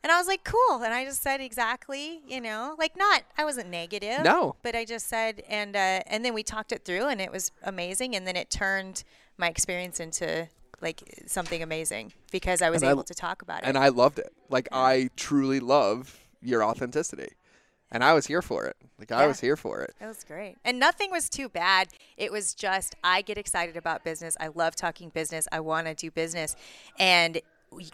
[0.03, 0.83] And I was like, cool.
[0.83, 4.23] And I just said exactly, you know, like not, I wasn't negative.
[4.23, 4.55] No.
[4.63, 7.51] But I just said, and uh, and then we talked it through, and it was
[7.63, 8.15] amazing.
[8.15, 9.03] And then it turned
[9.39, 10.49] my experience into
[10.83, 13.67] like something amazing because I was And I- able to talk about it.
[13.67, 14.31] And I loved it.
[14.51, 17.33] Like, I truly love your authenticity.
[17.91, 18.77] And I was here for it.
[18.99, 19.95] Like, I was here for it.
[20.01, 20.57] It was great.
[20.65, 21.89] And nothing was too bad.
[22.17, 24.37] It was just, I get excited about business.
[24.41, 25.47] I love talking business.
[25.53, 26.57] I want to do business.
[26.99, 27.41] And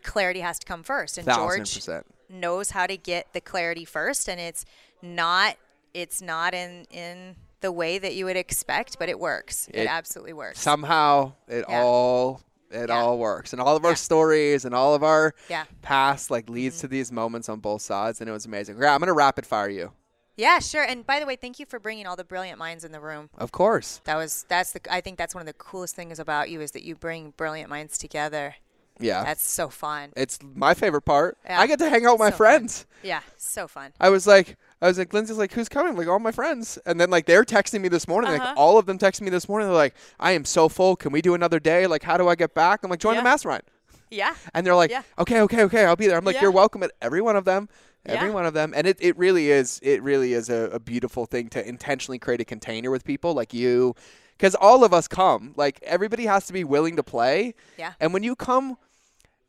[0.03, 1.19] clarity has to come first.
[1.19, 2.07] And Thousand George percent.
[2.29, 4.29] knows how to get the clarity first.
[4.29, 4.65] And it's
[5.03, 5.57] not,
[5.95, 9.69] it's not in, in the way that you would expect, but it works.
[9.69, 10.61] It, It- absolutely works.
[10.61, 11.83] Somehow, it Yeah.
[11.83, 12.43] all.
[12.73, 13.01] It Yeah.
[13.01, 13.95] all works, and all of our Yeah.
[13.97, 15.65] stories and all of our Yeah.
[15.65, 15.75] Mm-hmm.
[15.83, 18.77] past like leads to these moments on both sides, and it was amazing.
[18.77, 19.91] Great, I'm gonna rapid fire you,
[20.37, 20.85] yeah, sure.
[20.85, 23.29] And by the way, thank you for bringing all the brilliant minds in the room.
[23.37, 24.01] of course.
[24.05, 26.71] That was, that's the, I think that's one of the coolest things about you is
[26.71, 28.55] that you bring brilliant minds together.
[29.01, 30.11] Yeah, That's so fun.
[30.17, 31.39] it's my favorite part.
[31.45, 31.61] Yeah.
[31.61, 32.37] I get to hang out with my So fun.
[32.37, 32.87] friends.
[33.03, 33.93] Yeah, so fun.
[33.99, 35.97] I was like, I was like, Lindsay's like, who's coming?
[35.97, 38.31] Like all my friends, and then like they're texting me this morning.
[38.33, 38.55] Like Uh-huh.
[38.57, 39.69] all of them texting me this morning.
[39.69, 40.97] They're like, I am so full.
[40.97, 41.87] Can we do another day?
[41.87, 42.81] Like, how do I get back?
[42.85, 43.21] I'm like, join Yeah.
[43.21, 43.63] the mastermind.
[44.11, 44.35] Yeah.
[44.55, 45.03] And they're like, Yeah.
[45.19, 46.17] okay, okay, okay, I'll be there.
[46.19, 46.43] I'm like, Yeah.
[46.43, 47.69] you're welcome at every one of them,
[48.05, 48.73] every one of them.
[48.77, 52.41] And it, it really is, it really is a, a beautiful thing to intentionally create
[52.41, 53.95] a container with people like you,
[54.37, 55.53] because all of us come.
[55.57, 57.55] Like everybody has to be willing to play.
[57.79, 57.93] Yeah.
[58.01, 58.77] And when you come,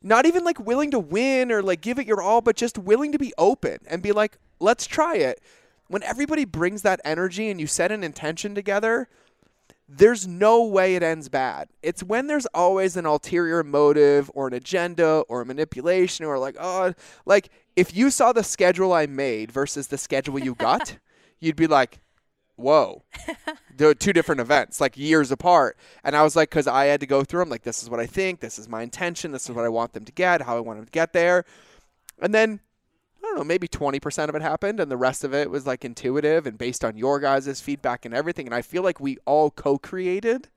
[0.02, 3.12] not even like willing to win or like give it your all, but just willing
[3.12, 5.40] to be open and be like, let's try it.
[5.88, 9.08] When everybody brings that energy and you set an intention together,
[9.88, 11.68] there's no way it ends bad.
[11.82, 16.56] It's when there's always an ulterior motive or an agenda or a manipulation or like,
[16.58, 16.94] oh,
[17.26, 20.98] like if you saw the schedule I made versus the schedule you got,
[21.40, 22.00] you'd be like,
[22.56, 23.02] whoa,
[23.76, 25.76] they're two different events, like years apart.
[26.04, 28.00] And I was like, because I had to go through them, like, this is what
[28.00, 30.56] I think, this is my intention, this is what I want them to get, how
[30.56, 31.44] I want them to get there.
[32.20, 32.60] And then
[33.18, 35.84] I don't know, maybe 20% of it happened, and the rest of it was like
[35.84, 38.46] intuitive and based on your guys' feedback and everything.
[38.46, 40.48] And I feel like we all co created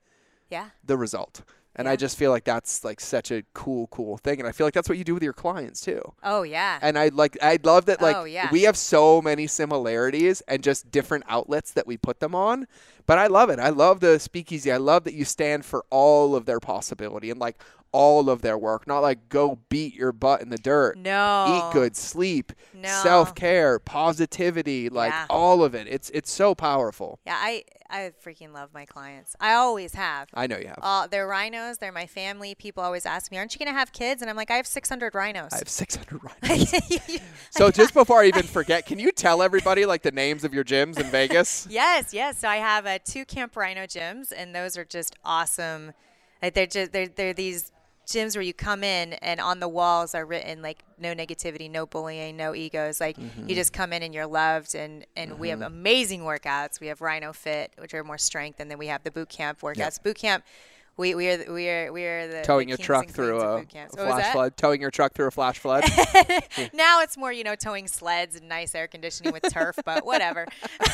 [0.50, 0.70] Yeah.
[0.84, 1.42] the result.
[1.78, 4.40] And I just feel like that's like such a cool, cool thing.
[4.40, 6.00] And I feel like that's what you do with your clients too.
[6.22, 6.78] Oh yeah.
[6.80, 8.48] And I like, I love that like Oh, yeah.
[8.50, 12.66] we have so many similarities and just different outlets that we put them on.
[13.06, 13.58] But I love it.
[13.60, 14.72] I love the speakeasy.
[14.72, 17.56] I love that you stand for all of their possibility and like
[17.96, 20.98] all of their work, not like go beat your butt in the dirt.
[20.98, 21.46] no.
[21.70, 22.88] Eat good, sleep, No.
[23.02, 25.26] self care, positivity, like Yeah.
[25.30, 25.86] all of it.
[25.88, 27.18] It's it's so powerful.
[27.26, 29.34] Yeah, I I freaking love my clients.
[29.40, 30.28] I always have.
[30.34, 30.78] I know you have.
[30.82, 31.78] Uh, they're rhinos.
[31.78, 32.54] They're my family.
[32.54, 34.66] People always ask me, "Aren't you going to have kids?" And I'm like, "I have
[34.66, 36.72] 600 rhinos." I have 600 rhinos.
[37.50, 40.64] So just before I even forget, can you tell everybody like the names of your
[40.64, 41.66] gyms in Vegas?
[41.70, 42.38] yes, yes.
[42.38, 45.92] So I have uh, two Camp Rhino gyms, and those are just awesome.
[46.42, 47.72] Like they're just they're they're these
[48.06, 51.86] gyms where you come in and on the walls are written like no negativity, no
[51.86, 53.00] bullying, no egos.
[53.00, 53.48] Like Mm-hmm.
[53.48, 56.80] you just come in and you're loved, and and we have amazing workouts.
[56.80, 59.60] We have Rhino Fit, which are more strength, and then we have the boot camp
[59.60, 60.02] workouts.
[60.02, 60.44] Boot camp.
[60.98, 63.86] We, we are we are we are the Towing the your truck through a, a
[63.88, 64.56] flash flood.
[64.56, 65.84] Towing your truck through a flash flood.
[66.72, 70.46] now it's more, you know, towing sleds and nice air conditioning with turf, but whatever.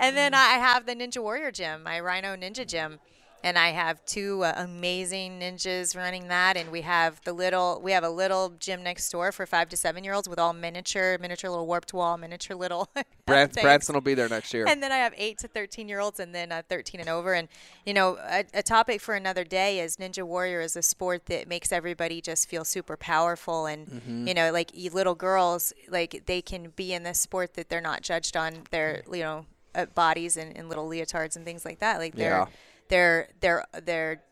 [0.00, 2.98] and then I have the Ninja Warrior gym, my Rhino Ninja gym.
[3.42, 7.92] And I have two uh, amazing ninjas running that, and we have the little we
[7.92, 11.16] have a little gym next door for five to seven year olds with all miniature,
[11.20, 12.88] miniature little warped wall, miniature little.
[13.62, 14.66] Branson will be there next year.
[14.68, 17.34] And then I have eight to thirteen year olds, and then uh, thirteen and over.
[17.34, 17.48] And
[17.86, 21.48] you know, a, a topic for another day is Ninja Warrior is a sport that
[21.48, 24.28] makes everybody just feel super powerful, and Mm-hmm.
[24.28, 28.02] you know, like little girls, like they can be in this sport that they're not
[28.02, 31.98] judged on their you know uh, bodies and, and little leotards and things like that.
[31.98, 32.46] Like they're Yeah.
[32.90, 34.22] They're they're they're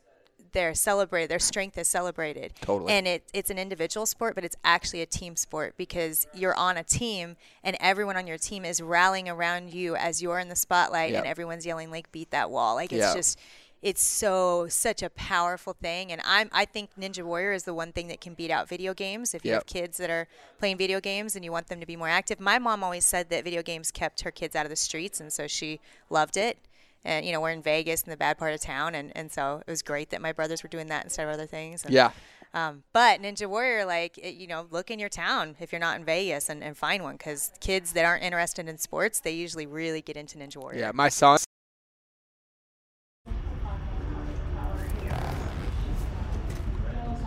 [0.53, 1.31] they're celebrated.
[1.31, 2.55] Their strength is celebrated.
[2.63, 2.91] Totally.
[2.93, 6.79] And it, it's an individual sport, but it's actually a team sport because you're on
[6.79, 10.57] a team and everyone on your team is rallying around you as you're in the
[10.57, 11.19] spotlight Yep.
[11.19, 12.77] and everyone's yelling like beat that wall.
[12.77, 13.15] Like it's Yeah.
[13.15, 13.39] just
[13.83, 17.93] it's so such a powerful thing and I'm I think Ninja Warrior is the one
[17.93, 19.61] thing that can beat out video games if you Yep.
[19.61, 20.27] have kids that are
[20.59, 22.41] playing video games and you want them to be more active.
[22.41, 25.31] My mom always said that video games kept her kids out of the streets and
[25.33, 25.79] so she
[26.11, 26.59] loved it.
[27.05, 29.63] And you know, we're in Vegas in the bad part of town and, and so
[29.67, 31.85] it was great that my brothers were doing that instead of other things.
[31.85, 32.11] And, yeah.
[32.55, 35.99] um, but Ninja Warrior, like, it, you know, look in your town if you're not
[35.99, 39.67] in Vegas and, and find one because kids that aren't interested in sports, they usually
[39.67, 40.81] really get into Ninja Warrior.
[40.81, 41.39] Yeah, my son.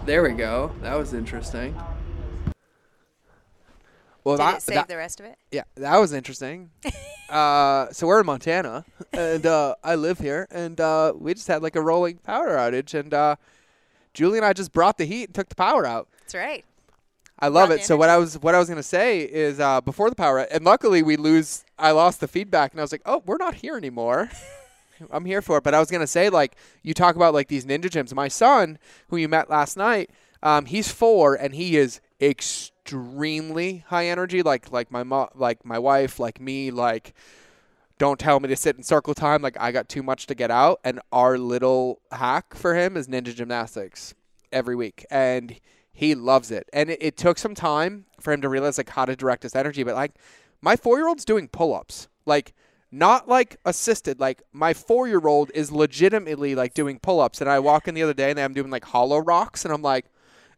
[0.04, 0.72] There we go.
[0.82, 1.80] That was interesting.
[4.24, 5.38] Well, Did that, save that- the rest of it?
[5.52, 6.70] yeah, that was interesting.
[7.30, 11.64] uh, so we're in Montana, and uh, I live here, and uh, we just had
[11.64, 13.36] like a rolling power outage, and uh,
[14.14, 16.08] Julie and I just brought the heat and took the power out.
[16.20, 16.64] That's right.
[17.40, 17.84] I love it.
[17.84, 20.64] So what I was what I was gonna say is uh, before the power, and
[20.64, 21.66] luckily we lose.
[21.80, 24.30] I lost the feedback, and I was like, oh, we're not here anymore.
[25.10, 25.64] I'm here for it.
[25.64, 28.14] But I was gonna say like you talk about like these ninja gyms.
[28.14, 28.78] My son,
[29.08, 30.12] who you met last night,
[30.44, 34.42] um, he's four, and he is extremely high energy.
[34.42, 37.14] Like like my mo- like my wife, like me, like.
[37.98, 39.44] Don't tell me to sit in circle time.
[39.44, 40.80] Like I got too much to get out.
[40.84, 44.16] And our little hack for him is ninja gymnastics
[44.52, 45.60] every week, and
[45.94, 46.68] he loves it.
[46.74, 49.56] And it, it took some time for him to realize like how to direct his
[49.56, 49.84] energy.
[49.84, 50.16] But like
[50.64, 52.56] my four year old's doing pull ups, like
[52.92, 54.20] not like assisted.
[54.20, 57.40] Like my four year old is legitimately like doing pull ups.
[57.40, 59.84] And I walk in the other day and I'm doing like hollow rocks, and I'm
[59.84, 60.06] like.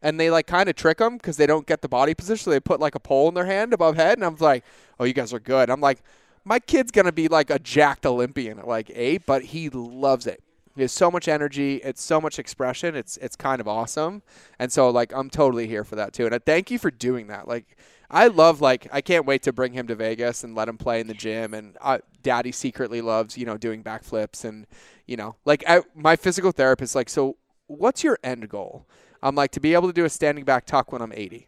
[0.04, 2.44] And they like kind of trick them because they don't get the body position.
[2.44, 4.64] So they put like a pole in their hand above head, and I'm like,
[5.00, 6.04] "Oh, you guys are good." I'm like,
[6.46, 10.44] my kid's gonna be like a jacked Olympian at like eight, but he loves it.
[10.76, 11.78] He has so much energy.
[11.78, 12.96] It's so much expression.
[12.96, 14.24] It's it's kind of awesome.
[14.60, 16.26] And so like I'm totally here for that too.
[16.26, 17.48] And I thank you for doing that.
[17.48, 17.78] Like
[18.10, 21.00] I love like I can't wait to bring him to Vegas and let him play
[21.00, 21.54] in the gym.
[21.54, 24.66] And uh, Daddy secretly loves you know doing backflips and
[25.06, 28.88] you know like I, my physical therapist like so what's your end goal?
[29.24, 31.48] I'm like to be able to do a standing back tuck when I'm 80.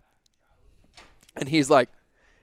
[1.35, 1.89] And he's like,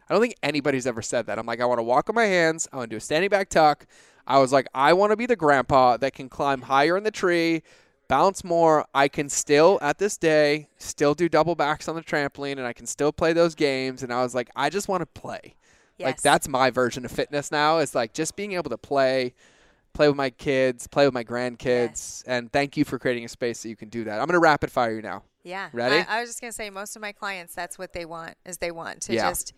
[0.09, 1.39] I don't think anybody's ever said that.
[1.39, 2.69] I'm like, I want to walk on my hands.
[2.71, 3.87] I want to do a standing back tuck.
[4.27, 7.11] I was like, I want to be the grandpa that can climb higher in the
[7.11, 7.63] tree,
[8.09, 8.85] bounce more.
[8.95, 12.75] I can still, at this day, still do double backs on the trampoline and I
[12.75, 14.03] can still play those games.
[14.03, 15.57] And I was like, I just want to play.
[15.99, 19.35] Like, that's my version of fitness now is like just being able to play,
[19.95, 21.63] play with my kids, play with my grandkids.
[21.91, 22.25] Yes.
[22.27, 24.21] And thank you for creating a space that you can do that.
[24.21, 25.23] I'm going to rapid fire you now.
[25.45, 25.69] Yeah.
[25.73, 26.07] Ready?
[26.09, 28.59] I, I was just gonna say most of my clients that's what they want is
[28.59, 29.29] they want to Yeah.
[29.29, 29.53] just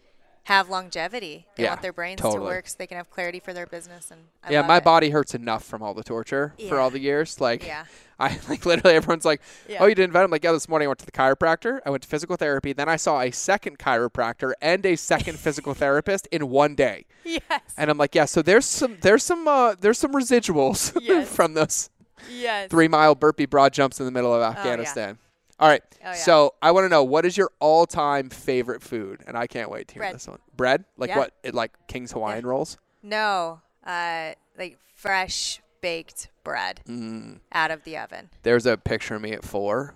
[0.44, 1.46] have longevity.
[1.56, 2.40] They Yeah, want their brains totally.
[2.40, 4.84] to work so they can have clarity for their business and I yeah, my it.
[4.84, 7.40] body hurts enough from all the torture for all the years.
[7.40, 7.84] Like, Yeah.
[8.20, 9.78] I like literally everyone's like, Yeah.
[9.80, 11.80] "Oh, you didn't vet?" I'm like, "Yeah." This morning I went to the chiropractor.
[11.84, 12.72] I went to physical therapy.
[12.72, 17.06] Then I saw a second chiropractor and a second physical therapist in one day.
[17.24, 17.40] Yes.
[17.76, 21.28] And I'm like, "Yeah." So there's some there's some uh, there's some residuals Yes.
[21.34, 21.90] from those
[22.30, 22.70] yes.
[22.70, 25.18] three mile burpee broad jumps in the middle of Afghanistan.
[25.60, 25.82] All right.
[25.92, 26.12] Oh, yeah.
[26.14, 29.70] So I want to know what is your all time favorite food, and I can't
[29.70, 30.14] wait to hear Bread.
[30.14, 30.38] this one.
[30.56, 31.18] Bread, like Yeah.
[31.18, 31.34] what?
[31.42, 32.76] It, like King's Hawaiian rolls.
[33.02, 33.60] No.
[33.86, 37.40] Uh like fresh baked bread Mm.
[37.52, 38.30] out of the oven.
[38.42, 39.94] There's a picture of me at four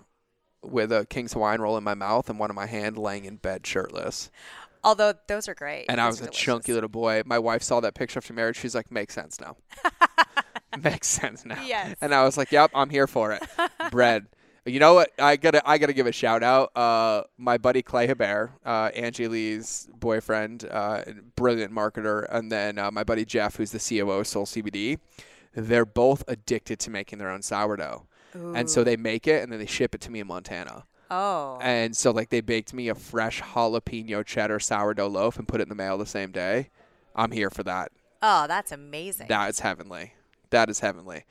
[0.61, 3.37] with a King's Hawaiian roll in my mouth and one in my hand laying in
[3.37, 4.29] bed shirtless.
[4.83, 5.85] Although those are great.
[5.89, 7.23] And I was a chunky little boy.
[7.25, 8.57] My wife saw that picture after marriage.
[8.57, 9.57] She's like, makes sense now.
[10.81, 11.61] makes sense now.
[11.63, 11.95] Yes.
[12.01, 13.43] And I was like, yep, I'm here for it.
[13.91, 14.27] Bread.
[14.65, 15.11] You know what?
[15.17, 16.75] I gotta I gotta give a shout out.
[16.75, 21.03] Uh, my buddy Clay Hebert, uh, Angie Lee's boyfriend, uh,
[21.35, 24.99] brilliant marketer, and then uh, my buddy Jeff, who's the COO of Soul CBD.
[25.53, 29.59] They're both addicted to making their own sourdough, and so they make it and then
[29.59, 30.83] they ship it to me in Montana.
[31.09, 31.57] Oh.
[31.59, 35.63] And so like they baked me a fresh jalapeno cheddar sourdough loaf and put it
[35.63, 36.69] in the mail the same day.
[37.15, 37.91] I'm here for that.
[38.21, 39.27] oh, that's amazing.
[39.29, 40.13] That is heavenly.
[40.51, 41.23] That is heavenly.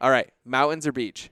[0.00, 1.30] All right, mountains or beach?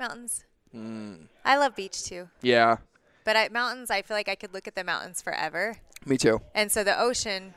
[0.00, 0.44] Mountains.
[0.76, 2.28] Mm, I love beach too.
[2.42, 2.76] yeah,
[3.24, 5.76] But at mountains, I feel like I could look at the mountains forever.
[6.04, 6.40] me too.
[6.54, 7.54] And so the ocean,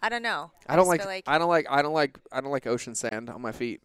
[0.00, 0.52] I don't know.
[0.68, 3.28] I don't like, like I don't like I don't like I don't like ocean sand
[3.30, 3.80] on my feet.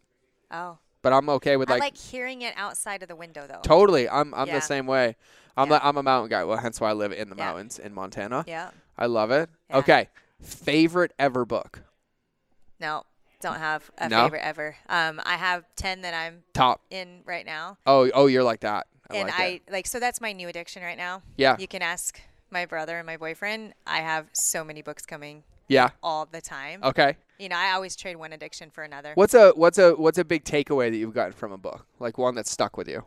[0.50, 1.82] oh, but I'm okay with like.
[1.82, 3.60] I like, hearing it outside of the window though.
[3.62, 4.08] totally.
[4.08, 4.54] I'm I'm Yeah.
[4.54, 5.16] the same way.
[5.56, 5.78] I'm Yeah.
[5.80, 6.44] the, I'm a mountain guy.
[6.44, 7.46] Well, hence why I live in the Yeah.
[7.46, 8.44] mountains in Montana.
[8.46, 8.70] Yeah.
[8.96, 9.50] I love it.
[9.72, 10.08] Okay,
[10.40, 11.80] favorite ever book.
[12.78, 13.04] No,
[13.42, 14.24] don't have a No?
[14.24, 14.76] favorite ever.
[14.88, 16.80] Um, I have ten that I'm Top.
[16.90, 18.86] in right now, Oh oh, you're like that.
[19.10, 19.62] I and like I it.
[19.70, 21.22] like so that's my new addiction right now.
[21.36, 21.56] Yeah.
[21.58, 22.20] You can ask
[22.50, 23.74] my brother and my boyfriend.
[23.86, 25.90] I have so many books coming Yeah.
[26.02, 26.80] all the time.
[26.82, 27.16] Okay.
[27.38, 29.12] You know, I always trade one addiction for another.
[29.14, 31.86] What's a what's a what's a big takeaway that you've gotten from a book?
[31.98, 33.04] Like one that stuck with you.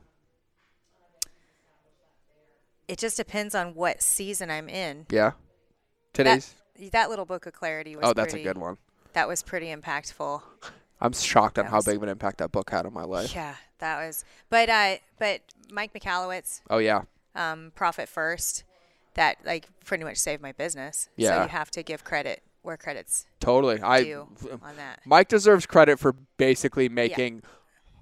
[2.88, 5.07] It just depends on what season I'm in.
[5.10, 5.32] Yeah.
[6.14, 6.53] Today's.
[6.80, 8.06] That, that little book of clarity was.
[8.06, 8.78] oh, that's pretty, a good one.
[9.15, 10.41] That was pretty impactful.
[11.01, 13.33] I'm shocked on how was- big of an impact that book had on my life.
[13.33, 14.23] Yeah, that was.
[14.49, 17.01] But uh, but Mike Michalowicz, Oh yeah.
[17.33, 18.63] um, Profit First,
[19.15, 21.09] that like pretty much saved my business.
[21.15, 21.29] Yeah.
[21.29, 21.43] So Yeah.
[21.43, 23.79] you have to give credit where credit's Totally.
[23.81, 24.99] I on that.
[25.05, 27.43] Mike deserves credit for basically making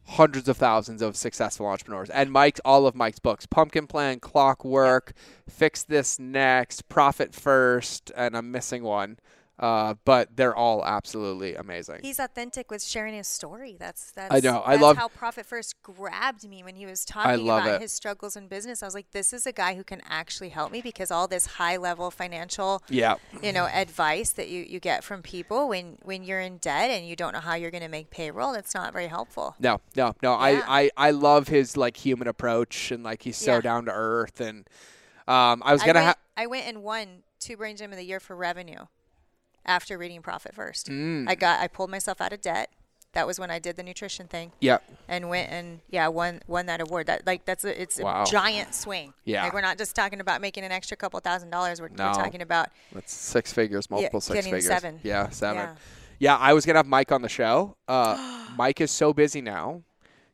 [0.06, 2.10] hundreds of thousands of successful entrepreneurs.
[2.10, 5.14] And Mike's all of Mike's books: Pumpkin Plan, Clockwork,
[5.49, 9.18] Fix This Next, Profit First, and I'm missing one.
[9.60, 12.00] Uh, but they're all absolutely amazing.
[12.02, 13.78] He's authentic with sharing his story.
[13.80, 14.62] That's that's I know.
[14.62, 17.82] I love- how Profit First grabbed me when he was talking about it.
[17.82, 18.82] his struggles in business.
[18.82, 21.46] I was like, this is a guy who can actually help me because all this
[21.46, 23.16] high level financial yeah.
[23.44, 27.08] you know advice that you, you get from people when when you're in debt and
[27.08, 30.16] you don't know how you're going to make payroll it's not very helpful No, no,
[30.24, 30.32] no.
[30.32, 30.62] Yeah.
[30.68, 33.62] I, I, I love his like human approach and like he's so Yeah.
[33.62, 34.68] down to earth and
[35.28, 37.08] um I was gonna went, have I went and won
[37.40, 38.86] two brain gym of the year for revenue
[39.65, 41.30] after reading profit first Mm.
[41.30, 42.69] i got i pulled myself out of debt
[43.14, 46.65] that was when i did the nutrition thing yeah and went and yeah won won
[46.65, 48.23] that award that like that's a it's Wow.
[48.23, 49.44] a giant swing Yeah.
[49.44, 52.07] like we're not just talking about making an extra couple thousand dollars we're, No.
[52.07, 54.65] we're talking about that's six figures, multiple six getting figures.
[54.68, 54.99] seven.
[55.03, 55.57] Yeah, seven.
[55.64, 55.76] Yeah.
[56.19, 56.38] Yeah.
[56.38, 57.76] I was gonna have Mike on the show.
[57.88, 59.84] Uh, Mike is so busy now,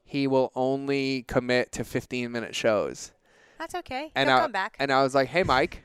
[0.05, 3.11] he will only commit to fifteen minute shows.
[3.57, 5.83] that's okay And he'll I, come back and I was like, Hey Mike,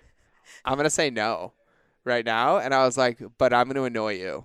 [0.65, 1.53] I'm gonna say no
[2.05, 4.45] right now and I was like, But I'm gonna annoy you.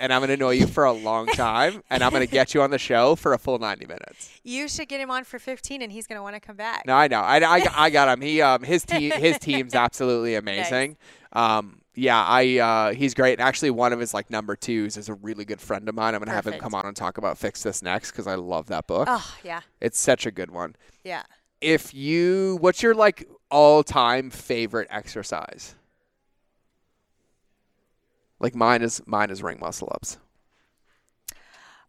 [0.00, 2.70] And I'm gonna annoy you for a long time and I'm gonna get you on
[2.70, 4.30] the show for a full ninety minutes.
[4.44, 6.86] you should get him on for 15 and he's going to want to come back
[6.86, 7.20] No, I know.
[7.20, 8.20] I, I, I got him.
[8.22, 10.96] He um his team his team's absolutely amazing.
[11.32, 13.32] Um yeah, I uh he's great.
[13.38, 16.14] And actually one of his like number twos is a really good friend of mine.
[16.14, 18.68] I'm gonna have him come on and talk about Fix This Next because I love
[18.68, 19.08] that book.
[19.10, 20.76] oh yeah It's such a good one.
[21.04, 21.24] yeah
[21.60, 25.74] If you what's your like all time favorite exercise?
[28.40, 30.18] Like mine is mine is ring muscle ups.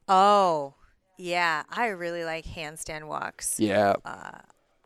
[0.07, 0.73] Oh,
[1.17, 1.63] yeah.
[1.69, 3.59] I really like handstand walks.
[3.59, 3.95] Yeah.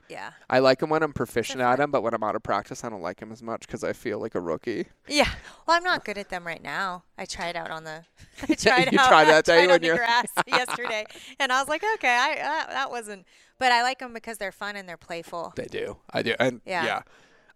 [0.10, 0.32] Yeah.
[0.50, 2.90] I like them when I'm proficient at them, but when I'm out of practice, I
[2.90, 4.88] don't like them as much because I feel like a rookie.
[5.08, 5.30] Yeah.
[5.66, 7.04] Well, I'm not good at them right now.
[7.18, 8.04] I tried out on the.
[8.50, 9.08] I tried You out.
[9.08, 11.06] tried that I day tried on the grass yesterday,
[11.40, 13.26] and I was like, okay, I uh, that wasn't.
[13.58, 15.54] But I like them because they're fun and they're playful.
[15.56, 15.98] They do.
[16.12, 16.36] I do.
[16.38, 16.86] And yeah.
[16.86, 17.02] Yeah.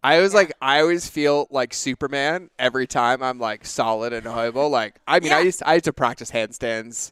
[0.03, 0.37] I always Yeah.
[0.39, 4.69] like I always feel like Superman every time I'm like solid and able.
[4.69, 5.45] Like I mean I Yeah.
[5.45, 7.11] used I used to practice handstands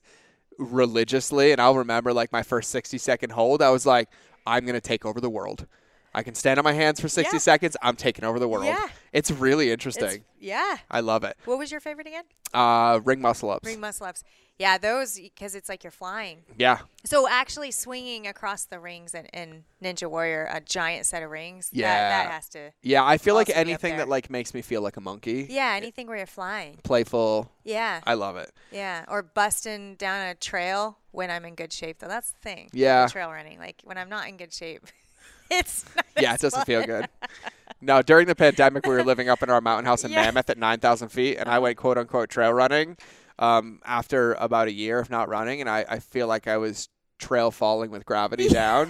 [0.58, 4.10] religiously and I'll remember like my first 60 second hold I was like
[4.48, 5.66] I'm going to take over the world.
[6.16, 7.40] I can stand on my hands for 60 Yeah.
[7.40, 7.76] seconds.
[7.82, 8.66] I'm taking over the world.
[8.66, 8.88] Yeah.
[9.12, 10.24] It's really It's, interesting.
[10.40, 10.78] yeah.
[10.90, 11.36] I love it.
[11.46, 12.24] What was your favorite again?
[12.54, 13.68] Uh ring muscle ups.
[13.68, 14.24] Ring muscle ups.
[14.58, 16.44] Yeah, those because it's like you're flying.
[16.58, 16.80] yeah.
[17.04, 21.70] So actually swinging across the rings in, in Ninja Warrior, a giant set of rings.
[21.74, 21.88] Yeah.
[21.94, 22.72] That, that has to.
[22.82, 25.02] Yeah, I feel like Also be up anything that like makes me feel like a
[25.02, 25.48] monkey.
[25.50, 26.78] Yeah, anything where you're flying.
[26.84, 27.52] Playful.
[27.66, 28.00] Yeah.
[28.08, 28.50] I love it.
[28.72, 32.00] Yeah, or busting down a trail when I'm in good shape.
[32.00, 32.70] Though that's the thing.
[32.72, 33.08] Yeah.
[33.08, 33.60] trail running.
[33.60, 34.86] Like when I'm not in good shape,
[35.52, 35.86] it's
[36.20, 36.66] yeah, it doesn't fun.
[36.66, 37.08] feel good.
[37.82, 40.24] No, during the pandemic, we were living up in our mountain house in Yeah.
[40.24, 42.98] Mammoth at 9,000 feet, and I went quote unquote trail running
[43.38, 46.90] um, after about a year of not running, and I, I feel like I was
[47.20, 48.90] trail falling with gravity down,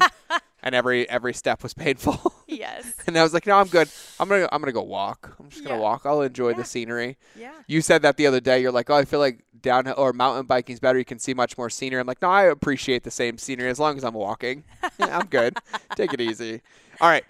[0.62, 2.32] and every every step was painful.
[2.58, 2.94] Yes.
[3.08, 3.90] and I was like, no, I'm good.
[4.20, 5.36] I'm gonna I'm gonna go walk.
[5.40, 5.82] I'm just gonna Yeah.
[5.82, 6.02] walk.
[6.06, 6.58] I'll enjoy Yeah.
[6.58, 7.18] the scenery.
[7.36, 7.54] Yeah.
[7.68, 8.62] You said that the other day.
[8.62, 10.98] You're like, oh, I feel like downhill or mountain biking's better.
[11.00, 12.00] You can see much more scenery.
[12.00, 14.64] I'm like, no, I appreciate the same scenery as long as I'm walking.
[15.00, 15.58] Yeah, I'm good.
[15.96, 16.62] Take it easy.
[17.02, 17.24] All right.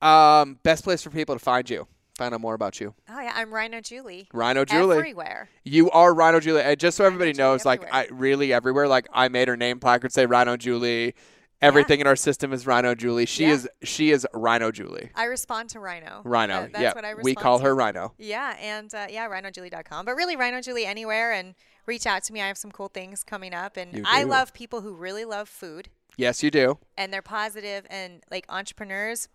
[0.00, 1.86] Um, best place for people to find you.
[2.16, 2.94] Find out more about you.
[3.08, 4.28] Oh yeah, I'm Rhino Julie.
[4.32, 4.96] Rhino Julie.
[4.96, 5.48] Everywhere.
[5.64, 6.62] You are Rhino Julie.
[6.62, 8.88] And just so everybody knows, like I really everywhere.
[8.88, 11.14] Like I made her name placard say Rhino Julie.
[11.60, 13.26] Everything in our system is Rhino Julie.
[13.26, 13.52] She Yeah.
[13.54, 15.10] is she is Rhino Julie.
[15.14, 16.22] I respond to Rhino.
[16.24, 16.62] Rhino.
[16.62, 16.92] That- that's yeah.
[16.94, 17.64] what I respond we call to.
[17.64, 18.14] her Rhino.
[18.18, 20.04] Yeah, and uh, yeah, rhinojulie.com.
[20.06, 21.54] But really, Rhino Julie anywhere and
[21.86, 22.40] reach out to me.
[22.40, 23.76] I have some cool things coming up.
[23.76, 26.78] And I love people who really love food Yes, you do.
[26.96, 29.28] and they're positive and like entrepreneurs.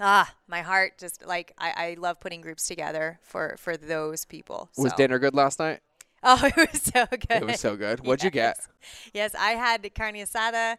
[0.00, 4.68] Ah, my heart just like I, I love putting groups together for for those people.
[4.76, 5.80] Was So, dinner good last night?
[6.22, 7.30] Oh, it was so good.
[7.42, 8.04] It was so good.
[8.04, 8.56] What'd you get?
[8.58, 8.68] Yes.
[9.14, 10.76] Yes, I had carne asada,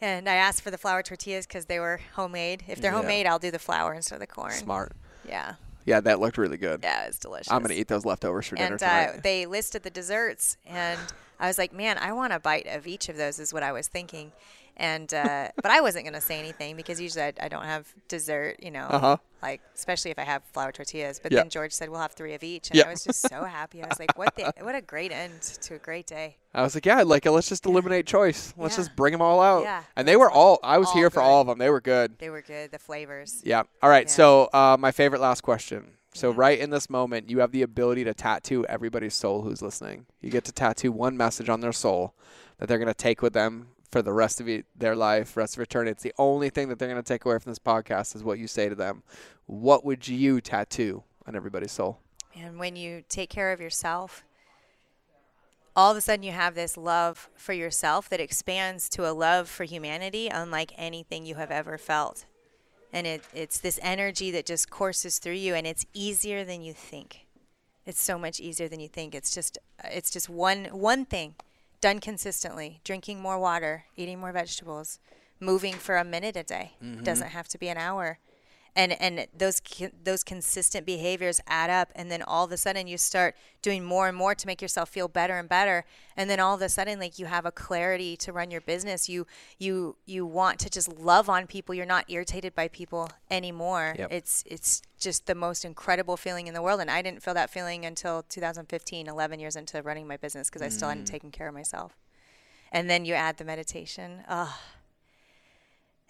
[0.00, 2.64] and I asked for the flour tortillas because they were homemade.
[2.68, 2.98] If they're Yeah.
[2.98, 4.52] homemade, I'll do the flour instead of the corn.
[4.52, 4.92] Smart.
[5.26, 5.54] Yeah,
[5.84, 6.80] Yeah, that looked really good.
[6.82, 7.50] yeah, it was delicious.
[7.52, 9.06] I'm gonna eat those leftovers for dinner And tonight.
[9.08, 10.98] uh, they listed the desserts, and
[11.40, 13.38] I was like, man, I want a bite of each of those.
[13.40, 14.32] Is what I was thinking.
[14.76, 18.56] And uh, but I wasn't gonna say anything because usually I, I don't have dessert,
[18.62, 19.16] you know, Uh-huh.
[19.42, 21.18] like especially if I have flour tortillas.
[21.22, 21.40] But Yeah.
[21.40, 22.86] then George said we'll have three of each, and Yeah.
[22.86, 23.82] I was just so happy.
[23.82, 26.36] I was like, what the, what a great end to a great day.
[26.54, 28.54] I was like, yeah, like let's just eliminate choice.
[28.56, 28.84] Let's Yeah.
[28.84, 29.64] just bring them all out.
[29.64, 29.82] Yeah.
[29.96, 30.60] And they were all.
[30.62, 31.58] I was All here for all of them.
[31.58, 32.18] They were good.
[32.18, 32.70] They were good.
[32.70, 33.42] The flavors.
[33.44, 33.64] Yeah.
[33.82, 34.06] All right.
[34.06, 34.12] Yeah.
[34.12, 35.92] So uh, my favorite last question.
[36.12, 40.06] So right in this moment, you have the ability to tattoo everybody's soul who's listening.
[40.20, 42.14] You get to tattoo one message on their soul
[42.58, 45.62] that they're gonna take with them for the rest of e- their life, rest of
[45.62, 45.92] eternity.
[45.92, 48.46] It's the only thing that they're gonna take away from this podcast is what you
[48.46, 49.02] say to them.
[49.46, 51.98] What would you tattoo on everybody's soul?
[52.34, 54.24] And when you take care of yourself,
[55.76, 59.48] all of a sudden you have this love for yourself that expands to a love
[59.48, 62.24] for humanity unlike anything you have ever felt.
[62.92, 66.72] And it, it's this energy that just courses through you, and it's easier than you
[66.72, 67.26] think.
[67.86, 69.14] It's so much easier than you think.
[69.14, 71.34] It's just it's just one one thing
[71.80, 72.80] done consistently.
[72.84, 74.98] Drinking more water, eating more vegetables,
[75.38, 76.72] moving for a minute a day.
[76.82, 77.02] Mm-hmm.
[77.02, 78.18] Doesn't have to be an hour.
[78.76, 79.60] And and those
[80.04, 84.06] those consistent behaviors add up and then all of a sudden you start doing more
[84.08, 85.84] and more to make yourself feel better and better
[86.16, 89.08] and then all of a sudden like you have a clarity to run your business.
[89.08, 89.26] You
[89.58, 91.74] you you want to just love on people.
[91.74, 93.96] You're not irritated by people anymore.
[93.98, 94.12] Yep.
[94.12, 97.50] It's it's just the most incredible feeling in the world and I didn't feel that
[97.50, 101.10] feeling until 2015, 11 years into running my business because I still hadn't Mm.
[101.10, 101.96] taken care of myself.
[102.72, 104.22] And then you add the meditation.
[104.28, 104.56] Oh,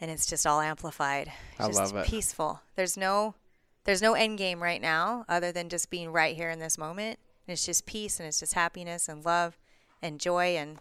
[0.01, 1.31] and it's just all amplified.
[1.59, 2.07] I just love it.
[2.07, 2.61] Peaceful.
[2.77, 3.35] There's no
[3.85, 7.19] there's no end game right now other than just being right here in this moment.
[7.47, 9.59] And it's just peace and it's just happiness and love
[10.03, 10.79] and joy and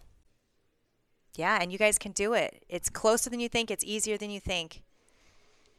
[1.36, 2.64] yeah, and you guys can do it.
[2.68, 4.82] It's closer than you think, it's easier than you think.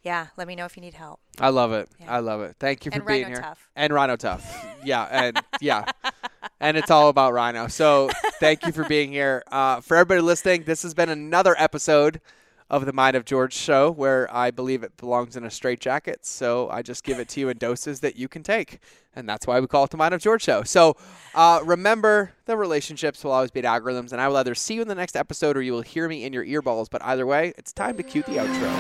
[0.01, 1.19] Yeah, let me know if you need help.
[1.39, 1.88] I love it.
[1.99, 2.15] Yeah.
[2.15, 2.55] I love it.
[2.59, 3.41] Thank you for And being Rhino here.
[3.43, 3.69] Tough.
[3.76, 4.65] And Rhino Tough.
[4.84, 5.85] yeah, and yeah.
[6.59, 7.68] And it's all about Rhino.
[7.68, 9.43] So thank you for being here.
[9.51, 12.22] Uh, for everybody listening, this has been another episode
[12.72, 16.26] of the Mind of George show where I believe it belongs in a straitjacket.
[16.26, 18.80] So I just give it to you in doses that you can take.
[19.14, 20.64] And that's why we call it the Mind of George show.
[20.64, 20.95] So
[21.35, 24.14] uh, remember, the relationships will always beat algorithms.
[24.14, 26.23] And I will either see you in the next episode or you will hear me
[26.23, 26.88] in your earballs.
[26.89, 28.72] But either way, it's time to cue the outro.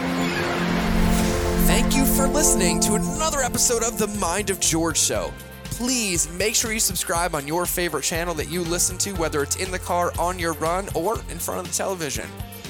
[1.67, 5.33] Thank you for listening to another episode of the Mind of George Show.
[5.65, 9.57] Please make sure you subscribe on your favorite channel that you listen to, whether it's
[9.57, 12.29] in the car, on your run, or in front of the television.